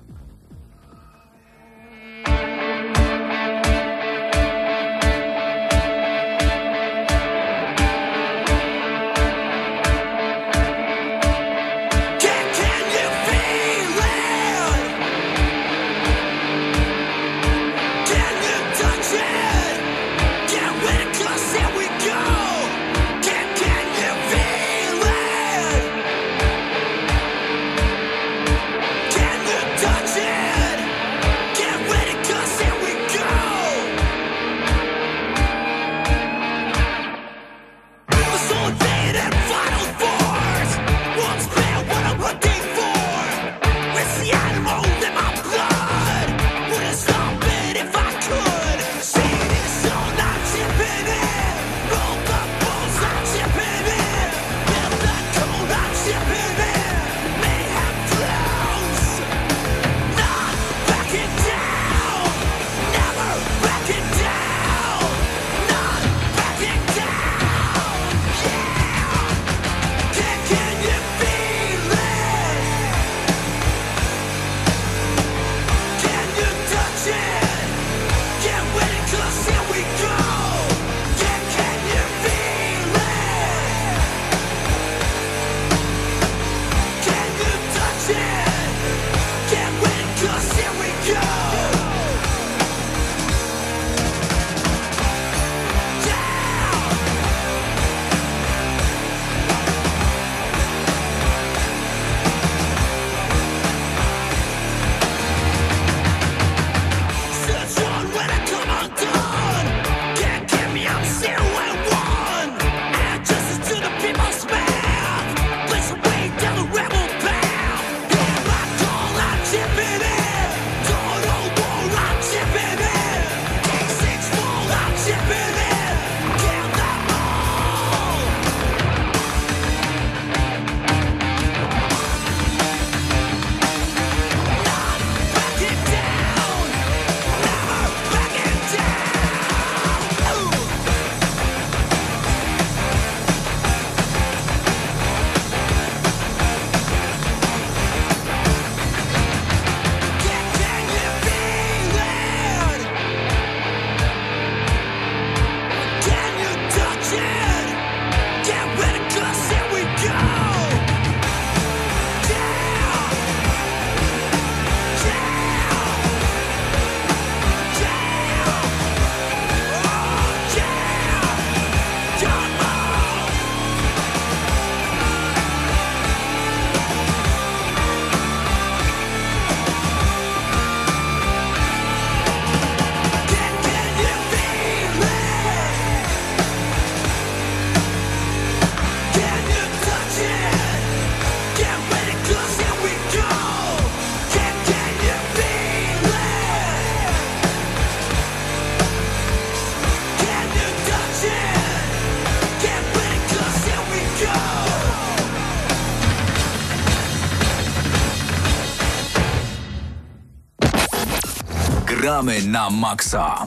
Gramy 212.14 212.42
na 212.46 212.70
maksa. 212.70 213.46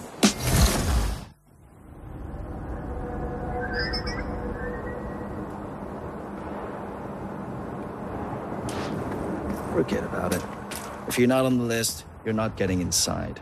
Forget 9.74 10.03
about 10.03 10.34
it. 10.36 10.43
If 11.07 11.18
you're 11.18 11.28
not 11.28 11.45
on 11.45 11.57
the 11.57 11.78
list, 11.78 12.03
you're 12.26 12.36
not 12.36 12.57
getting 12.57 12.82
inside. 12.82 13.39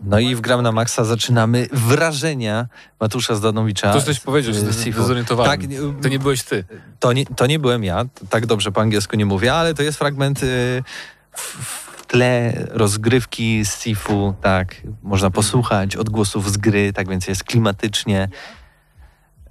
No 0.00 0.18
i 0.18 0.34
w 0.34 0.40
Gram 0.40 0.62
na 0.62 0.72
Maxa 0.72 1.04
zaczynamy 1.04 1.68
wrażenia 1.72 2.66
Matusza 3.00 3.34
Zdanowicza. 3.34 3.92
To 3.92 4.02
coś 4.02 4.20
powiedział, 4.20 4.54
że 4.54 4.60
zdezorientowałem. 4.60 5.60
Tak, 5.60 5.70
To 6.02 6.08
nie 6.08 6.18
byłeś 6.18 6.42
ty. 6.42 6.64
To 7.00 7.12
nie, 7.12 7.26
to 7.26 7.46
nie 7.46 7.58
byłem 7.58 7.84
ja, 7.84 8.04
tak 8.30 8.46
dobrze 8.46 8.72
po 8.72 8.80
angielsku 8.80 9.16
nie 9.16 9.26
mówię, 9.26 9.54
ale 9.54 9.74
to 9.74 9.82
jest 9.82 9.98
fragment 9.98 10.42
y, 10.42 10.82
w 11.36 11.85
tle 12.16 12.66
rozgrywki 12.70 13.64
z 13.64 13.82
Sifu, 13.82 14.34
tak, 14.42 14.82
można 15.02 15.30
posłuchać 15.30 15.96
odgłosów 15.96 16.52
z 16.52 16.56
gry, 16.56 16.92
tak 16.92 17.08
więc 17.08 17.28
jest 17.28 17.44
klimatycznie. 17.44 18.28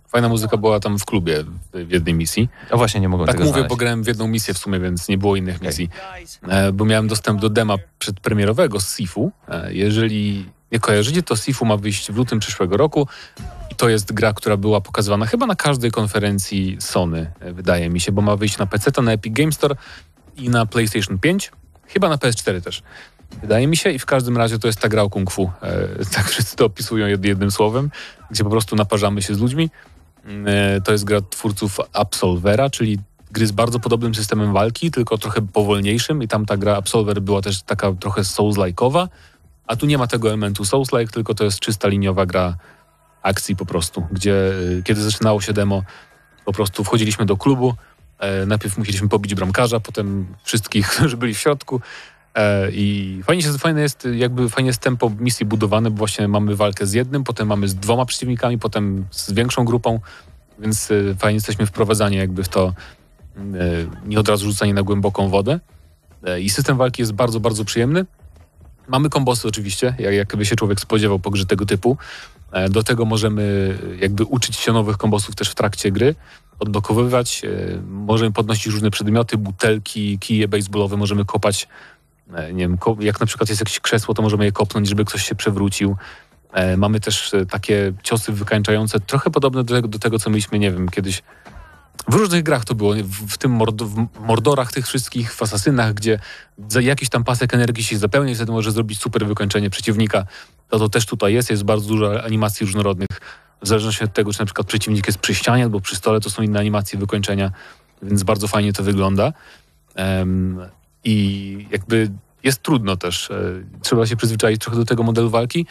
Fajna 0.07 0.29
muzyka 0.29 0.57
była 0.57 0.79
tam 0.79 0.99
w 0.99 1.05
klubie 1.05 1.43
w 1.73 1.91
jednej 1.91 2.13
misji. 2.13 2.49
O 2.71 2.77
właśnie, 2.77 3.01
nie 3.01 3.09
mogłem 3.09 3.27
Tak 3.27 3.35
tego 3.35 3.43
mówię, 3.45 3.53
znaleźć. 3.53 3.69
bo 3.69 3.75
grałem 3.75 4.03
w 4.03 4.07
jedną 4.07 4.27
misję 4.27 4.53
w 4.53 4.57
sumie, 4.57 4.79
więc 4.79 5.07
nie 5.07 5.17
było 5.17 5.35
innych 5.35 5.61
misji. 5.61 5.89
E, 6.47 6.71
bo 6.71 6.85
miałem 6.85 7.07
dostęp 7.07 7.41
do 7.41 7.49
dema 7.49 7.75
przedpremierowego 7.99 8.79
z 8.79 8.97
Sifu. 8.97 9.31
E, 9.47 9.73
jeżeli 9.73 10.49
nie 10.71 10.79
kojarzycie, 10.79 11.23
to 11.23 11.35
Sifu 11.35 11.65
ma 11.65 11.77
wyjść 11.77 12.11
w 12.11 12.15
lutym 12.15 12.39
przyszłego 12.39 12.77
roku 12.77 13.07
i 13.71 13.75
to 13.75 13.89
jest 13.89 14.13
gra, 14.13 14.33
która 14.33 14.57
była 14.57 14.81
pokazywana 14.81 15.25
chyba 15.25 15.45
na 15.45 15.55
każdej 15.55 15.91
konferencji 15.91 16.77
Sony, 16.79 17.31
e, 17.39 17.53
wydaje 17.53 17.89
mi 17.89 17.99
się, 17.99 18.11
bo 18.11 18.21
ma 18.21 18.35
wyjść 18.35 18.57
na 18.57 18.65
PC, 18.65 19.01
na 19.01 19.11
Epic 19.11 19.33
Game 19.33 19.51
Store 19.51 19.75
i 20.37 20.49
na 20.49 20.65
PlayStation 20.65 21.19
5, 21.19 21.51
chyba 21.87 22.09
na 22.09 22.15
PS4 22.17 22.61
też. 22.61 22.83
Wydaje 23.41 23.67
mi 23.67 23.77
się 23.77 23.91
i 23.91 23.99
w 23.99 24.05
każdym 24.05 24.37
razie 24.37 24.59
to 24.59 24.67
jest 24.67 24.79
ta 24.79 24.89
gra 24.89 25.01
o 25.01 25.09
kung 25.09 25.31
fu. 25.31 25.51
E, 25.61 25.87
tak 26.13 26.29
wszyscy 26.29 26.55
to 26.55 26.65
opisują 26.65 27.07
jed- 27.07 27.25
jednym 27.25 27.51
słowem, 27.51 27.91
gdzie 28.31 28.43
po 28.43 28.49
prostu 28.49 28.75
naparzamy 28.75 29.21
się 29.21 29.35
z 29.35 29.39
ludźmi. 29.39 29.69
E, 30.45 30.81
To 30.81 30.91
jest 30.91 31.03
gra 31.03 31.21
twórców 31.21 31.79
Absolvera, 31.93 32.69
czyli 32.69 32.99
gry 33.31 33.47
z 33.47 33.51
bardzo 33.51 33.79
podobnym 33.79 34.15
systemem 34.15 34.53
walki, 34.53 34.91
tylko 34.91 35.17
trochę 35.17 35.41
powolniejszym 35.41 36.23
i 36.23 36.27
tam 36.27 36.45
ta 36.45 36.57
gra 36.57 36.75
Absolver 36.75 37.21
była 37.21 37.41
też 37.41 37.61
taka 37.63 37.93
trochę 37.93 38.21
Souls-like'owa, 38.21 39.07
a 39.67 39.75
tu 39.75 39.85
nie 39.85 39.97
ma 39.97 40.07
tego 40.07 40.27
elementu 40.27 40.63
Souls-like, 40.63 41.11
tylko 41.13 41.33
to 41.35 41.43
jest 41.43 41.59
czysta 41.59 41.87
liniowa 41.87 42.25
gra 42.25 42.55
akcji 43.21 43.55
po 43.55 43.65
prostu, 43.65 44.07
gdzie 44.11 44.33
y, 44.33 44.81
kiedy 44.85 45.01
zaczynało 45.01 45.41
się 45.41 45.53
demo, 45.53 45.83
po 46.45 46.53
prostu 46.53 46.83
wchodziliśmy 46.83 47.25
do 47.25 47.37
klubu, 47.37 47.69
e, 47.69 47.75
najpierw 48.47 48.77
musieliśmy 48.77 49.09
pobić 49.09 49.35
bramkarza, 49.35 49.79
potem 49.79 50.27
wszystkich, 50.43 50.87
którzy 50.95 51.17
byli 51.17 51.33
w 51.33 51.39
środku 51.39 51.81
e, 52.35 52.71
i 52.71 53.19
fajnie, 53.23 53.43
się, 53.43 53.57
fajne 53.57 53.81
jest, 53.81 54.07
jakby 54.13 54.49
fajnie 54.49 54.67
jest 54.67 54.81
tempo 54.81 55.11
misji 55.19 55.45
budowane, 55.45 55.91
bo 55.91 55.97
właśnie 55.97 56.27
mamy 56.27 56.55
walkę 56.55 56.85
z 56.85 56.93
jednym, 56.93 57.23
potem 57.23 57.47
mamy 57.47 57.67
z 57.67 57.75
dwoma 57.75 58.05
przeciwnikami, 58.05 58.59
potem 58.59 59.05
z 59.11 59.31
większą 59.31 59.65
grupą, 59.65 59.99
więc 60.59 60.91
y, 60.91 61.15
fajnie 61.19 61.35
jesteśmy 61.35 61.65
wprowadzani 61.65 62.17
jakby 62.17 62.43
w 62.43 62.49
to, 62.49 62.73
e, 63.37 63.43
nie 64.05 64.19
od 64.19 64.29
razu 64.29 64.45
rzucani 64.45 64.73
na 64.73 64.83
głęboką 64.83 65.29
wodę. 65.29 65.59
E, 66.23 66.41
I 66.41 66.49
system 66.49 66.77
walki 66.77 67.01
jest 67.01 67.13
bardzo, 67.13 67.39
bardzo 67.39 67.65
przyjemny. 67.65 68.05
Mamy 68.87 69.09
kombosy 69.09 69.47
oczywiście, 69.47 69.95
jak, 69.99 70.13
jakby 70.13 70.45
się 70.45 70.55
człowiek 70.55 70.79
spodziewał 70.79 71.19
po 71.19 71.31
grze 71.31 71.45
tego 71.45 71.65
typu. 71.65 71.97
E, 72.55 72.69
Do 72.69 72.83
tego 72.83 73.05
możemy 73.05 73.77
e, 73.93 73.97
jakby 73.97 74.23
uczyć 74.23 74.55
się 74.55 74.73
nowych 74.73 74.97
kombosów 74.97 75.35
też 75.35 75.49
w 75.49 75.55
trakcie 75.55 75.91
gry, 75.91 76.15
odblokowywać, 76.59 77.41
e, 77.45 77.49
możemy 77.87 78.31
podnosić 78.31 78.65
różne 78.65 78.91
przedmioty, 78.91 79.37
butelki, 79.37 80.19
kije 80.19 80.47
baseballowe, 80.47 80.97
możemy 80.97 81.25
kopać, 81.25 81.67
nie 82.53 82.67
wiem, 82.67 82.77
jak 82.99 83.19
na 83.19 83.25
przykład 83.25 83.49
jest 83.49 83.61
jakieś 83.61 83.79
krzesło, 83.79 84.13
to 84.13 84.21
możemy 84.21 84.45
je 84.45 84.51
kopnąć, 84.51 84.89
żeby 84.89 85.05
ktoś 85.05 85.25
się 85.25 85.35
przewrócił. 85.35 85.95
Mamy 86.77 86.99
też 86.99 87.31
takie 87.49 87.93
ciosy 88.03 88.31
wykańczające, 88.31 88.99
trochę 88.99 89.29
podobne 89.29 89.63
do 89.63 89.75
tego, 89.75 89.87
do 89.87 89.99
tego 89.99 90.19
co 90.19 90.29
mieliśmy, 90.29 90.59
nie 90.59 90.71
wiem, 90.71 90.89
kiedyś 90.89 91.23
w 92.07 92.13
różnych 92.13 92.43
grach 92.43 92.65
to 92.65 92.75
było, 92.75 92.93
w, 93.27 93.37
tym 93.37 93.51
mord, 93.51 93.81
w 93.83 94.07
mordorach 94.19 94.71
tych 94.71 94.87
wszystkich, 94.87 95.33
w 95.33 95.41
asasynach, 95.41 95.93
gdzie 95.93 96.19
za 96.67 96.81
jakiś 96.81 97.09
tam 97.09 97.23
pasek 97.23 97.53
energii 97.53 97.83
się 97.83 97.97
zapełnia 97.97 98.31
i 98.31 98.35
wtedy 98.35 98.51
może 98.51 98.71
zrobić 98.71 98.99
super 98.99 99.27
wykończenie 99.27 99.69
przeciwnika. 99.69 100.25
To 100.69 100.79
to 100.79 100.89
też 100.89 101.05
tutaj 101.05 101.33
jest, 101.33 101.49
jest 101.49 101.63
bardzo 101.63 101.87
dużo 101.87 102.23
animacji 102.23 102.65
różnorodnych. 102.65 103.07
W 103.61 103.67
zależności 103.67 104.03
od 104.03 104.13
tego, 104.13 104.33
czy 104.33 104.39
na 104.39 104.45
przykład 104.45 104.67
przeciwnik 104.67 105.07
jest 105.07 105.19
przy 105.19 105.35
ścianie 105.35 105.63
albo 105.63 105.81
przy 105.81 105.95
stole, 105.95 106.19
to 106.19 106.29
są 106.29 106.43
inne 106.43 106.59
animacje 106.59 106.99
wykończenia, 106.99 107.51
więc 108.01 108.23
bardzo 108.23 108.47
fajnie 108.47 108.73
to 108.73 108.83
wygląda. 108.83 109.33
Em, 109.95 110.59
I 111.03 111.67
jakby 111.71 112.11
jest 112.43 112.61
trudno 112.61 112.97
też. 112.97 113.31
e, 113.31 113.35
Trzeba 113.81 114.05
się 114.07 114.15
przyzwyczaić 114.15 114.61
trochę 114.61 114.77
do 114.77 114.85
tego 114.85 115.03
modelu 115.03 115.29
walki. 115.29 115.65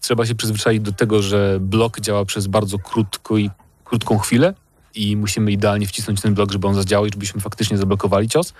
Trzeba 0.00 0.26
się 0.26 0.34
przyzwyczaić 0.34 0.82
do 0.82 0.92
tego, 0.92 1.22
że 1.22 1.58
blok 1.60 2.00
działa 2.00 2.24
przez 2.24 2.46
bardzo 2.46 2.78
krótko 2.78 3.36
i, 3.38 3.50
krótką 3.84 4.18
chwilę 4.18 4.54
i 4.96 5.16
musimy 5.16 5.52
idealnie 5.52 5.86
wcisnąć 5.86 6.20
ten 6.20 6.34
blok, 6.34 6.52
żeby 6.52 6.66
on 6.66 6.74
zadziałał 6.74 7.06
i 7.06 7.10
żebyśmy 7.12 7.40
faktycznie 7.40 7.78
zablokowali 7.78 8.28
cios. 8.28 8.54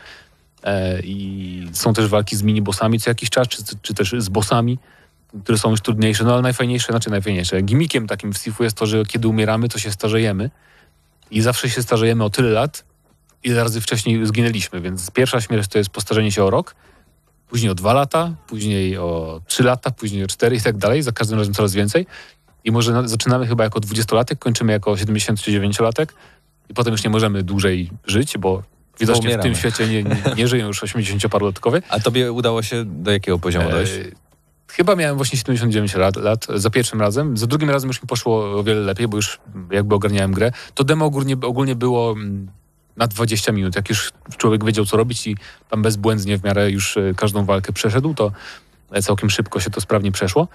E, 0.63 1.01
I 1.01 1.69
są 1.73 1.95
też 1.95 2.09
walki 2.09 2.37
z 2.37 2.43
mini-bossami 2.43 3.01
co 3.01 3.11
jakiś 3.11 3.31
czas, 3.31 3.49
czy, 3.49 3.63
czy 3.83 3.95
też 3.95 4.15
z 4.19 4.29
bossami, 4.29 4.79
które 5.45 5.59
są 5.59 5.71
już 5.71 5.81
trudniejsze, 5.81 6.25
no 6.25 6.33
ale 6.33 6.43
najfajniejsze, 6.43 6.93
znaczy 6.93 7.11
najfajniejsze. 7.11 7.63
Gimikiem 7.63 8.07
takim 8.07 8.33
w 8.33 8.39
Sifu 8.39 8.65
jest 8.65 8.77
to, 8.77 8.87
że 8.87 9.05
kiedy 9.05 9.29
umieramy, 9.29 9.69
to 9.69 9.79
się 9.79 9.91
starzejemy 9.91 10.51
i 11.31 11.41
zawsze 11.41 11.71
się 11.71 11.83
starzejemy 11.83 12.25
o 12.25 12.31
tyle 12.31 12.51
lat, 12.51 12.85
ile 13.45 13.63
razy 13.63 13.81
wcześniej 13.81 14.27
zginęliśmy, 14.27 14.81
więc 14.81 15.11
pierwsza 15.11 15.41
śmierć 15.41 15.69
to 15.69 15.79
jest 15.79 15.91
postarzenie 15.91 16.33
się 16.33 16.45
o 16.45 16.51
rok, 16.51 16.75
później 17.49 17.71
o 17.71 17.75
dwa 17.75 17.93
lata, 17.93 18.35
później 18.47 18.99
o 18.99 19.41
trzy 19.47 19.63
lata, 19.63 19.91
później 19.91 20.25
o 20.25 20.27
cztery 20.27 20.57
i 20.57 20.61
tak 20.61 20.77
dalej, 20.77 21.03
za 21.03 21.13
każdym 21.13 21.39
razem 21.39 21.55
coraz 21.55 21.75
więcej. 21.75 22.07
I 22.67 22.73
może 22.73 22.93
na, 22.93 23.09
zaczynamy 23.09 23.47
chyba 23.47 23.65
jako 23.65 23.81
20-latek, 23.81 24.39
kończymy 24.39 24.73
jako 24.73 24.93
79-latek 24.93 26.07
i 26.69 26.75
potem 26.75 26.93
już 26.93 27.05
nie 27.05 27.11
możemy 27.11 27.43
dłużej 27.43 27.91
żyć, 28.07 28.39
bo 28.39 28.63
widocznie 29.01 29.23
w 29.23 29.25
umieramy. 29.25 29.43
tym 29.43 29.55
świecie 29.55 29.89
nie, 29.89 30.03
nie, 30.03 30.17
nie 30.37 30.49
żyją 30.49 30.67
już 30.67 30.83
80-parolatkowie. 30.83 31.83
A 31.89 32.01
tobie 32.01 32.33
udało 32.33 32.63
się 32.63 32.85
do 32.85 33.11
jakiego 33.11 33.39
poziomu 33.39 33.71
dojść? 33.71 33.93
E, 33.93 34.27
Chyba 34.69 34.97
miałem 34.97 35.17
właśnie 35.17 35.39
79 35.39 35.95
lat, 35.95 36.17
lat 36.17 36.47
za 36.55 36.71
pierwszym 36.71 37.01
razem. 37.01 37.37
Za 37.37 37.47
drugim 37.47 37.71
razem 37.71 37.89
już 37.89 38.03
mi 38.03 38.09
poszło 38.09 38.59
o 38.59 38.65
wiele 38.65 38.81
lepiej, 38.81 39.09
bo 39.09 39.17
już 39.17 39.39
jakby 39.71 39.95
ogarniałem 39.95 40.33
grę. 40.33 40.53
To 40.75 40.85
demo 40.85 41.05
ogólnie, 41.05 41.37
ogólnie 41.43 41.75
było 41.77 42.13
mm, 42.13 42.49
na 42.97 43.07
20 43.07 43.53
minut. 43.53 43.77
Jak 43.77 43.89
już 43.89 44.13
człowiek 44.37 44.65
wiedział, 44.65 44.87
co 44.87 44.97
robić 44.97 45.27
i 45.27 45.37
tam 45.71 45.83
bezbłędnie 45.83 46.39
w 46.39 46.45
miarę 46.45 46.71
już 46.71 46.97
e, 46.97 47.15
każdą 47.17 47.45
walkę 47.45 47.73
przeszedł, 47.73 48.15
to 48.15 48.33
e, 48.93 49.03
całkiem 49.03 49.31
szybko 49.31 49.61
się 49.61 49.71
to 49.71 49.81
sprawnie 49.81 50.13
przeszło. 50.13 50.49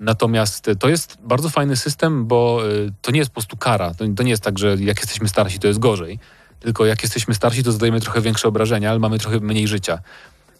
Natomiast 0.00 0.68
e, 0.68 0.76
to 0.76 0.88
jest 0.88 1.18
bardzo 1.22 1.50
fajny 1.50 1.76
system, 1.76 2.26
bo 2.26 2.60
e, 2.86 2.90
to 3.02 3.10
nie 3.10 3.18
jest 3.18 3.30
po 3.30 3.34
prostu 3.34 3.56
kara. 3.56 3.94
To, 3.94 4.22
nie 4.22 4.30
jest 4.30 4.42
tak, 4.42 4.58
że 4.58 4.76
jak 4.80 4.98
jesteśmy 4.98 5.28
starsi, 5.28 5.58
to 5.58 5.68
jest 5.68 5.78
gorzej. 5.78 6.18
Tylko 6.60 6.86
jak 6.86 7.02
jesteśmy 7.02 7.34
starsi, 7.34 7.62
to 7.62 7.72
zadajemy 7.72 8.00
trochę 8.00 8.20
większe 8.20 8.48
obrażenia, 8.48 8.90
ale 8.90 8.98
mamy 8.98 9.18
trochę 9.18 9.40
mniej 9.40 9.68
życia 9.68 9.98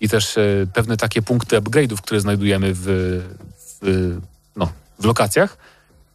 i 0.00 0.08
też 0.08 0.38
e, 0.38 0.66
pewne 0.72 0.96
takie 0.96 1.22
punkty 1.22 1.60
upgrade'ów, 1.60 1.96
które 1.96 2.20
znajdujemy 2.20 2.72
w, 2.74 2.84
w, 3.82 4.18
no, 4.56 4.72
w 4.98 5.04
lokacjach, 5.04 5.56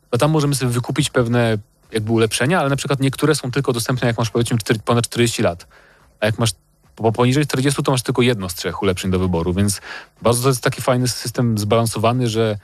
to 0.09 0.17
tam 0.17 0.31
możemy 0.31 0.55
sobie 0.55 0.71
wykupić 0.71 1.09
pewne 1.09 1.57
jakby 1.91 2.11
ulepszenia, 2.11 2.59
ale 2.59 2.69
na 2.69 2.75
przykład 2.75 2.99
niektóre 2.99 3.35
są 3.35 3.51
tylko 3.51 3.73
dostępne 3.73 4.07
jak 4.07 4.17
masz 4.17 4.29
powiedzmy 4.29 4.57
cztery- 4.57 4.79
ponad 4.85 5.05
40 5.05 5.41
lat, 5.41 5.67
a 6.19 6.25
jak 6.25 6.39
masz 6.39 6.51
po, 6.95 7.11
poniżej 7.11 7.47
40 7.47 7.83
to 7.83 7.91
masz 7.91 8.01
tylko 8.01 8.21
jedno 8.21 8.49
z 8.49 8.55
trzech 8.55 8.81
ulepszeń 8.81 9.11
do 9.11 9.19
wyboru, 9.19 9.53
więc 9.53 9.81
bardzo 10.21 10.43
to 10.43 10.49
jest 10.49 10.63
taki 10.63 10.81
fajny 10.81 11.07
system 11.07 11.57
zbalansowany, 11.57 12.29
że 12.29 12.57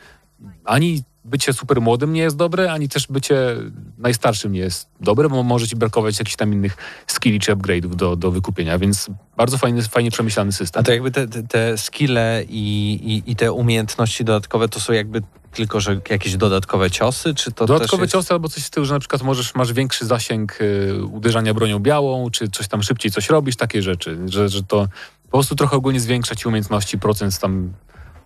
ani 0.66 1.04
bycie 1.26 1.54
super 1.54 1.82
młodym 1.82 2.14
nie 2.14 2.22
jest 2.22 2.36
dobre, 2.36 2.72
ani 2.72 2.90
też 2.90 3.08
bycie 3.08 3.56
najstarszym 3.98 4.52
nie 4.52 4.60
jest 4.60 4.90
dobre, 5.02 5.30
bo 5.30 5.44
może 5.44 5.68
ci 5.68 5.76
brakować 5.76 6.20
jakichś 6.20 6.36
tam 6.36 6.54
innych 6.54 6.78
skilli 7.08 7.40
czy 7.40 7.56
upgrade'ów 7.56 7.96
do, 7.96 8.16
do 8.16 8.32
wykupienia, 8.32 8.80
więc 8.80 9.10
bardzo 9.38 9.58
fajny, 9.58 9.82
fajnie 9.82 10.12
przemyślany 10.12 10.52
system. 10.52 10.80
A 10.80 10.84
to 10.84 10.92
jakby 10.92 11.12
te, 11.12 11.28
te, 11.28 11.44
te 11.44 11.78
skille 11.78 12.44
i, 12.50 12.92
i, 13.04 13.32
i 13.32 13.36
te 13.36 13.52
umiejętności 13.52 14.24
dodatkowe 14.24 14.70
to 14.70 14.80
są 14.80 14.94
jakby 14.94 15.22
tylko, 15.52 15.80
że 15.80 16.02
jakieś 16.10 16.38
dodatkowe 16.38 16.92
ciosy, 16.92 17.34
czy 17.34 17.52
to 17.52 17.66
Dodatkowe 17.66 18.04
jest... 18.04 18.14
ciosy 18.14 18.34
albo 18.34 18.50
coś 18.50 18.64
z 18.64 18.70
tyłu, 18.70 18.86
że 18.86 18.94
na 18.94 19.00
przykład 19.00 19.22
możesz, 19.22 19.56
masz 19.56 19.74
większy 19.74 20.06
zasięg 20.06 20.62
y, 20.62 21.06
uderzania 21.12 21.54
bronią 21.54 21.80
białą, 21.80 22.30
czy 22.30 22.50
coś 22.50 22.68
tam 22.68 22.84
szybciej 22.84 23.12
coś 23.12 23.30
robisz, 23.30 23.56
takie 23.56 23.82
rzeczy, 23.82 24.20
że, 24.26 24.50
że 24.50 24.64
to 24.64 24.88
po 25.24 25.38
prostu 25.38 25.56
trochę 25.56 25.76
ogólnie 25.76 26.00
zwiększa 26.00 26.36
ci 26.36 26.48
umiejętności, 26.48 27.00
procent 27.00 27.40
tam, 27.40 27.74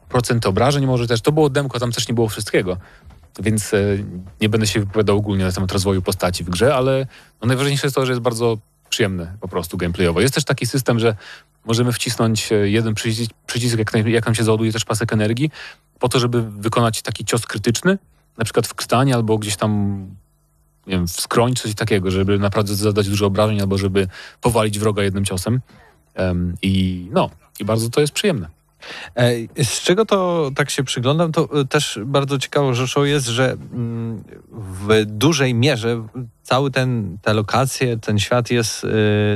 procent 0.09 0.45
obrażeń 0.45 0.85
może 0.85 1.07
też. 1.07 1.21
To 1.21 1.31
było 1.31 1.49
demko, 1.49 1.79
tam 1.79 1.91
też 1.91 2.07
nie 2.07 2.13
było 2.13 2.29
wszystkiego, 2.29 2.77
więc 3.39 3.73
y, 3.73 4.05
nie 4.41 4.49
będę 4.49 4.67
się 4.67 4.79
wypowiadał 4.79 5.17
ogólnie 5.17 5.43
na 5.43 5.51
temat 5.51 5.71
rozwoju 5.71 6.01
postaci 6.01 6.43
w 6.43 6.49
grze, 6.49 6.75
ale 6.75 7.07
no, 7.41 7.47
najważniejsze 7.47 7.87
jest 7.87 7.95
to, 7.95 8.05
że 8.05 8.11
jest 8.11 8.21
bardzo 8.21 8.57
przyjemne 8.89 9.37
po 9.41 9.47
prostu 9.47 9.77
gameplayowo. 9.77 10.21
Jest 10.21 10.33
też 10.33 10.43
taki 10.43 10.65
system, 10.65 10.99
że 10.99 11.15
możemy 11.65 11.91
wcisnąć 11.91 12.51
e, 12.51 12.55
jeden 12.69 12.93
przycisk, 12.93 13.31
przycisk 13.47 13.77
jak, 13.77 13.93
jak 14.05 14.25
nam 14.25 14.35
się 14.35 14.43
załaduje 14.43 14.73
też 14.73 14.85
pasek 14.85 15.13
energii, 15.13 15.51
po 15.99 16.09
to, 16.09 16.19
żeby 16.19 16.41
wykonać 16.41 17.01
taki 17.01 17.25
cios 17.25 17.45
krytyczny, 17.45 17.97
na 18.37 18.43
przykład 18.43 18.67
w 18.67 18.73
krtanie 18.73 19.15
albo 19.15 19.37
gdzieś 19.37 19.55
tam 19.55 19.71
nie 20.87 20.93
wiem, 20.93 21.07
w 21.07 21.11
skroń, 21.11 21.55
coś 21.55 21.75
takiego, 21.75 22.11
żeby 22.11 22.39
naprawdę 22.39 22.75
zadać 22.75 23.09
dużo 23.09 23.25
obrażeń 23.25 23.61
albo 23.61 23.77
żeby 23.77 24.07
powalić 24.41 24.79
wroga 24.79 25.03
jednym 25.03 25.25
ciosem. 25.25 25.61
Em, 26.15 26.55
I 26.61 27.07
no, 27.11 27.29
i 27.59 27.65
bardzo 27.65 27.89
to 27.89 28.01
jest 28.01 28.13
przyjemne. 28.13 28.47
Z 29.63 29.81
czego 29.81 30.05
to 30.05 30.51
tak 30.55 30.69
się 30.69 30.83
przyglądam, 30.83 31.31
to 31.31 31.61
e, 31.61 31.65
też 31.65 31.99
bardzo 32.05 32.39
ciekawą 32.39 32.73
rzeczą 32.73 33.03
jest, 33.03 33.27
że 33.27 33.51
mm, 33.51 34.23
w 34.51 35.05
dużej 35.05 35.53
mierze 35.53 36.07
cały 36.43 36.71
ten, 36.71 37.17
te 37.21 37.33
lokacje, 37.33 37.97
ten 37.97 38.19
świat 38.19 38.51
jest 38.51 38.83
e, 38.85 38.87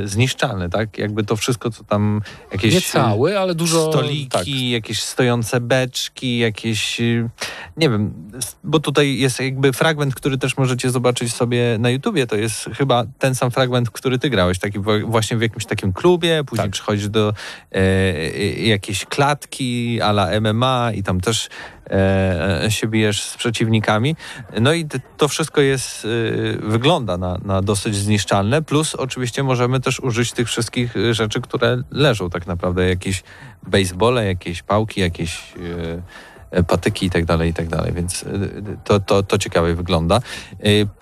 zniszczalny, 0.08 0.70
tak? 0.70 0.98
Jakby 0.98 1.24
to 1.24 1.36
wszystko, 1.36 1.70
co 1.70 1.84
tam 1.84 2.22
jakieś... 2.52 2.74
Nie 2.74 2.80
cały, 2.80 3.38
ale 3.38 3.54
dużo... 3.54 3.92
Stoliki, 3.92 4.28
Tak. 4.28 4.48
jakieś 4.48 5.02
stojące 5.02 5.60
beczki, 5.60 6.38
jakieś, 6.38 7.00
y, 7.00 7.30
nie 7.76 7.90
wiem, 7.90 8.30
bo 8.64 8.80
tutaj 8.80 9.18
jest 9.18 9.40
jakby 9.40 9.72
fragment, 9.72 10.14
który 10.14 10.38
też 10.38 10.56
możecie 10.56 10.90
zobaczyć 10.90 11.34
sobie 11.34 11.76
na 11.78 11.90
YouTubie, 11.90 12.26
to 12.26 12.36
jest 12.36 12.70
chyba 12.76 13.04
ten 13.18 13.34
sam 13.34 13.50
fragment, 13.50 13.90
który 13.90 14.18
ty 14.18 14.30
grałeś, 14.30 14.58
taki 14.58 14.78
właśnie 15.04 15.36
w 15.36 15.42
jakimś 15.42 15.64
takim 15.64 15.92
klubie, 15.92 16.44
później 16.44 16.64
Tak. 16.64 16.72
przychodzisz 16.72 17.08
do 17.08 17.28
e, 17.28 17.74
e, 17.74 18.52
jakiejś 18.52 19.04
klatki 19.04 20.00
ala 20.00 20.40
MMA 20.40 20.90
i 20.94 21.02
tam 21.02 21.20
też 21.20 21.46
e, 21.46 21.48
e, 21.48 21.77
się 22.68 22.86
bijesz 22.86 23.22
z 23.22 23.36
przeciwnikami. 23.36 24.16
No 24.60 24.72
i 24.72 24.86
to 25.16 25.28
wszystko 25.28 25.60
jest, 25.60 26.04
y, 26.04 26.58
wygląda 26.62 27.16
na, 27.16 27.38
na 27.44 27.62
dosyć 27.62 27.96
zniszczalne, 27.96 28.62
plus 28.62 28.94
oczywiście 28.94 29.42
możemy 29.42 29.80
też 29.80 30.00
użyć 30.00 30.32
tych 30.32 30.48
wszystkich 30.48 30.94
rzeczy, 31.10 31.40
które 31.40 31.82
leżą 31.90 32.30
tak 32.30 32.46
naprawdę, 32.46 32.88
jakieś 32.88 33.22
basebole, 33.66 34.26
jakieś 34.26 34.62
pałki, 34.62 35.00
jakieś 35.00 35.54
patyki 36.68 37.06
i 37.06 37.10
tak 37.10 37.24
dalej, 37.24 37.50
i 37.50 37.54
tak 37.54 37.68
dalej, 37.68 37.92
więc 37.92 38.24
to, 38.84 39.00
to, 39.00 39.22
to 39.22 39.38
ciekawie 39.38 39.74
wygląda. 39.74 40.20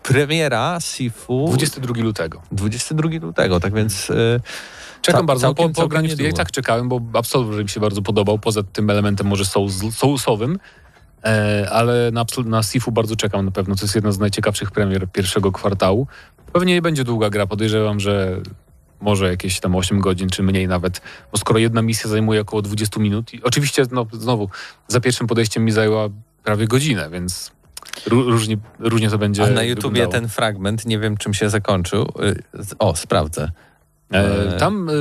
Premiera 0.02 0.78
Sifu 0.80 1.44
22 1.48 2.02
lutego. 2.02 2.42
22 2.52 3.08
lutego, 3.22 3.60
tak 3.60 3.74
więc 3.74 4.12
Czekam 5.06 5.20
Ca- 5.20 5.26
bardzo. 5.26 5.40
całkiem- 5.46 5.72
po, 5.72 5.82
po 5.82 5.88
graniu, 5.88 6.08
ja 6.18 6.28
i 6.28 6.32
tak 6.34 6.50
czekałem, 6.50 6.88
bo 6.88 7.00
Absolver 7.14 7.62
mi 7.62 7.68
się 7.68 7.80
bardzo 7.80 8.02
podobał, 8.02 8.38
poza 8.38 8.62
tym 8.62 8.90
elementem 8.90 9.26
może 9.26 9.44
sous, 9.44 9.74
sousowym, 9.96 10.58
e, 11.24 11.68
ale 11.72 12.10
na, 12.10 12.24
na 12.44 12.62
Sifu 12.62 12.92
bardzo 12.92 13.16
czekam 13.16 13.44
na 13.44 13.50
pewno. 13.50 13.74
To 13.76 13.82
jest 13.84 13.94
jedna 13.94 14.12
z 14.12 14.18
najciekawszych 14.18 14.70
premier 14.70 15.08
pierwszego 15.12 15.52
kwartału. 15.52 16.06
Pewnie 16.52 16.74
nie 16.74 16.82
będzie 16.82 17.04
długa 17.04 17.30
gra, 17.30 17.46
podejrzewam, 17.46 18.00
że 18.00 18.40
może 19.00 19.28
jakieś 19.30 19.60
tam 19.60 19.76
8 19.76 20.00
godzin, 20.00 20.28
czy 20.28 20.42
mniej 20.42 20.68
nawet, 20.68 21.00
bo 21.32 21.38
skoro 21.38 21.58
jedna 21.58 21.82
misja 21.82 22.10
zajmuje 22.10 22.40
około 22.40 22.62
20 22.62 23.00
minut 23.00 23.34
i 23.34 23.42
oczywiście 23.42 23.82
no, 23.90 24.06
znowu 24.12 24.48
za 24.88 25.00
pierwszym 25.00 25.26
podejściem 25.26 25.64
mi 25.64 25.72
zajęła 25.72 26.08
prawie 26.44 26.66
godzinę, 26.66 27.10
więc 27.10 27.52
ró- 28.06 28.30
różnie, 28.30 28.56
różnie 28.78 29.10
to 29.10 29.18
będzie 29.18 29.44
a 29.44 29.50
na 29.50 29.62
YouTubie 29.62 29.90
wyglądało. 29.90 30.12
ten 30.12 30.28
fragment, 30.28 30.86
nie 30.86 30.98
wiem 30.98 31.16
czym 31.16 31.34
się 31.34 31.50
zakończył. 31.50 32.02
Y, 32.02 32.42
O, 32.78 32.96
sprawdzę. 32.96 33.50
E, 34.12 34.54
E, 34.54 34.58
tam 34.58 34.88
e, 34.88 34.92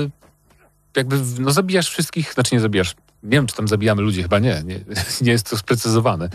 jakby 0.96 1.20
no, 1.40 1.52
zabijasz 1.52 1.90
wszystkich, 1.90 2.34
znaczy 2.34 2.56
nie 2.56 2.62
zabijasz. 2.62 2.96
Nie 3.24 3.30
wiem, 3.30 3.48
czy 3.48 3.56
tam 3.56 3.68
zabijamy 3.68 4.02
ludzi, 4.02 4.24
chyba 4.24 4.40
nie. 4.40 4.64
Nie, 4.66 4.80
nie 5.22 5.32
jest 5.32 5.50
to 5.50 5.58
sprecyzowane. 5.58 6.30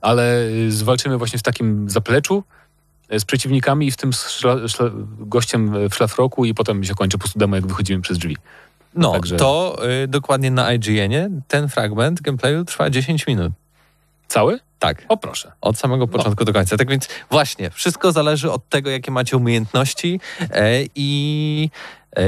Ale 0.00 0.46
e, 0.66 0.70
zwalczymy 0.70 1.18
właśnie 1.18 1.38
w 1.38 1.42
takim 1.42 1.90
zapleczu 1.90 2.44
z 3.18 3.24
przeciwnikami 3.24 3.86
i 3.86 3.90
w 3.90 3.96
tym 3.96 4.12
szla, 4.12 4.68
szla, 4.68 4.90
gościem 5.18 5.88
w 5.88 5.94
szlafroku 5.94 6.44
i 6.44 6.54
potem 6.54 6.84
się 6.84 6.94
kończy 6.94 7.18
po 7.18 7.20
prostu 7.20 7.38
demo, 7.38 7.56
jak 7.56 7.66
wychodzimy 7.66 8.02
przez 8.02 8.18
drzwi. 8.18 8.36
No, 8.94 9.12
Także- 9.12 9.36
to 9.36 9.78
y, 10.04 10.08
dokładnie 10.08 10.50
na 10.50 10.72
IGN-ie 10.72 11.30
ten 11.48 11.68
fragment 11.68 12.20
gameplayu 12.20 12.64
trwa 12.64 12.90
10 12.90 13.26
minut. 13.26 13.52
Cały? 14.28 14.58
Tak, 14.78 15.04
O 15.08 15.16
proszę. 15.16 15.52
od 15.60 15.78
samego 15.78 16.08
początku 16.08 16.44
do 16.44 16.52
końca. 16.52 16.76
Tak 16.76 16.88
więc 16.90 17.08
właśnie, 17.30 17.70
wszystko 17.70 18.12
zależy 18.12 18.50
od 18.50 18.68
tego, 18.68 18.90
jakie 18.90 19.10
macie 19.10 19.36
umiejętności 19.36 20.20
e, 20.50 20.80
i, 20.94 21.70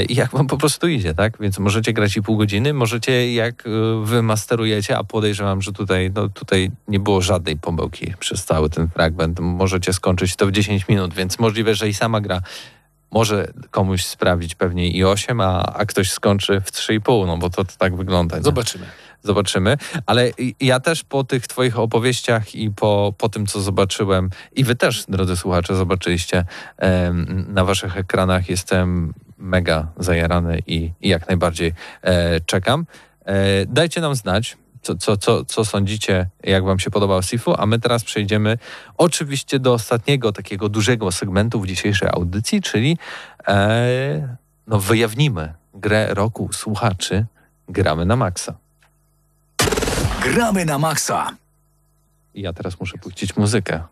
i 0.09 0.15
jak 0.15 0.31
wam 0.31 0.47
po 0.47 0.59
prostu 0.59 0.89
idzie, 0.89 1.15
tak? 1.15 1.39
Więc 1.41 1.59
możecie 1.59 1.93
grać 1.93 2.17
i 2.17 2.23
pół 2.23 2.37
godziny, 2.37 2.75
możecie 2.75 3.35
jak 3.35 3.67
y, 3.67 3.71
wy 4.03 4.23
masterujecie, 4.23 4.99
a 4.99 5.05
podejrzewam, 5.05 5.63
że 5.63 5.73
tutaj, 5.73 6.11
no, 6.15 6.29
tutaj 6.29 6.71
nie 6.89 7.01
było 7.01 7.21
żadnej 7.21 7.57
pomyłki 7.57 8.15
przez 8.19 8.45
cały 8.45 8.71
ten 8.71 8.89
fragment. 8.89 9.41
Możecie 9.41 9.93
skończyć 9.93 10.37
to 10.37 10.47
w 10.47 10.53
10 10.53 10.89
minut, 10.89 11.15
więc 11.15 11.39
możliwe, 11.39 11.75
że 11.75 11.89
i 11.89 11.95
sama 11.95 12.21
gra 12.21 12.41
może 13.11 13.53
komuś 13.71 14.05
sprawić 14.05 14.55
pewnie 14.55 14.91
i 14.91 15.05
8, 15.05 15.41
a, 15.41 15.63
a 15.63 15.87
ktoś 15.87 16.11
skończy 16.11 16.61
w 16.61 16.71
3,5, 16.73 17.27
no 17.27 17.37
bo 17.37 17.51
to, 17.51 17.65
to 17.65 17.73
tak 17.79 17.97
wygląda. 17.97 18.37
nie? 18.37 18.43
Zobaczymy. 18.43 18.87
Zobaczymy. 19.23 19.77
Ale 20.07 20.31
ja 20.61 20.81
też 20.81 21.05
po 21.05 21.25
tych 21.25 21.47
twoich 21.47 21.79
opowieściach 21.79 22.55
i 22.55 22.71
po, 22.71 23.15
po 23.19 23.29
tym, 23.29 23.47
co 23.47 23.61
zobaczyłem, 23.61 24.31
i 24.53 24.65
wy 24.65 24.75
też, 24.75 25.05
drodzy 25.09 25.37
słuchacze, 25.37 25.77
zobaczyliście 25.77 26.45
em, 26.77 27.47
na 27.49 27.65
waszych 27.65 27.97
ekranach, 27.97 28.49
jestem 28.49 29.15
mega 29.39 29.89
zajarany 29.97 30.59
i, 30.67 30.91
i 31.01 31.09
jak 31.09 31.29
najbardziej 31.29 31.73
e, 32.03 32.41
czekam. 32.41 32.87
E, 33.25 33.67
dajcie 33.67 34.01
nam 34.01 34.15
znać, 34.15 34.57
co, 34.83 34.95
co, 34.95 35.17
co, 35.17 35.45
co 35.45 35.65
sądzicie, 35.65 36.29
jak 36.43 36.65
wam 36.65 36.79
się 36.79 36.91
podobał 36.91 37.23
Sifu, 37.23 37.55
a 37.59 37.67
my 37.67 37.79
teraz 37.79 38.05
przejdziemy 38.05 38.59
oczywiście 38.97 39.59
do 39.59 39.73
ostatniego 39.73 40.33
takiego 40.33 40.69
dużego 40.69 41.13
segmentu 41.13 41.61
w 41.61 41.67
dzisiejszej 41.67 42.09
audycji, 42.09 42.63
czyli 42.63 42.99
e, 43.49 44.37
no, 44.67 44.79
wyjawnimy 44.79 45.55
grę 45.75 46.15
roku 46.15 46.53
słuchaczy 46.53 47.27
Gramy 47.69 48.07
na 48.07 48.17
maksa. 48.17 48.55
Gramy 50.23 50.65
na 50.65 50.79
maksa. 50.79 51.37
I 52.35 52.43
ja 52.43 52.53
teraz 52.53 52.81
muszę 52.81 52.99
puścić 52.99 53.37
muzykę. 53.37 53.83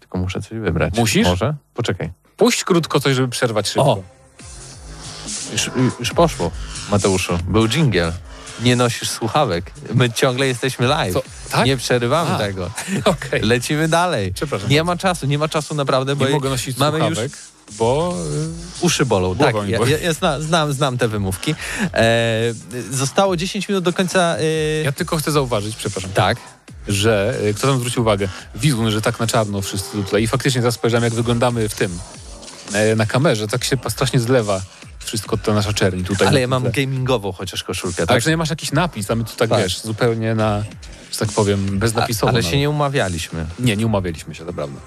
Tylko 0.00 0.18
muszę 0.18 0.42
coś 0.42 0.58
wybrać. 0.58 0.98
Musisz? 0.98 1.26
Może? 1.26 1.54
Poczekaj. 1.74 2.10
Puść 2.36 2.64
krótko 2.64 3.00
coś, 3.00 3.14
żeby 3.14 3.28
przerwać 3.28 3.68
szybko. 3.68 3.92
O! 3.92 4.19
Już, 5.52 5.70
już 6.00 6.10
poszło, 6.12 6.50
Mateuszu. 6.90 7.38
Był 7.48 7.68
dżingiel. 7.68 8.12
Nie 8.62 8.76
nosisz 8.76 9.10
słuchawek. 9.10 9.70
My 9.94 10.10
ciągle 10.12 10.46
jesteśmy 10.46 10.86
live. 10.86 11.14
Co? 11.14 11.22
Tak? 11.50 11.66
Nie 11.66 11.76
przerywamy 11.76 12.30
A. 12.30 12.38
tego. 12.38 12.70
Okej. 13.04 13.40
Lecimy 13.42 13.88
dalej. 13.88 14.32
Przepraszam. 14.34 14.68
Nie 14.70 14.84
ma 14.84 14.96
czasu, 14.96 15.26
nie 15.26 15.38
ma 15.38 15.48
czasu 15.48 15.74
naprawdę, 15.74 16.16
bo 16.16 16.24
Nie 16.26 16.30
mogę 16.32 16.48
nosić 16.50 16.76
mamy 16.78 16.98
już 16.98 17.06
słuchawek, 17.06 17.32
bo... 17.78 18.14
y, 18.80 18.84
uszy 18.84 19.06
bolą. 19.06 19.36
Tak, 19.36 19.54
ja, 19.66 19.78
ja, 19.86 19.98
ja 19.98 20.12
zna, 20.12 20.40
znam, 20.40 20.72
znam 20.72 20.98
te 20.98 21.08
wymówki. 21.08 21.54
E, 21.94 22.40
zostało 22.90 23.36
10 23.36 23.68
minut 23.68 23.84
do 23.84 23.92
końca. 23.92 24.36
E, 24.38 24.42
Ja 24.84 24.92
tylko 24.92 25.16
chcę 25.16 25.30
zauważyć, 25.32 25.76
przepraszam, 25.76 26.10
Tak. 26.10 26.38
że 26.88 27.34
y, 27.44 27.54
kto 27.54 27.66
tam 27.68 27.78
zwrócił 27.78 28.02
uwagę? 28.02 28.28
Wizun, 28.54 28.90
że 28.90 29.02
tak 29.02 29.20
na 29.20 29.26
czarno 29.26 29.62
wszyscy 29.62 29.92
tutaj. 29.92 30.22
I 30.22 30.26
faktycznie 30.26 30.60
teraz 30.60 30.74
spojrzałem, 30.74 31.04
jak 31.04 31.14
wyglądamy 31.14 31.68
w 31.68 31.74
tym, 31.74 31.98
e, 32.72 32.96
na 32.96 33.06
kamerze, 33.06 33.48
tak 33.48 33.64
się 33.64 33.76
strasznie 33.88 34.20
zlewa 34.20 34.60
wszystko 35.04 35.36
ta 35.36 35.54
nasza 35.54 35.72
czerni 35.72 36.04
tutaj. 36.04 36.28
Ale 36.28 36.40
ja 36.40 36.46
mam 36.48 36.70
gamingową 36.70 37.32
chociaż 37.32 37.64
koszulkę, 37.64 38.06
Tak, 38.06 38.26
nie 38.26 38.36
masz 38.36 38.50
jakiś 38.50 38.72
napis, 38.72 39.10
a 39.10 39.14
my 39.14 39.24
tu 39.24 39.36
tak, 39.36 39.50
Tak. 39.50 39.62
wiesz, 39.62 39.80
zupełnie 39.80 40.34
na, 40.34 40.62
że 41.12 41.18
tak 41.18 41.28
powiem, 41.28 41.78
beznapisowo. 41.78 42.26
A, 42.26 42.30
ale 42.30 42.38
nawet. 42.38 42.50
się 42.50 42.58
nie 42.58 42.70
umawialiśmy. 42.70 43.46
nie, 43.58 43.76
nie 43.76 43.86
umawialiśmy 43.86 44.34
się, 44.34 44.46
to 44.46 44.52
prawda. 44.52 44.80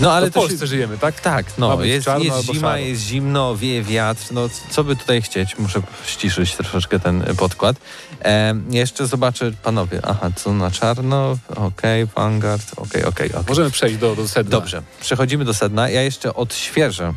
No 0.00 0.08
Ale 0.08 0.16
ale 0.16 0.30
w 0.30 0.34
to 0.34 0.40
Polsce 0.40 0.58
się... 0.58 0.66
żyjemy, 0.66 0.98
tak? 0.98 1.20
Tak, 1.20 1.46
no, 1.58 1.84
jest, 1.84 2.04
czarno 2.04 2.24
jest 2.24 2.46
zima, 2.46 2.60
szaro. 2.60 2.76
jest 2.76 3.02
zimno, 3.02 3.56
wieje 3.56 3.82
wiatr, 3.82 4.22
no 4.30 4.48
co 4.70 4.84
by 4.84 4.96
tutaj 4.96 5.22
chcieć? 5.22 5.58
Muszę 5.58 5.82
ściszyć 6.06 6.56
troszeczkę 6.56 7.00
ten 7.00 7.22
y, 7.22 7.34
podkład. 7.34 7.76
E, 8.24 8.54
jeszcze 8.70 9.06
zobaczę, 9.06 9.52
panowie, 9.62 10.00
aha, 10.02 10.30
co 10.36 10.52
na 10.52 10.70
czarno, 10.70 11.38
okej, 11.56 12.06
Vanguard, 12.06 12.72
okej, 12.76 13.04
okej, 13.04 13.28
okej. 13.32 13.44
Możemy 13.48 13.70
przejść 13.70 13.96
do, 13.96 14.16
do 14.16 14.28
sedna. 14.28 14.50
Dobrze, 14.50 14.82
przechodzimy 15.00 15.44
do 15.44 15.54
sedna. 15.54 15.88
Ja 15.88 16.02
jeszcze 16.02 16.34
odświeżę 16.34 17.14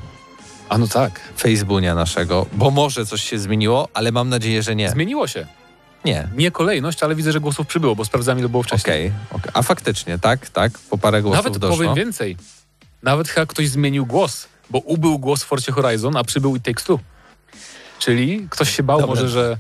A 0.69 0.77
no 0.77 0.87
tak. 0.87 1.19
Facebooka 1.37 1.95
naszego, 1.95 2.45
bo 2.53 2.71
może 2.71 3.05
coś 3.05 3.23
się 3.23 3.39
zmieniło, 3.39 3.87
ale 3.93 4.11
mam 4.11 4.29
nadzieję, 4.29 4.63
że 4.63 4.75
nie. 4.75 4.89
Zmieniło 4.89 5.27
się. 5.27 5.47
Nie. 6.05 6.27
Nie 6.35 6.51
kolejność, 6.51 7.03
ale 7.03 7.15
widzę, 7.15 7.31
że 7.31 7.39
głosów 7.39 7.67
przybyło, 7.67 7.95
bo 7.95 8.05
sprawdzam, 8.05 8.39
ile 8.39 8.49
było 8.49 8.63
wcześniej. 8.63 8.95
Okej, 8.95 9.11
okej. 9.31 9.51
A 9.53 9.61
faktycznie, 9.61 10.19
tak, 10.19 10.49
tak, 10.49 10.71
po 10.89 10.97
parę 10.97 11.21
głosów 11.21 11.45
Nawet 11.45 11.57
doszło. 11.57 11.77
powiem 11.77 11.95
więcej. 11.95 12.37
Nawet 13.03 13.27
chyba 13.27 13.45
ktoś 13.45 13.69
zmienił 13.69 14.05
głos, 14.05 14.47
bo 14.69 14.79
ubył 14.79 15.19
głos 15.19 15.43
w 15.43 15.47
Forcie 15.47 15.71
Horizon, 15.71 16.17
a 16.17 16.23
przybył 16.23 16.55
i 16.55 16.61
Takes 16.61 16.83
Two. 16.83 16.99
Czyli 17.99 18.47
ktoś 18.49 18.75
się 18.75 18.83
bał 18.83 18.99
Dobra. 19.01 19.15
może, 19.15 19.29
że... 19.29 19.57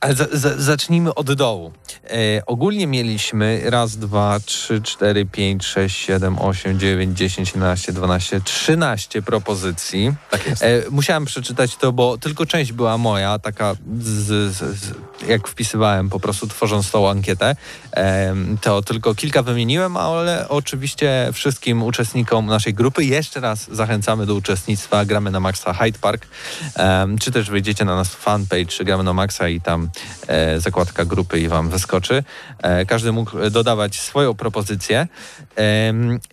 Ale 0.00 0.14
za, 0.14 0.26
za, 0.32 0.58
zacznijmy 0.58 1.14
od 1.14 1.32
dołu. 1.32 1.72
E, 2.04 2.46
ogólnie 2.46 2.86
mieliśmy 2.86 3.62
raz, 3.64 3.96
dwa, 3.96 4.40
trzy, 4.40 4.82
cztery, 4.82 5.26
pięć, 5.26 5.66
sześć, 5.66 5.96
siedem, 5.96 6.38
osiem, 6.38 6.78
dziewięć, 6.78 7.18
dziesięć, 7.18 7.48
jedenaście, 7.48 7.92
dwanaście, 7.92 8.40
trzynaście 8.40 9.22
propozycji. 9.22 10.14
Tak 10.30 10.46
jest. 10.46 10.62
E, 10.62 10.82
musiałem 10.90 11.24
przeczytać 11.24 11.76
to, 11.76 11.92
bo 11.92 12.18
tylko 12.18 12.46
część 12.46 12.72
była 12.72 12.98
moja, 12.98 13.38
taka 13.38 13.74
z, 14.00 14.06
z, 14.06 14.56
z, 14.56 14.94
jak 15.28 15.48
wpisywałem 15.48 16.10
po 16.10 16.20
prostu 16.20 16.46
tworząc 16.46 16.90
tą 16.90 17.10
ankietę, 17.10 17.56
em, 17.92 18.58
to 18.60 18.82
tylko 18.82 19.14
kilka 19.14 19.42
wymieniłem, 19.42 19.96
ale 19.96 20.48
oczywiście 20.48 21.30
wszystkim 21.32 21.82
uczestnikom 21.82 22.46
naszej 22.46 22.74
grupy 22.74 23.04
jeszcze 23.04 23.40
raz 23.40 23.66
zachęcamy 23.72 24.26
do 24.26 24.34
uczestnictwa. 24.34 25.04
Gramy 25.04 25.30
na 25.30 25.40
Maxa 25.40 25.72
Hyde 25.72 25.98
Park, 25.98 26.26
em, 26.74 27.18
czy 27.18 27.32
też 27.32 27.50
wejdziecie 27.50 27.84
na 27.84 27.96
nas 27.96 28.08
fanpage 28.08 28.84
Gramy 28.84 29.02
na 29.02 29.12
Maxa 29.12 29.48
i 29.48 29.60
tam 29.60 29.87
e, 30.26 30.60
zakładka 30.60 31.04
grupy 31.04 31.40
i 31.40 31.48
wam 31.48 31.70
wyskoczy. 31.70 32.24
E, 32.62 32.86
każdy 32.86 33.12
mógł 33.12 33.50
dodawać 33.50 34.00
swoją 34.00 34.34
propozycję. 34.34 35.08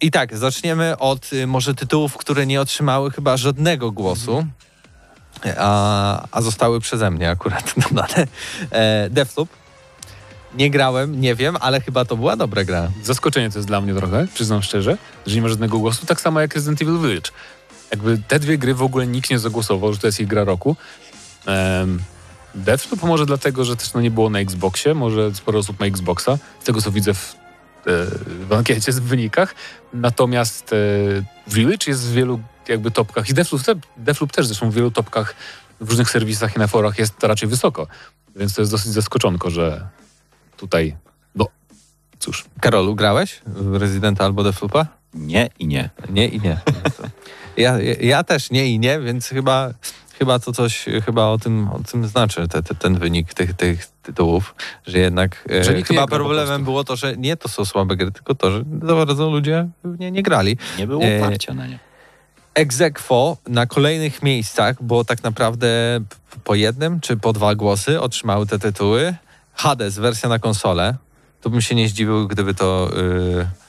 I 0.02 0.12
tak, 0.12 0.38
zaczniemy 0.38 0.98
od 0.98 1.34
y, 1.34 1.48
może 1.48 1.76
tytułów, 1.76 2.18
które 2.18 2.46
nie 2.46 2.62
otrzymały 2.62 3.12
chyba 3.12 3.38
żadnego 3.38 3.92
głosu. 3.92 4.46
a, 5.58 6.28
a 6.32 6.42
zostały 6.42 6.80
przeze 6.80 7.12
mnie 7.12 7.30
akurat 7.30 7.74
dodane. 7.90 8.28
E. 8.72 9.10
Nie 10.58 10.72
grałem, 10.72 11.22
nie 11.22 11.36
wiem, 11.36 11.58
ale 11.60 11.82
chyba 11.82 12.06
to 12.06 12.18
była 12.18 12.36
dobra 12.36 12.64
gra. 12.64 12.92
Zaskoczenie 13.04 13.50
to 13.50 13.58
jest 13.58 13.68
dla 13.68 13.82
mnie 13.82 13.96
trochę, 13.96 14.28
przyznam 14.34 14.62
szczerze, 14.62 14.98
że 15.26 15.36
nie 15.36 15.42
ma 15.42 15.50
żadnego 15.50 15.80
głosu. 15.80 16.06
Tak 16.06 16.22
samo 16.22 16.42
jak 16.42 16.56
Resident 16.56 16.82
Evil 16.82 17.00
Village. 17.00 17.32
Jakby 17.92 18.18
te 18.28 18.40
dwie 18.40 18.58
gry 18.58 18.74
w 18.74 18.82
ogóle 18.82 19.08
nikt 19.08 19.30
nie 19.30 19.40
zagłosował, 19.40 19.94
że 19.94 20.00
to 20.00 20.08
jest 20.08 20.20
ich 20.20 20.28
gra 20.28 20.44
roku. 20.44 20.76
Um, 21.48 22.00
Deathloop 22.56 23.04
może 23.04 23.26
dlatego, 23.26 23.66
że 23.66 23.76
też 23.76 23.94
no 23.94 24.02
nie 24.02 24.12
było 24.12 24.30
na 24.30 24.40
Xboxie, 24.40 24.94
może 24.94 25.36
sporo 25.36 25.60
osób 25.60 25.80
ma 25.80 25.86
Xboxa, 25.86 26.38
z 26.62 26.64
tego 26.64 26.82
co 26.82 26.92
widzę 26.92 27.14
w, 27.14 27.36
e, 27.88 28.06
w 28.48 28.54
ankiecie, 28.54 28.92
w 28.92 29.02
wynikach. 29.02 29.56
Natomiast 29.94 30.74
e, 30.74 30.76
Village 31.48 31.86
jest 31.88 32.08
w 32.08 32.14
wielu 32.14 32.40
jakby 32.68 32.92
topkach 32.92 33.30
i 33.30 33.34
Deathloop, 33.34 33.64
te, 33.64 33.76
Deathloop 33.98 34.32
też 34.32 34.48
zresztą 34.48 34.70
w 34.70 34.74
wielu 34.74 34.92
topkach 34.92 35.36
w 35.82 35.90
różnych 35.90 36.10
serwisach 36.10 36.56
i 36.56 36.60
na 36.60 36.68
forach 36.68 37.00
jest 37.00 37.24
raczej 37.24 37.50
wysoko. 37.50 37.88
Więc 38.36 38.54
to 38.54 38.62
jest 38.62 38.72
dosyć 38.72 38.92
zaskoczonko, 38.92 39.50
że 39.50 39.88
tutaj, 40.58 40.96
no 41.36 41.48
cóż, 42.20 42.46
Karolu, 42.62 42.96
grałeś 42.96 43.42
w 43.46 43.76
Residenta 43.76 44.26
albo 44.26 44.44
Deathloopa? 44.44 44.88
Nie 45.14 45.50
i 45.60 45.68
nie. 45.68 45.90
Nie 46.10 46.28
i 46.28 46.42
nie. 46.42 46.60
Ja, 47.58 47.82
ja, 47.82 47.94
ja 48.00 48.24
też 48.24 48.52
nie 48.52 48.68
i 48.68 48.80
nie, 48.80 49.00
więc 49.00 49.28
chyba, 49.28 49.74
chyba 50.20 50.40
to 50.40 50.54
coś 50.54 50.86
chyba 51.06 51.26
o 51.26 51.38
tym, 51.38 51.70
o 51.70 51.80
tym 51.92 52.08
znaczy, 52.08 52.48
te, 52.48 52.64
te, 52.64 52.76
ten 52.76 53.00
wynik 53.00 53.34
tych, 53.34 53.54
tych 53.54 53.88
tytułów, 54.04 54.56
że 54.88 55.00
jednak 55.00 55.46
e, 55.52 55.64
Że 55.64 55.74
nie 55.74 55.84
chyba 55.84 56.08
problemem 56.08 56.64
było 56.64 56.84
to, 56.84 56.96
że 56.96 57.18
nie 57.18 57.38
to 57.38 57.50
są 57.50 57.66
słabe 57.66 57.96
gry, 57.96 58.12
tylko 58.12 58.36
to, 58.36 58.52
że 58.52 58.64
za 58.84 58.96
bardzo 58.96 59.30
ludzie 59.30 59.68
nie 60.00 60.12
nie 60.12 60.24
grali. 60.24 60.58
Nie 60.78 60.88
było 60.88 61.04
E, 61.04 61.18
oparcia 61.18 61.54
na 61.54 61.68
nie. 61.68 61.80
Exequo 62.54 63.38
na 63.48 63.66
kolejnych 63.66 64.24
miejscach, 64.24 64.84
bo 64.84 65.04
tak 65.04 65.24
naprawdę 65.24 66.00
po 66.44 66.56
jednym 66.56 67.00
czy 67.00 67.18
po 67.18 67.34
dwa 67.34 67.56
głosy 67.56 68.02
otrzymały 68.02 68.48
te 68.48 68.60
tytuły. 68.60 69.16
Hades, 69.54 70.00
wersja 70.00 70.30
na 70.30 70.40
konsolę. 70.40 70.96
Tu 71.42 71.50
bym 71.50 71.62
się 71.62 71.76
nie 71.76 71.90
zdziwił, 71.90 72.28
gdyby 72.28 72.54
to... 72.54 72.90
Yy... 72.96 73.65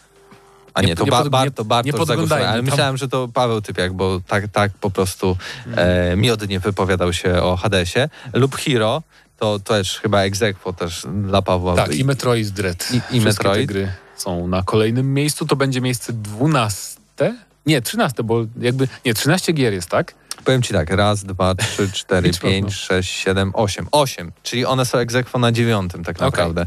A 0.76 0.80
nie, 0.82 0.88
Nie- 0.88 0.96
to 0.96 1.04
nie 1.04 1.10
ba- 1.10 1.18
pod- 1.22 1.28
Barto, 1.28 1.62
nie- 1.62 1.68
Bartosz 1.68 2.30
nie 2.30 2.48
ale 2.48 2.62
myślałem, 2.62 2.96
że 2.96 3.08
to 3.08 3.28
Paweł 3.28 3.60
Typiak, 3.60 3.92
bo 3.92 4.20
tak, 4.26 4.48
tak 4.48 4.72
po 4.72 4.90
prostu 4.90 5.36
e, 5.76 6.16
miodnie 6.16 6.60
wypowiadał 6.60 7.12
się 7.12 7.42
o 7.42 7.56
Hadesie. 7.56 8.08
Lub 8.34 8.56
Hero, 8.56 9.02
to 9.38 9.58
też 9.58 10.00
chyba 10.00 10.20
Exequo 10.22 10.72
też 10.72 11.06
dla 11.22 11.42
Pawła. 11.42 11.74
Tak, 11.76 11.94
i 11.94 12.04
Metroid 12.04 12.48
Dread. 12.48 12.88
I- 12.92 12.96
i 12.96 13.00
Wszystkie 13.00 13.24
Metroid. 13.24 13.68
te 13.68 13.74
gry 13.74 13.92
są 14.16 14.46
na 14.48 14.62
kolejnym 14.62 15.14
miejscu. 15.14 15.46
To 15.46 15.56
będzie 15.56 15.80
miejsce 15.80 16.12
12. 16.12 17.34
Nie, 17.66 17.82
13, 17.82 18.22
bo 18.22 18.46
jakby. 18.60 18.88
Nie, 19.04 19.14
13 19.14 19.52
gier 19.52 19.72
jest, 19.72 19.88
tak? 19.90 20.14
Powiem 20.44 20.62
ci 20.62 20.72
tak, 20.74 20.90
raz, 20.90 21.24
dwa, 21.24 21.54
trzy, 21.64 21.92
cztery, 21.92 22.28
Licz 22.28 22.38
pięć, 22.40 22.74
sześć, 22.74 23.14
siedem, 23.14 23.50
osiem. 23.54 23.88
Osiem, 23.92 24.32
czyli 24.42 24.64
one 24.66 24.84
są 24.86 24.98
egzekwo 24.98 25.38
na 25.38 25.52
dziewiątym 25.52 26.04
tak 26.04 26.20
naprawdę. 26.20 26.66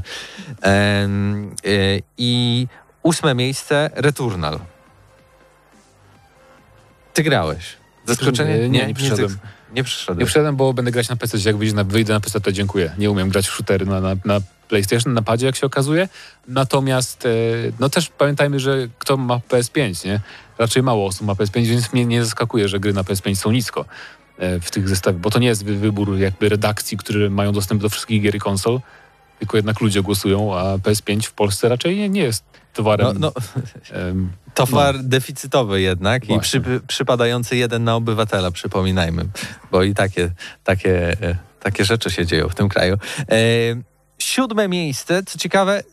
Em, 0.62 1.52
y, 1.66 2.02
I 2.18 2.68
ósme 3.04 3.36
miejsce, 3.36 3.90
Returnal. 3.94 4.60
Ty 7.14 7.24
grałeś. 7.24 7.78
Zaskoczenie? 8.06 8.58
Nie, 8.60 8.70
nie, 8.70 8.88
nie 8.88 8.94
przyszedłem. 8.94 9.38
Nie, 9.74 9.84
przyszedłem. 9.84 10.20
Nie 10.20 10.26
przyszedłem, 10.26 10.56
bo 10.56 10.74
będę 10.74 10.92
grać 10.92 11.10
na 11.10 11.16
PC. 11.16 11.38
Jak 11.46 11.58
wyjdzie 11.58 11.76
na, 11.76 11.84
wyjdę 11.84 12.14
na 12.14 12.20
PC, 12.20 12.42
to 12.42 12.52
dziękuję. 12.52 12.96
Nie 12.98 13.12
umiem 13.12 13.30
grać 13.30 13.48
w 13.48 13.52
shootery 13.52 13.86
na, 13.86 14.02
na, 14.02 14.16
na 14.26 14.40
PlayStation, 14.68 15.14
na 15.14 15.22
padzie, 15.22 15.46
jak 15.46 15.56
się 15.56 15.66
okazuje. 15.66 16.10
Natomiast, 16.48 17.26
e, 17.26 17.30
no 17.80 17.90
też 17.90 18.10
pamiętajmy, 18.10 18.60
że 18.60 18.88
kto 19.00 19.18
ma 19.18 19.38
PS5, 19.38 20.06
nie? 20.06 20.22
Raczej 20.58 20.84
mało 20.84 21.06
osób 21.06 21.28
ma 21.28 21.34
PS5, 21.34 21.66
więc 21.66 21.94
mnie 21.94 22.06
nie 22.06 22.24
zaskakuje, 22.26 22.68
że 22.68 22.80
gry 22.80 22.94
na 22.94 23.04
PS5 23.04 23.36
są 23.36 23.52
nisko 23.52 23.86
e, 24.38 24.60
w 24.60 24.72
tych 24.72 24.90
zestawach, 24.90 25.22
bo 25.22 25.30
to 25.30 25.40
nie 25.40 25.48
jest 25.48 25.66
wy- 25.66 25.76
wybór 25.76 26.18
jakby 26.18 26.50
redakcji, 26.50 26.98
które 26.98 27.30
mają 27.30 27.52
dostęp 27.52 27.82
do 27.82 27.90
wszystkich 27.90 28.22
gier 28.22 28.36
i 28.36 28.40
konsol, 28.40 28.80
tylko 29.40 29.58
jednak 29.58 29.82
ludzie 29.82 30.02
głosują, 30.02 30.56
a 30.58 30.64
PS5 30.78 31.22
w 31.24 31.32
Polsce 31.32 31.70
raczej 31.70 31.98
nie, 31.98 32.10
nie 32.10 32.22
jest 32.22 32.44
towarem. 32.74 33.20
No, 33.20 33.32
no, 33.36 33.42
towar 34.54 35.04
deficytowy 35.04 35.82
jednak 35.82 36.24
i 36.24 36.28
Właśnie. 36.28 36.62
przy, 36.62 36.82
przypadający 36.88 37.58
jeden 37.58 37.84
na 37.84 37.96
obywatela, 37.96 38.52
przypominajmy, 38.52 39.26
bo 39.72 39.84
i 39.84 39.94
takie, 39.94 40.32
takie, 40.64 41.22
e, 41.22 41.36
takie 41.60 41.86
rzeczy 41.86 42.12
się 42.12 42.26
dzieją 42.26 42.50
w 42.50 42.56
tym 42.56 42.70
kraju. 42.70 42.98
E, 43.32 43.36
siódme 44.20 44.68
miejsce, 44.68 45.24
co 45.24 45.40
ciekawe, 45.40 45.84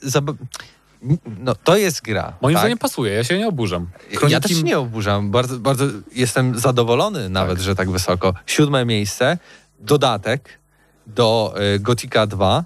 no, 1.38 1.54
to 1.54 1.76
jest 1.76 2.02
gra. 2.02 2.32
moim 2.40 2.54
tak? 2.54 2.62
zdaniem 2.62 2.78
pasuje, 2.78 3.12
ja 3.12 3.24
się 3.24 3.38
nie 3.38 3.48
oburzam. 3.48 3.88
Ja 4.28 4.40
też 4.40 4.52
się 4.52 4.62
nie 4.62 4.78
oburzam. 4.78 5.30
Bardzo, 5.30 5.58
bardzo 5.58 5.84
jestem 6.12 6.58
zadowolony 6.58 7.28
nawet, 7.28 7.60
że 7.60 7.74
tak 7.74 7.90
wysoko. 7.90 8.34
Siódme 8.46 8.84
miejsce, 8.84 9.38
dodatek 9.78 10.58
do 11.06 11.54
y, 11.74 11.78
Gotika 11.80 12.26
2, 12.26 12.64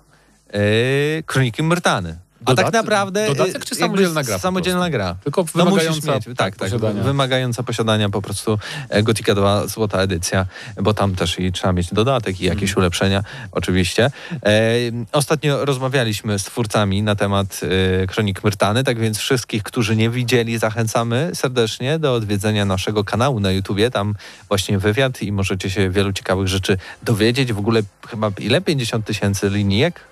y, 0.54 1.22
Kroniki 1.26 1.62
Myrtany. 1.62 2.16
A 2.44 2.54
tak 2.54 2.72
naprawdę... 2.72 3.26
dodatek 3.26 3.62
y, 3.62 3.66
czy 3.66 3.74
samodzielna 3.74 4.22
gra 4.22 4.38
Samodzielna 4.38 4.90
gra. 4.90 5.16
Tylko 5.24 5.44
No 5.54 5.64
wymagająca 5.64 5.96
musisz 6.12 6.26
mieć, 6.26 6.36
tak, 6.38 6.56
tak, 6.56 6.56
posiadania. 6.56 7.02
wymagająca 7.02 7.62
posiadania 7.62 8.08
po 8.10 8.22
prostu 8.22 8.58
e, 8.88 9.02
Gotika 9.02 9.34
2 9.34 9.66
złota 9.66 9.98
edycja, 10.02 10.46
bo 10.82 10.94
tam 10.94 11.14
też 11.14 11.38
i 11.38 11.52
trzeba 11.52 11.72
mieć 11.72 11.94
dodatek 11.94 12.40
i 12.40 12.44
jakieś 12.44 12.70
Mhm. 12.70 12.78
ulepszenia 12.82 13.22
oczywiście. 13.52 14.10
E, 14.46 14.70
ostatnio 15.12 15.64
rozmawialiśmy 15.64 16.38
z 16.38 16.44
twórcami 16.44 17.02
na 17.02 17.14
temat 17.16 17.60
e, 18.02 18.06
Kronik 18.06 18.44
Myrtany, 18.44 18.84
tak 18.84 18.98
więc 18.98 19.18
wszystkich, 19.18 19.62
którzy 19.62 19.96
nie 19.96 20.10
widzieli, 20.10 20.58
zachęcamy 20.58 21.30
serdecznie 21.34 21.98
do 21.98 22.14
odwiedzenia 22.14 22.64
naszego 22.64 23.04
kanału 23.04 23.40
na 23.40 23.50
YouTubie, 23.50 23.90
tam 23.90 24.14
właśnie 24.48 24.78
wywiad 24.78 25.22
i 25.22 25.32
możecie 25.32 25.70
się 25.70 25.90
wielu 25.90 26.12
ciekawych 26.12 26.48
rzeczy 26.48 26.78
dowiedzieć. 27.02 27.52
W 27.52 27.58
ogóle 27.58 27.82
chyba 28.08 28.30
ile? 28.38 28.60
50 28.60 29.04
tysięcy 29.06 29.48
linijek? 29.50 30.09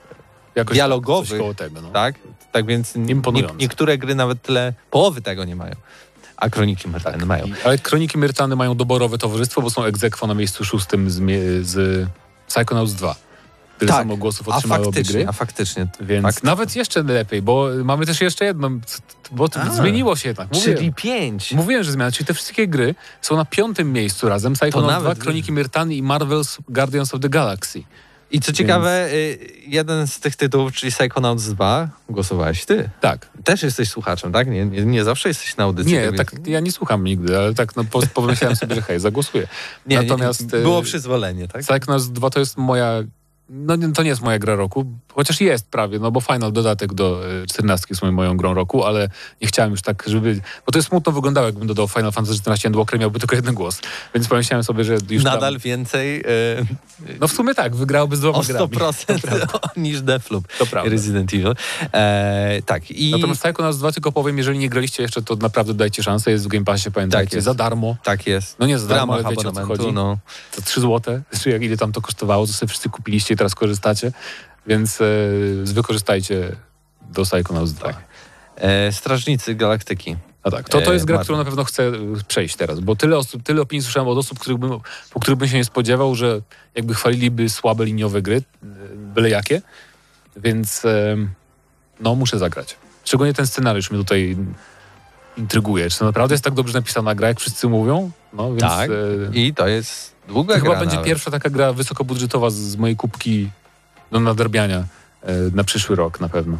Jakoś 0.58 0.76
dialogowych, 0.76 1.56
tego, 1.56 1.82
no. 1.82 1.90
Tak? 1.90 2.14
Tak 2.52 2.66
więc 2.66 2.94
nie, 2.96 3.14
niektóre 3.58 3.98
gry 3.98 4.14
nawet 4.14 4.42
tyle, 4.42 4.72
połowy 4.90 5.22
tego 5.22 5.44
nie 5.44 5.56
mają. 5.56 5.74
A 6.36 6.50
Kroniki 6.50 6.88
Myrtany 6.88 7.26
mają. 7.26 7.46
I- 7.46 7.52
Ale 7.64 7.78
Kroniki 7.78 8.18
Myrtany 8.18 8.56
mają 8.56 8.76
doborowe 8.76 9.18
towarzystwo, 9.18 9.62
bo 9.62 9.70
są 9.70 9.84
egzekwo 9.84 10.26
na 10.26 10.34
miejscu 10.34 10.64
szóstym 10.64 11.10
z, 11.10 11.16
z 11.66 12.08
Psychonauts 12.48 12.92
2. 12.92 13.14
Tyle 13.78 13.92
samo 13.92 14.16
głosów 14.16 14.46
Tak. 14.46 14.54
a 14.54 14.56
otrzymały 14.58 14.86
obie 14.86 14.92
gry. 14.92 15.02
faktycznie, 15.04 15.28
a 15.28 15.32
faktycznie. 15.32 15.86
Więc 16.00 16.22
Fakt. 16.26 16.44
nawet 16.44 16.76
jeszcze 16.76 17.02
lepiej, 17.02 17.42
bo 17.42 17.68
mamy 17.84 18.06
też 18.06 18.20
jeszcze 18.20 18.44
jedną, 18.44 18.80
bo 19.30 19.48
to 19.48 19.60
A. 19.60 19.70
zmieniło 19.70 20.16
się 20.16 20.28
jednak. 20.28 20.48
Mówiłem, 20.52 20.76
Czyli 20.78 20.92
pięć. 20.92 21.52
mówiłem, 21.52 21.84
że 21.84 21.92
zmiana, 21.92 22.12
czyli 22.12 22.26
te 22.26 22.34
wszystkie 22.34 22.68
gry 22.68 22.94
są 23.22 23.36
na 23.36 23.44
piątym 23.44 23.92
miejscu 23.92 24.28
razem. 24.28 24.52
Psychonauts 24.52 24.92
nawet 24.94 25.18
2, 25.18 25.22
Kroniki 25.24 25.52
Myrtany 25.52 25.94
i 25.94 26.02
Marvel's 26.02 26.58
Guardians 26.68 27.14
of 27.14 27.20
the 27.20 27.28
Galaxy. 27.28 27.82
I 28.30 28.40
co 28.40 28.52
ciekawe, 28.52 29.12
y, 29.12 29.38
jeden 29.66 30.06
z 30.06 30.20
tych 30.20 30.36
tytułów, 30.36 30.72
czyli 30.72 30.92
Psychonauts 30.92 31.44
2, 31.44 31.88
głosowałeś 32.08 32.64
ty. 32.64 32.90
Tak. 33.00 33.28
Też 33.44 33.62
jesteś 33.62 33.88
słuchaczem, 33.88 34.32
tak? 34.32 34.48
Nie, 34.48 34.66
nie, 34.66 34.84
nie 34.84 35.04
zawsze 35.04 35.28
jesteś 35.28 35.56
na 35.56 35.64
audycji. 35.64 35.92
Nie, 35.92 36.02
więc- 36.02 36.16
tak, 36.16 36.32
ja 36.46 36.60
nie 36.60 36.72
słucham 36.72 37.04
nigdy, 37.04 37.38
ale 37.38 37.54
tak 37.54 37.76
no, 37.76 37.84
po, 37.84 38.02
pomyślałem 38.14 38.56
sobie, 38.56 38.74
że 38.74 38.82
hej, 38.82 39.00
zagłosuję. 39.00 39.48
nie, 39.86 40.02
Natomiast 40.02 40.52
nie, 40.52 40.58
było 40.58 40.82
przyzwolenie, 40.82 41.48
tak? 41.48 41.62
Psychonauts 41.62 42.06
2 42.06 42.30
to 42.30 42.40
jest 42.40 42.56
moja. 42.56 43.02
No 43.50 43.76
to 43.94 44.02
nie 44.02 44.08
jest 44.08 44.22
moja 44.22 44.38
gra 44.38 44.54
roku, 44.54 44.84
chociaż 45.14 45.40
jest 45.40 45.66
prawie, 45.70 45.98
no 45.98 46.10
bo 46.10 46.20
Final 46.20 46.52
dodatek 46.52 46.94
do 46.94 47.20
e, 47.42 47.46
14 47.46 47.86
jest 47.90 48.02
moją 48.02 48.36
grą 48.36 48.54
roku, 48.54 48.84
ale 48.84 49.08
nie 49.42 49.48
chciałem 49.48 49.70
już 49.70 49.82
tak, 49.82 50.04
żeby. 50.06 50.40
Bo 50.66 50.72
to 50.72 50.78
jest 50.78 50.88
smutno 50.88 51.12
wyglądało, 51.12 51.46
jakbym 51.46 51.66
dodał 51.66 51.88
Final 51.88 52.12
Fantasy 52.12 52.38
14 52.38 52.68
Endwalker, 52.68 53.00
miałby 53.00 53.18
tylko 53.18 53.36
jeden 53.36 53.54
głos. 53.54 53.80
Więc 54.14 54.28
pomyślałem 54.28 54.64
sobie, 54.64 54.84
że 54.84 54.96
już. 55.10 55.24
Nadal 55.24 55.52
Dam, 55.52 55.60
więcej 55.60 56.20
y, 56.20 56.66
no 57.20 57.28
w 57.28 57.32
sumie 57.32 57.54
tak, 57.54 57.76
wygrałoby 57.76 58.16
z 58.16 58.20
dwoma 58.20 58.38
o 58.38 58.42
grami. 58.42 58.66
100% 58.68 59.58
niż 59.76 60.00
Deathloop 60.00 60.48
To 60.58 60.66
prawda. 60.66 60.90
Resident 60.90 61.34
Evil. 61.34 61.54
E, 61.92 62.62
tak, 62.66 62.90
i 62.90 63.10
Natomiast 63.10 63.42
Psychonauts 63.42 63.78
2 63.78 63.92
tylko 63.92 64.12
powiem, 64.12 64.38
jeżeli 64.38 64.58
nie 64.58 64.68
graliście 64.68 65.02
jeszcze, 65.02 65.22
to 65.22 65.36
naprawdę 65.36 65.74
dajcie 65.74 66.02
szansę, 66.02 66.30
jest 66.30 66.44
w 66.44 66.48
Game 66.48 66.64
Passie, 66.64 66.90
pamiętajcie, 66.90 67.30
Tak 67.30 67.34
jest. 67.34 67.44
za 67.44 67.54
darmo. 67.54 67.96
tak 68.04 68.26
jest. 68.26 68.58
No 68.58 68.66
nie 68.66 68.78
za 68.78 68.88
darmo, 68.88 69.14
ale 69.14 69.24
wiecie 69.24 69.48
o 69.48 69.52
co 69.52 69.66
chodzi. 69.66 69.92
no. 69.92 70.18
Za 70.56 70.62
3 70.62 70.80
złote, 70.80 71.22
czy 71.42 71.50
jak 71.54 71.62
ile 71.62 71.76
tam 71.76 71.92
to 71.92 72.00
kosztowało, 72.00 72.46
to 72.46 72.52
sobie 72.52 72.68
wszyscy 72.68 72.88
kupiliście 72.88 73.36
teraz 73.38 73.54
korzystacie, 73.54 74.12
więc 74.66 75.00
e, 75.00 75.04
wykorzystajcie 75.64 76.56
do 77.10 77.22
Psychonauts 77.22 77.72
2. 77.72 77.92
E, 78.56 78.92
Strażnicy 78.92 79.54
Galaktyki. 79.54 80.16
A 80.42 80.50
tak, 80.50 80.68
to, 80.68 80.80
to 80.80 80.92
jest 80.92 81.02
E, 81.02 81.06
gra, 81.06 81.14
Marvel. 81.16 81.24
którą 81.24 81.38
na 81.38 81.44
pewno 81.44 81.64
chcę 81.64 81.82
y, 81.88 82.24
przejść 82.28 82.56
teraz, 82.56 82.80
bo 82.80 82.96
tyle 82.96 83.18
osób, 83.18 83.42
tyle 83.42 83.62
opinii 83.62 83.82
słyszałem 83.82 84.08
od 84.08 84.18
osób, 84.18 84.38
których 84.38 84.58
bym, 84.58 84.70
po 85.10 85.20
których 85.20 85.38
bym 85.38 85.48
się 85.48 85.56
nie 85.56 85.64
spodziewał, 85.64 86.14
że 86.14 86.40
jakby 86.74 86.94
chwaliliby 86.94 87.48
słabe 87.48 87.84
liniowe 87.84 88.22
gry, 88.22 88.42
byle 88.96 89.30
jakie, 89.30 89.62
więc 90.36 90.82
no 92.00 92.14
muszę 92.14 92.38
zagrać. 92.38 92.76
Szczególnie 93.04 93.34
ten 93.34 93.46
scenariusz 93.46 93.90
mnie 93.90 94.00
tutaj 94.00 94.36
intryguje. 95.36 95.90
Czy 95.90 95.98
to 95.98 96.04
naprawdę 96.04 96.34
jest 96.34 96.44
tak 96.44 96.54
dobrze 96.54 96.78
napisana 96.78 97.14
gra, 97.14 97.28
jak 97.28 97.40
wszyscy 97.40 97.68
mówią? 97.68 98.10
No 98.32 98.48
więc 98.48 98.60
Tak. 98.60 98.90
e, 98.90 98.94
I 99.32 99.54
to 99.54 99.68
jest 99.68 100.14
długa 100.28 100.54
to 100.54 100.60
gra 100.60 100.68
chyba 100.70 100.80
będzie 100.80 100.96
nawet. 100.96 101.08
pierwsza 101.08 101.30
taka 101.30 101.50
gra 101.50 101.72
wysokobudżetowa 101.72 102.50
z, 102.50 102.54
z 102.54 102.76
mojej 102.76 102.96
kubki 102.96 103.50
do 104.12 104.20
nadrabiania 104.20 104.78
e, 105.22 105.32
na 105.54 105.64
przyszły 105.64 105.96
rok 105.96 106.20
na 106.20 106.28
pewno. 106.28 106.58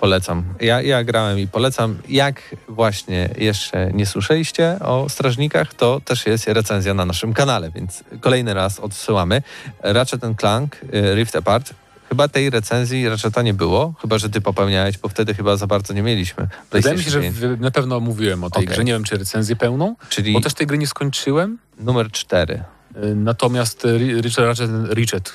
Polecam. 0.00 0.44
Ja, 0.60 0.82
ja 0.82 1.04
grałem 1.04 1.38
i 1.38 1.48
polecam. 1.48 1.98
Jak 2.08 2.42
właśnie 2.68 3.28
jeszcze 3.38 3.90
nie 3.92 4.06
słyszeliście 4.06 4.76
o 4.80 5.08
strażnikach, 5.08 5.74
to 5.74 6.00
też 6.04 6.26
jest 6.26 6.46
recenzja 6.46 6.94
na 6.94 7.04
naszym 7.04 7.32
kanale, 7.34 7.70
więc 7.70 8.04
kolejny 8.20 8.54
raz 8.54 8.80
odsyłamy. 8.80 9.42
Ratchet 9.82 10.20
Clank 10.40 10.76
y, 10.94 11.14
Rift 11.14 11.36
Apart. 11.36 11.74
Chyba 12.08 12.28
tej 12.28 12.50
recenzji 12.50 13.08
Ratcheta 13.08 13.42
nie 13.42 13.54
było, 13.54 13.94
chyba 14.00 14.18
że 14.18 14.30
ty 14.30 14.40
popełniałeś, 14.40 14.98
bo 14.98 15.08
wtedy 15.08 15.34
chyba 15.34 15.56
za 15.56 15.66
bardzo 15.66 15.94
nie 15.94 16.02
mieliśmy. 16.02 16.48
Wydaje 16.72 16.96
mi 16.96 17.04
się, 17.04 17.10
że 17.10 17.18
PlayStation 17.20 17.48
5. 17.50 17.58
w, 17.58 17.60
na 17.62 17.70
pewno 17.70 18.00
mówiłem 18.00 18.44
o 18.44 18.50
tej 18.50 18.64
Okej. 18.64 18.74
grze. 18.74 18.84
Nie 18.84 18.92
wiem, 18.92 19.04
czy 19.04 19.16
recenzję 19.18 19.56
pełną, 19.56 19.96
Czyli 20.08 20.32
bo 20.32 20.40
też 20.40 20.54
tej 20.54 20.66
gry 20.66 20.78
nie 20.78 20.86
skończyłem. 20.86 21.58
numer 21.80 22.10
4. 22.10 22.54
Y, 22.96 23.14
Natomiast 23.14 23.82
Ri- 23.84 24.20
Richard, 24.22 24.58
Ratchet, 24.90 25.32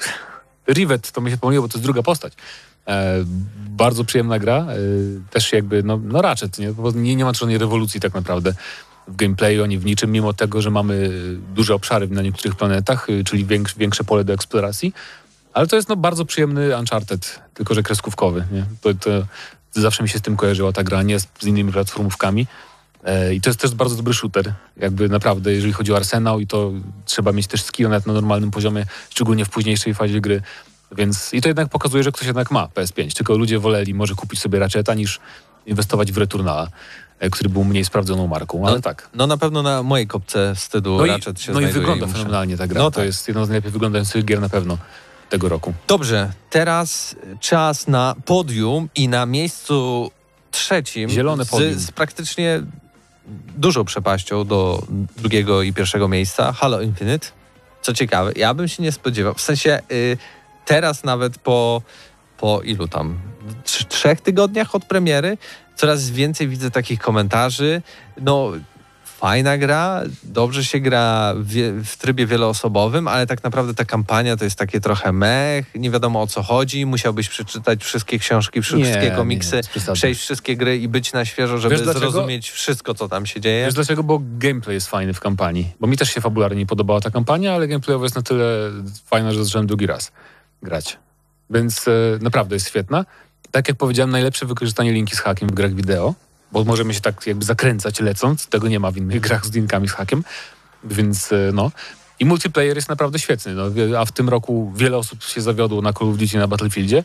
Rivet, 0.68 1.12
to 1.12 1.22
mi 1.22 1.32
się 1.32 1.38
pomyliło, 1.38 1.64
bo 1.68 1.72
to 1.72 1.78
jest 1.78 1.84
druga 1.84 2.04
postać. 2.04 2.34
E, 2.88 3.16
bardzo 3.70 4.04
przyjemna 4.04 4.40
gra. 4.40 4.58
E, 4.58 4.76
też 5.30 5.54
jakby, 5.54 5.84
no, 5.84 6.00
no 6.04 6.22
Ratchet, 6.22 6.60
nie? 6.60 6.74
Nie, 6.96 7.16
nie 7.16 7.26
ma 7.26 7.34
żadnej 7.34 7.58
rewolucji 7.58 8.00
tak 8.00 8.14
naprawdę 8.14 8.54
w 9.08 9.16
gameplayu 9.16 9.64
ani 9.64 9.78
w 9.78 9.86
niczym, 9.86 10.12
mimo 10.12 10.34
tego, 10.34 10.62
że 10.62 10.72
mamy 10.72 11.10
duże 11.56 11.76
obszary 11.76 12.08
na 12.08 12.22
niektórych 12.22 12.56
planetach, 12.56 13.10
y, 13.10 13.24
czyli 13.24 13.46
większe 13.78 14.04
pole 14.04 14.24
do 14.24 14.34
eksploracji. 14.34 14.94
Ale 15.54 15.68
to 15.68 15.76
jest 15.76 15.90
no, 15.90 15.96
bardzo 15.96 16.26
przyjemny 16.26 16.78
Uncharted, 16.78 17.40
tylko 17.54 17.74
że 17.74 17.84
kreskówkowy. 17.84 18.46
Nie? 18.52 18.66
To, 18.82 18.94
to 18.94 19.28
zawsze 19.82 20.04
mi 20.04 20.10
się 20.10 20.20
z 20.20 20.22
tym 20.22 20.38
kojarzyła 20.38 20.72
ta 20.72 20.84
gra, 20.84 21.04
nie 21.04 21.20
z, 21.20 21.28
z 21.40 21.48
innymi 21.48 21.72
platformówkami. 21.72 22.48
E, 23.04 23.34
I 23.34 23.42
to 23.42 23.50
jest 23.50 23.60
też 23.60 23.76
bardzo 23.76 23.96
dobry 23.96 24.14
shooter. 24.14 24.54
Jakby 24.78 25.10
naprawdę, 25.10 25.54
jeżeli 25.54 25.74
chodzi 25.74 25.94
o 25.94 25.96
arsenał 25.96 26.40
i 26.40 26.48
to 26.48 26.72
trzeba 27.06 27.32
mieć 27.32 27.48
też 27.48 27.64
skill 27.64 27.90
nawet 27.90 28.08
na 28.08 28.14
normalnym 28.14 28.52
poziomie, 28.52 28.86
szczególnie 29.10 29.46
w 29.46 29.50
późniejszej 29.50 29.94
fazie 29.94 30.22
gry. 30.22 30.42
Więc 30.92 31.34
i 31.34 31.42
to 31.42 31.48
jednak 31.48 31.70
pokazuje, 31.70 32.04
że 32.04 32.12
ktoś 32.12 32.28
jednak 32.28 32.52
ma 32.52 32.66
PS5. 32.66 33.16
Tylko 33.16 33.38
ludzie 33.38 33.60
woleli 33.60 33.94
może 33.94 34.16
kupić 34.16 34.40
sobie 34.40 34.60
Ratcheta 34.60 34.94
niż 34.94 35.20
inwestować 35.66 36.12
w 36.12 36.18
Returnala, 36.18 36.68
e, 37.20 37.30
który 37.30 37.50
był 37.50 37.64
mniej 37.64 37.86
sprawdzoną 37.86 38.28
marką. 38.28 38.68
Ale 38.68 38.76
No, 38.76 38.82
tak. 38.82 39.10
No 39.14 39.28
na 39.28 39.38
pewno 39.38 39.64
na 39.64 39.84
mojej 39.84 40.08
kopce 40.08 40.56
wstydu 40.56 40.98
No 40.98 41.06
Ratchet 41.06 41.42
się 41.42 41.52
no 41.52 41.62
i 41.62 41.68
wygląda 41.68 42.08
fenomenalnie 42.08 42.58
ta 42.58 42.68
gra. 42.68 42.82
No 42.82 42.92
to 42.92 42.96
tak. 42.96 43.06
jest 43.06 43.28
jedna 43.28 43.46
z 43.46 43.50
najlepiej 43.50 43.72
wyglądających 43.72 44.26
gier 44.26 44.42
na 44.42 44.50
pewno 44.50 44.78
tego 45.34 45.50
roku. 45.50 45.74
Dobrze, 45.88 46.32
teraz 46.50 47.16
czas 47.40 47.88
na 47.88 48.16
podium 48.26 48.90
i 48.96 49.08
na 49.08 49.26
miejscu 49.26 50.12
trzecim 50.52 51.10
Zielone 51.10 51.46
podium. 51.46 51.74
Z, 51.74 51.86
z 51.86 51.92
praktycznie 51.92 52.62
dużą 53.58 53.86
przepaścią 53.86 54.46
do 54.46 54.84
drugiego 55.18 55.62
i 55.62 55.74
pierwszego 55.74 56.08
miejsca 56.08 56.52
Halo 56.52 56.82
Infinite. 56.82 57.28
Co 57.82 57.94
ciekawe, 57.94 58.32
ja 58.36 58.54
bym 58.54 58.68
się 58.68 58.84
nie 58.84 58.92
spodziewał. 58.92 59.34
W 59.34 59.42
sensie 59.42 59.80
y, 59.92 60.18
teraz 60.66 61.04
nawet 61.04 61.38
po, 61.38 61.82
po 62.38 62.62
ilu 62.62 62.88
tam? 62.88 63.20
Trz- 63.66 63.88
trzech 63.88 64.22
tygodniach 64.22 64.76
od 64.76 64.86
premiery 64.86 65.38
coraz 65.76 66.10
więcej 66.10 66.48
widzę 66.48 66.72
takich 66.72 67.00
komentarzy. 67.00 67.82
No, 68.22 68.52
fajna 69.24 69.58
gra, 69.58 70.04
dobrze 70.24 70.66
się 70.66 70.80
gra 70.80 71.34
w, 71.38 71.82
w 71.86 71.98
trybie 71.98 72.26
wieloosobowym, 72.26 73.08
ale 73.08 73.28
tak 73.28 73.44
naprawdę 73.44 73.74
ta 73.74 73.86
kampania 73.86 74.38
to 74.38 74.44
jest 74.44 74.58
takie 74.58 74.80
trochę 74.82 75.12
mech, 75.12 75.66
nie 75.76 75.92
wiadomo 75.92 76.22
o 76.22 76.28
co 76.28 76.44
chodzi, 76.44 76.86
musiałbyś 76.86 77.30
przeczytać 77.30 77.84
wszystkie 77.84 78.20
książki, 78.20 78.62
wszystkie 78.62 79.12
komiksy, 79.12 79.64
z 79.64 79.68
przesady. 79.68 79.96
przejść 79.96 80.22
wszystkie 80.22 80.58
gry 80.58 80.78
i 80.78 80.88
być 80.88 81.14
na 81.14 81.26
świeżo, 81.26 81.58
żeby 81.58 81.76
Wiesz 81.76 81.84
dlaczego? 81.84 82.12
zrozumieć 82.12 82.52
wszystko, 82.52 82.94
co 82.94 83.10
tam 83.10 83.26
się 83.26 83.42
dzieje. 83.42 83.66
Wiesz 83.66 83.74
dlaczego? 83.74 84.04
Bo 84.04 84.22
gameplay 84.38 84.74
jest 84.74 84.88
fajny 84.88 85.14
w 85.14 85.20
kampanii. 85.20 85.72
Bo 85.80 85.88
mi 85.88 85.98
też 85.98 86.14
się 86.14 86.22
fabularnie 86.22 86.58
nie 86.58 86.66
podobała 86.66 87.02
ta 87.02 87.12
kampania, 87.12 87.54
ale 87.54 87.68
gameplayowo 87.68 88.06
jest 88.06 88.16
na 88.16 88.22
tyle 88.22 88.72
fajna, 89.06 89.32
że 89.32 89.46
zacząłem 89.46 89.68
drugi 89.68 89.88
raz 89.88 90.12
grać. 90.64 90.98
Więc 91.50 91.88
e, 91.88 91.92
naprawdę 92.22 92.56
jest 92.56 92.68
świetna. 92.68 93.06
Tak 93.52 93.68
jak 93.68 93.78
powiedziałem, 93.78 94.12
najlepsze 94.12 94.46
wykorzystanie 94.46 94.92
linki 94.92 95.16
z 95.16 95.20
hakiem 95.20 95.50
w 95.50 95.54
grach 95.54 95.74
wideo, 95.74 96.14
bo 96.54 96.64
możemy 96.64 96.94
się 96.94 97.02
tak 97.02 97.28
jakby 97.28 97.46
zakręcać 97.46 98.00
lecąc. 98.00 98.48
Tego 98.48 98.68
nie 98.68 98.80
ma 98.80 98.92
w 98.92 98.98
innych 98.98 99.20
grach 99.20 99.46
z 99.46 99.52
linkami 99.52 99.88
z 99.88 99.92
hakiem. 99.92 100.24
Więc 100.84 101.32
e, 101.32 101.36
no. 101.54 101.72
I 102.20 102.26
multiplayer 102.26 102.76
jest 102.76 102.90
naprawdę 102.90 103.20
świetny. 103.20 103.54
No, 103.54 103.64
a 104.00 104.06
w 104.06 104.12
tym 104.12 104.30
roku 104.30 104.74
wiele 104.76 104.98
osób 104.98 105.24
się 105.24 105.42
zawiodło 105.42 105.82
na 105.82 105.94
Call 105.94 106.10
of 106.10 106.18
Duty 106.18 106.38
na 106.38 106.48
Battlefieldzie, 106.48 107.04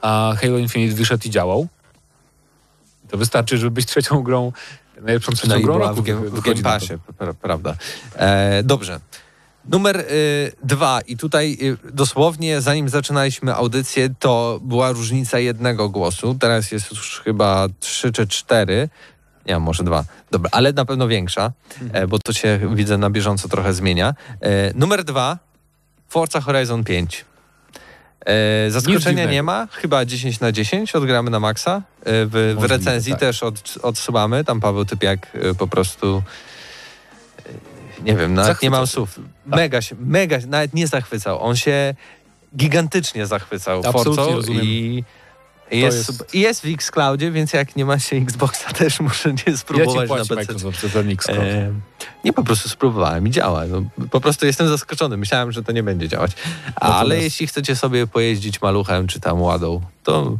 a 0.00 0.34
Halo 0.40 0.58
Infinite 0.58 0.94
wyszedł 0.96 1.28
i 1.28 1.30
działał. 1.30 1.68
To 3.08 3.16
wystarczy, 3.18 3.58
żeby 3.58 3.70
być 3.70 3.86
trzecią 3.86 4.22
grą, 4.22 4.52
najlepszą 5.00 5.32
trzecią 5.32 5.54
No 5.54 5.60
grą 5.60 5.78
roku. 5.78 6.02
w, 6.02 6.04
w 6.04 6.40
Game. 6.40 6.62
Passie, 6.62 6.92
pra- 7.18 7.34
prawda. 7.34 7.76
E, 8.16 8.62
dobrze. 8.62 9.00
Numer 9.68 10.00
y, 10.00 10.52
dwa 10.62 11.00
i 11.00 11.16
tutaj 11.16 11.58
y, 11.62 11.92
dosłownie 11.92 12.60
zanim 12.60 12.88
zaczynaliśmy 12.88 13.54
audycję, 13.54 14.08
to 14.18 14.60
była 14.62 14.92
różnica 14.92 15.38
jednego 15.38 15.88
głosu. 15.88 16.36
Teraz 16.40 16.72
jest 16.72 16.90
już 16.90 17.20
chyba 17.24 17.66
trzy 17.80 18.12
czy 18.12 18.26
cztery. 18.26 18.88
Nie, 19.46 19.58
może 19.58 19.84
dwa. 19.84 20.04
Dobra, 20.30 20.50
ale 20.52 20.72
na 20.72 20.84
pewno 20.84 21.08
większa, 21.08 21.52
e, 21.92 22.06
bo 22.06 22.18
to 22.18 22.32
się 22.32 22.60
widzę 22.74 22.98
na 22.98 23.10
bieżąco 23.10 23.48
trochę 23.48 23.72
zmienia. 23.72 24.14
E, 24.40 24.74
numer 24.74 25.04
dwa, 25.04 25.38
Forza 26.08 26.40
Horizon 26.40 26.84
5. 26.84 27.24
E, 28.26 28.70
zaskoczenia 28.70 29.24
nie 29.24 29.42
ma, 29.42 29.68
chyba 29.72 30.04
10 30.04 30.40
na 30.40 30.52
10 30.52 30.94
odgramy 30.94 31.30
na 31.30 31.40
maksa. 31.40 31.76
E, 31.76 31.82
w, 32.04 32.56
w 32.58 32.64
recenzji 32.64 33.12
tak. 33.12 33.20
też 33.20 33.42
od, 33.42 33.74
odsyłamy. 33.82 34.44
Tam 34.44 34.60
Paweł 34.60 34.84
Typiak 34.84 35.28
e, 35.34 35.54
po 35.54 35.66
prostu 35.66 36.22
nie 38.04 38.16
wiem, 38.16 38.34
nawet 38.34 38.62
nie 38.62 38.70
mam 38.70 38.86
się. 38.86 38.92
słów. 38.92 39.20
Mega 39.46 39.82
się, 39.82 39.96
mega, 39.98 40.38
nawet 40.48 40.74
nie 40.74 40.86
zachwycał. 40.86 41.42
On 41.42 41.56
się 41.56 41.94
gigantycznie 42.56 43.26
zachwycał 43.26 43.78
Absolutnie 43.86 44.14
Forzą 44.24 44.36
rozumiem. 44.36 44.64
i 44.64 45.04
jest, 45.70 45.96
jest- 46.08 46.34
jest 46.34 46.62
w 46.62 46.74
Xcloudzie, 46.74 47.30
więc 47.30 47.52
jak 47.52 47.76
nie 47.76 47.84
macie 47.84 48.16
Xboxa, 48.16 48.72
też 48.78 49.00
muszę 49.00 49.32
nie 49.32 49.42
Ja 49.46 49.56
spróbować 49.56 50.08
płaci 50.08 50.30
na 50.30 50.36
PC. 50.36 50.52
Microsoft 50.52 50.82
za 50.82 50.88
ten 50.88 51.10
Xcloud. 51.10 51.40
E, 51.40 51.72
nie, 52.24 52.32
po 52.32 52.44
prostu 52.44 52.68
spróbowałem 52.68 53.26
i 53.26 53.30
działa. 53.30 53.64
No, 53.66 53.82
po 54.10 54.20
prostu 54.20 54.46
jestem 54.46 54.68
zaskoczony. 54.68 55.16
Myślałem, 55.16 55.52
że 55.52 55.62
to 55.62 55.72
nie 55.72 55.82
będzie 55.82 56.08
działać. 56.08 56.32
Ale 56.76 56.92
Natomiast- 56.94 57.22
jeśli 57.22 57.46
chcecie 57.46 57.76
sobie 57.76 58.06
pojeździć 58.06 58.62
maluchem 58.62 59.06
czy 59.06 59.20
tam 59.20 59.42
ładą, 59.42 59.80
to 60.02 60.36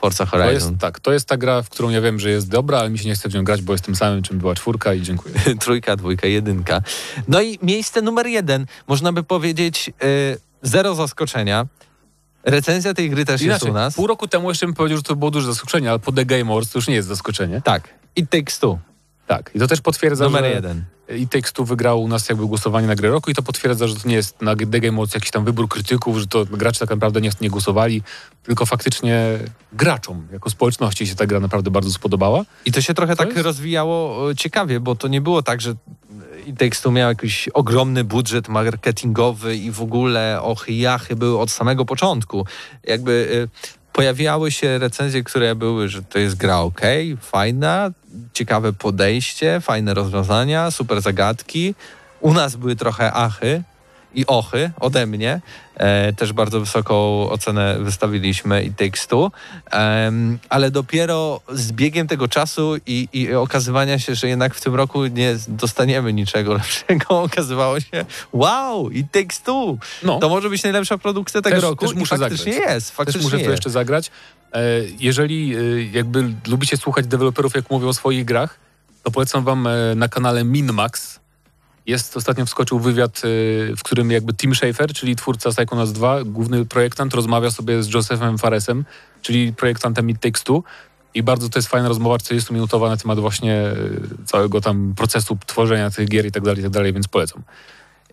Forza 0.00 0.24
To 0.26 0.30
Horizon. 0.30 0.52
jest, 0.70 0.80
tak, 0.80 1.00
to 1.00 1.12
jest 1.12 1.28
ta 1.28 1.36
gra, 1.36 1.62
w 1.62 1.68
którą 1.70 1.90
ja 1.90 2.00
wiem, 2.00 2.20
że 2.20 2.30
jest 2.30 2.48
dobra, 2.48 2.78
ale 2.78 2.90
mi 2.90 2.98
się 2.98 3.08
nie 3.08 3.14
chce 3.14 3.28
w 3.28 3.34
nią 3.34 3.44
grać, 3.44 3.62
bo 3.62 3.72
jestem 3.72 3.94
samym, 3.94 4.22
czym 4.22 4.38
była 4.38 4.54
czwórka 4.54 4.94
i 4.94 5.02
dziękuję. 5.02 5.34
Trójka, 5.60 5.96
dwójka, 5.96 6.26
jedynka. 6.26 6.80
No 7.28 7.40
i 7.42 7.58
miejsce 7.62 8.02
numer 8.02 8.26
jeden. 8.26 8.66
Można 8.88 9.12
by 9.12 9.22
powiedzieć 9.22 9.90
y, 10.04 10.38
zero 10.62 10.94
zaskoczenia. 10.94 11.66
Recenzja 12.44 12.94
tej 12.94 13.10
gry 13.10 13.24
też 13.24 13.32
jest 13.40 13.44
Inaczej, 13.44 13.70
u 13.70 13.74
nas. 13.74 13.94
pół 13.94 14.06
roku 14.06 14.28
temu 14.28 14.48
jeszcze 14.48 14.66
bym 14.66 14.74
powiedział, 14.74 14.96
że 14.98 15.02
to 15.02 15.16
było 15.16 15.30
duże 15.30 15.46
zaskoczenie, 15.46 15.90
ale 15.90 15.98
po 15.98 16.12
The 16.12 16.24
Game 16.24 16.50
Awards 16.52 16.70
to 16.72 16.78
już 16.78 16.88
nie 16.88 16.94
jest 16.94 17.08
zaskoczenie. 17.08 17.60
Tak. 17.64 17.88
It 18.16 18.30
Takes 18.30 18.58
Two. 18.58 18.78
Tak, 19.28 19.50
i 19.54 19.58
to 19.58 19.66
też 19.66 19.80
potwierdza, 19.80 20.24
Numer 20.24 20.44
że 20.44 20.50
jeden. 20.50 20.84
i 21.16 21.28
Takes 21.28 21.52
Two 21.52 21.64
wygrał 21.64 22.02
u 22.02 22.08
nas 22.08 22.28
jakby 22.28 22.46
głosowanie 22.46 22.86
na 22.86 22.94
grę 22.94 23.08
roku 23.10 23.30
i 23.30 23.34
to 23.34 23.42
potwierdza, 23.42 23.86
że 23.88 23.96
to 23.96 24.08
nie 24.08 24.14
jest 24.14 24.42
na 24.42 24.56
The 24.56 24.66
Game 24.80 24.88
Awards 24.98 25.14
jakiś 25.14 25.30
tam 25.30 25.44
wybór 25.44 25.68
krytyków, 25.68 26.18
że 26.18 26.26
to 26.26 26.44
gracze 26.44 26.80
tak 26.80 26.90
naprawdę 26.90 27.20
nie, 27.20 27.30
nie 27.40 27.50
głosowali, 27.50 28.02
tylko 28.42 28.66
faktycznie 28.66 29.38
graczom 29.72 30.28
jako 30.32 30.50
społeczności 30.50 31.06
się 31.06 31.14
ta 31.14 31.26
gra 31.26 31.40
naprawdę 31.40 31.70
bardzo 31.70 31.90
spodobała. 31.90 32.44
I 32.64 32.72
to 32.72 32.80
się 32.80 32.94
trochę 32.94 33.12
To 33.12 33.24
tak 33.24 33.28
jest- 33.28 33.42
rozwijało 33.44 34.30
e, 34.30 34.34
ciekawie, 34.36 34.80
bo 34.80 34.94
to 34.94 35.08
nie 35.08 35.20
było 35.20 35.42
tak, 35.42 35.60
że 35.60 35.74
It 36.46 36.58
Takes 36.58 36.80
Two 36.80 36.90
miał 36.90 37.08
jakiś 37.08 37.48
ogromny 37.48 38.04
budżet 38.04 38.48
marketingowy 38.48 39.56
i 39.56 39.70
w 39.70 39.80
ogóle 39.82 40.42
ochy 40.42 40.72
i 40.72 40.78
jachy 40.78 41.16
były 41.16 41.38
od 41.38 41.50
samego 41.50 41.84
początku. 41.84 42.46
Jakby 42.84 43.46
e, 43.54 43.68
pojawiały 43.92 44.50
się 44.52 44.78
recenzje, 44.78 45.24
które 45.24 45.54
były, 45.54 45.88
że 45.88 46.02
to 46.02 46.18
jest 46.18 46.36
gra 46.36 46.58
ok, 46.58 46.80
fajna, 47.20 47.90
ciekawe 48.32 48.72
podejście, 48.72 49.60
fajne 49.60 49.94
rozwiązania, 49.94 50.70
super 50.70 51.00
zagadki. 51.00 51.74
U 52.20 52.34
nas 52.34 52.56
były 52.56 52.76
trochę 52.76 53.12
achy 53.12 53.62
i 54.14 54.26
ochy 54.26 54.70
ode 54.80 55.06
mnie. 55.06 55.40
E, 55.76 56.12
też 56.12 56.32
bardzo 56.32 56.60
wysoką 56.60 57.28
ocenę 57.30 57.76
wystawiliśmy 57.80 58.62
i 58.62 58.72
Takes 58.72 59.06
Two. 59.06 59.30
Em, 59.70 60.38
ale 60.48 60.70
dopiero 60.70 61.40
z 61.52 61.72
biegiem 61.72 62.06
tego 62.08 62.28
czasu 62.28 62.76
i, 62.86 63.08
i 63.12 63.34
okazywania 63.34 63.98
się, 63.98 64.14
że 64.14 64.28
jednak 64.28 64.54
w 64.54 64.60
tym 64.60 64.74
roku 64.74 65.06
nie 65.06 65.36
dostaniemy 65.48 66.12
niczego 66.12 66.54
lepszego, 66.58 67.20
okazywało 67.22 67.80
się, 67.80 68.04
wow, 68.32 68.90
i 68.90 69.04
Takes 69.04 69.42
Two. 69.42 69.76
No. 70.02 70.18
To 70.18 70.28
może 70.28 70.50
być 70.50 70.62
najlepsza 70.62 70.98
produkcja 70.98 71.42
tego 71.42 71.56
Też- 71.56 71.64
roku 71.64 71.86
też 71.86 71.96
i 71.96 71.98
muszę 71.98 72.18
faktycznie 72.18 72.52
zagrać. 72.52 72.74
jest. 72.74 72.86
Też 72.88 72.96
Faktycznie 72.96 73.22
muszę 73.22 73.36
to 73.36 73.40
jest. 73.42 73.50
jeszcze 73.50 73.70
zagrać. 73.70 74.10
E, 74.52 74.60
Jeżeli 75.00 75.56
e, 75.56 75.82
jakby 75.82 76.34
lubicie 76.46 76.76
słuchać 76.76 77.06
deweloperów, 77.06 77.54
jak 77.54 77.70
mówią 77.70 77.88
o 77.88 77.92
swoich 77.92 78.24
grach, 78.24 78.58
to 79.02 79.10
polecam 79.10 79.44
wam 79.44 79.66
e, 79.66 79.94
na 79.94 80.08
kanale 80.08 80.44
Minmax. 80.44 81.20
Jest 81.86 82.16
ostatnio 82.16 82.46
wskoczył 82.46 82.80
wywiad, 82.80 83.20
w 83.76 83.82
którym 83.84 84.10
jakby 84.10 84.34
Tim 84.34 84.54
Schafer, 84.54 84.92
czyli 84.92 85.16
twórca 85.16 85.50
Psychonauts 85.50 85.92
2, 85.92 86.24
główny 86.24 86.64
projektant, 86.64 87.14
rozmawia 87.14 87.50
sobie 87.50 87.82
z 87.82 87.94
Josephem 87.94 88.38
Faresem, 88.38 88.84
czyli 89.22 89.52
projektantem 89.52 90.10
It 90.10 90.20
Takes 90.20 90.44
Two. 90.44 90.62
I 91.14 91.22
bardzo 91.22 91.48
to 91.48 91.58
jest 91.58 91.68
fajna 91.68 91.88
rozmowa, 91.88 92.16
40-minutowa 92.16 92.88
na 92.88 92.96
temat 92.96 93.18
właśnie 93.18 93.62
całego 94.24 94.60
tam 94.60 94.94
procesu 94.96 95.38
tworzenia 95.46 95.90
tych 95.90 96.08
gier 96.08 96.26
i 96.26 96.32
tak 96.32 96.42
dalej, 96.42 96.60
i 96.60 96.62
tak 96.62 96.72
dalej, 96.72 96.92
więc 96.92 97.08
polecam 97.08 97.42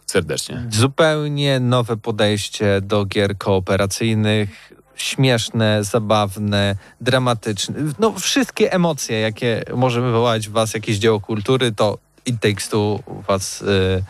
serdecznie. 0.05 0.63
Zupełnie 0.71 1.59
nowe 1.59 1.97
podejście 1.97 2.81
do 2.81 3.05
gier 3.05 3.38
kooperacyjnych. 3.38 4.73
Śmieszne, 4.96 5.84
zabawne, 5.84 6.76
dramatyczne. 7.02 7.76
No 8.00 8.12
wszystkie 8.20 8.74
emocje, 8.74 9.20
jakie 9.20 9.64
może 9.76 10.02
wywołać 10.02 10.50
w 10.50 10.52
was 10.52 10.74
jakieś 10.74 10.98
dzieło 10.98 11.20
kultury, 11.20 11.72
to 11.72 11.98
It 12.26 12.41
Takes 12.41 12.70
Two 12.70 13.00
was 13.28 13.62
y, 13.62 14.04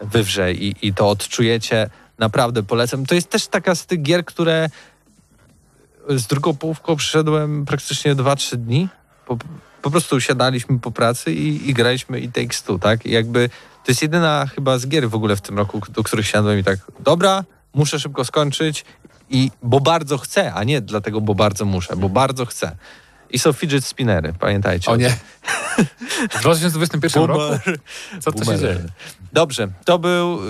wywrze 0.00 0.52
i, 0.52 0.74
i 0.82 0.94
to 0.94 1.08
odczujecie. 1.08 1.90
Naprawdę 2.18 2.62
polecam. 2.62 3.06
To 3.06 3.14
jest 3.14 3.30
też 3.30 3.46
taka 3.46 3.74
z 3.74 3.86
tych 3.86 4.02
gier, 4.02 4.24
które 4.24 4.68
z 6.08 6.26
drugą 6.26 6.56
połówką 6.56 6.96
przyszedłem 6.96 7.64
praktycznie 7.64 8.14
2-3 8.14 8.56
dni. 8.56 8.88
Po, 9.26 9.38
po 9.82 9.90
prostu 9.90 10.20
siadaliśmy 10.20 10.78
po 10.78 10.90
pracy 10.90 11.32
i, 11.32 11.70
i 11.70 11.74
graliśmy 11.74 12.20
It 12.20 12.34
Takes 12.34 12.62
Two, 12.62 12.78
tak? 12.78 13.06
I 13.06 13.10
jakby 13.10 13.48
to 13.84 13.92
jest 13.92 14.02
jedyna 14.02 14.46
chyba 14.54 14.78
z 14.78 14.86
gier 14.86 15.10
w 15.10 15.14
ogóle 15.14 15.36
w 15.36 15.40
tym 15.40 15.58
roku, 15.58 15.80
do 15.88 16.02
których 16.02 16.26
siadłem 16.26 16.58
i 16.58 16.64
tak, 16.64 16.78
dobra, 17.00 17.44
muszę 17.74 18.00
szybko 18.00 18.24
skończyć 18.24 18.84
i 19.30 19.50
bo 19.62 19.80
bardzo 19.80 20.18
chcę, 20.18 20.54
a 20.54 20.64
nie 20.64 20.80
dlatego, 20.80 21.20
bo 21.20 21.34
bardzo 21.34 21.64
muszę, 21.64 21.96
bo 21.96 22.08
bardzo 22.08 22.46
chcę. 22.46 22.76
I 23.30 23.38
są 23.38 23.52
fidget 23.52 23.84
spinnery, 23.84 24.32
pamiętajcie. 24.40 24.90
O 24.90 24.96
nie. 24.96 25.16
W 26.30 26.40
2021 26.40 27.24
roku? 27.24 27.42
Co 28.20 28.32
to 28.32 28.44
się 28.44 28.58
dzieje? 28.58 28.84
Dobrze, 29.32 29.68
to, 29.84 29.98
był, 29.98 30.40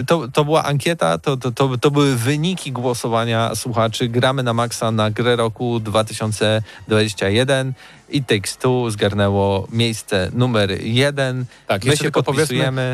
y, 0.00 0.04
to, 0.06 0.28
to 0.28 0.44
była 0.44 0.64
ankieta, 0.64 1.18
to, 1.18 1.36
to, 1.36 1.52
to, 1.52 1.78
to 1.78 1.90
były 1.90 2.16
wyniki 2.16 2.72
głosowania 2.72 3.54
słuchaczy. 3.54 4.08
Gramy 4.08 4.42
na 4.42 4.52
maksa 4.52 4.90
na 4.90 5.10
grę 5.10 5.36
roku 5.36 5.80
2021. 5.80 7.72
It 8.10 8.26
Takes 8.26 8.56
zgarnęło 8.90 9.66
miejsce 9.72 10.30
numer 10.34 10.84
jeden. 10.84 11.44
Tak, 11.66 11.84
My 11.84 11.90
jeszcze 11.90 11.98
się 11.98 12.04
tylko 12.04 12.22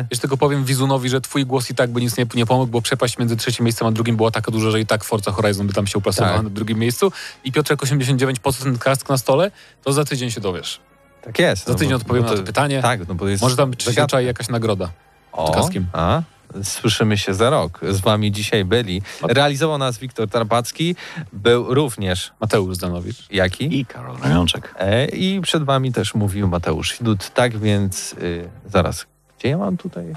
jeszcze 0.09 0.21
tylko 0.21 0.37
powiem 0.37 0.65
Wizunowi, 0.65 1.09
że 1.09 1.21
twój 1.21 1.45
głos 1.45 1.69
i 1.69 1.75
tak 1.75 1.89
by 1.89 2.01
nic 2.01 2.17
nie, 2.17 2.25
nie 2.35 2.45
pomógł, 2.45 2.71
bo 2.71 2.81
przepaść 2.81 3.17
między 3.17 3.37
trzecim 3.37 3.65
miejscem 3.65 3.87
a 3.87 3.91
drugim 3.91 4.17
była 4.17 4.31
taka 4.31 4.51
duża, 4.51 4.71
że 4.71 4.79
i 4.79 4.85
tak 4.85 5.03
Forza 5.03 5.31
Horizon 5.31 5.67
by 5.67 5.73
tam 5.73 5.87
się 5.87 5.97
uplasowała 5.97 6.35
Tak. 6.35 6.43
na 6.43 6.49
drugim 6.49 6.79
miejscu. 6.79 7.11
I 7.43 7.51
Piotrek 7.51 7.83
89, 7.83 8.39
po 8.39 8.53
co 8.53 8.63
ten 8.63 8.77
kask 8.77 9.09
na 9.09 9.17
stole? 9.17 9.51
To 9.83 9.93
za 9.93 10.05
tydzień 10.05 10.31
się 10.31 10.41
dowiesz. 10.41 10.79
Tak 11.21 11.39
jest. 11.39 11.67
Za 11.67 11.73
tydzień 11.73 11.89
bo- 11.89 11.95
odpowiemy 11.95 12.25
bo 12.27 12.31
na 12.33 12.37
to 12.39 12.43
pytanie. 12.43 12.81
Tak, 12.81 13.07
no 13.07 13.15
bo 13.15 13.27
jest 13.27 13.43
Może 13.43 13.55
tam 13.55 13.71
zagadka. 13.83 14.07
czai 14.07 14.25
jakaś 14.25 14.49
nagroda. 14.49 14.89
O, 15.31 15.51
kaskiem. 15.51 15.85
A, 15.93 16.21
słyszymy 16.63 17.17
się 17.17 17.33
za 17.33 17.49
rok. 17.49 17.79
Z 17.89 17.99
wami 17.99 18.31
dzisiaj 18.31 18.65
byli. 18.65 19.01
Realizował 19.21 19.77
nas 19.77 19.97
Wiktor 19.97 20.29
Tarpacki. 20.29 20.95
Był 21.33 21.73
również 21.73 22.31
Mateusz 22.41 22.75
Zdanowicz. 22.75 23.31
Jaki? 23.31 23.79
I 23.79 23.85
Karol 23.85 24.17
Rajączek. 24.17 24.75
E, 24.79 25.05
I 25.05 25.41
przed 25.41 25.63
wami 25.63 25.93
też 25.93 26.13
mówił 26.15 26.47
Mateusz 26.47 26.97
Widut. 26.97 27.29
Tak 27.29 27.57
więc 27.57 28.13
y, 28.13 28.49
zaraz, 28.65 29.05
gdzie 29.39 29.49
ja 29.49 29.57
mam 29.57 29.77
tutaj 29.77 30.13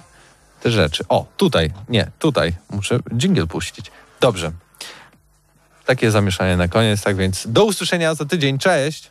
te 0.63 0.71
rzeczy? 0.71 1.05
O, 1.09 1.27
tutaj, 1.37 1.73
nie, 1.89 2.11
tutaj. 2.19 2.53
Muszę 2.71 2.99
dżingiel 3.17 3.49
puścić. 3.49 3.91
Dobrze. 4.21 4.53
Takie 5.87 6.11
zamieszanie 6.11 6.57
na 6.57 6.69
koniec, 6.69 7.03
tak 7.03 7.17
więc 7.17 7.47
do 7.49 7.65
usłyszenia 7.65 8.15
za 8.15 8.25
tydzień. 8.25 8.59
Cześć! 8.59 9.11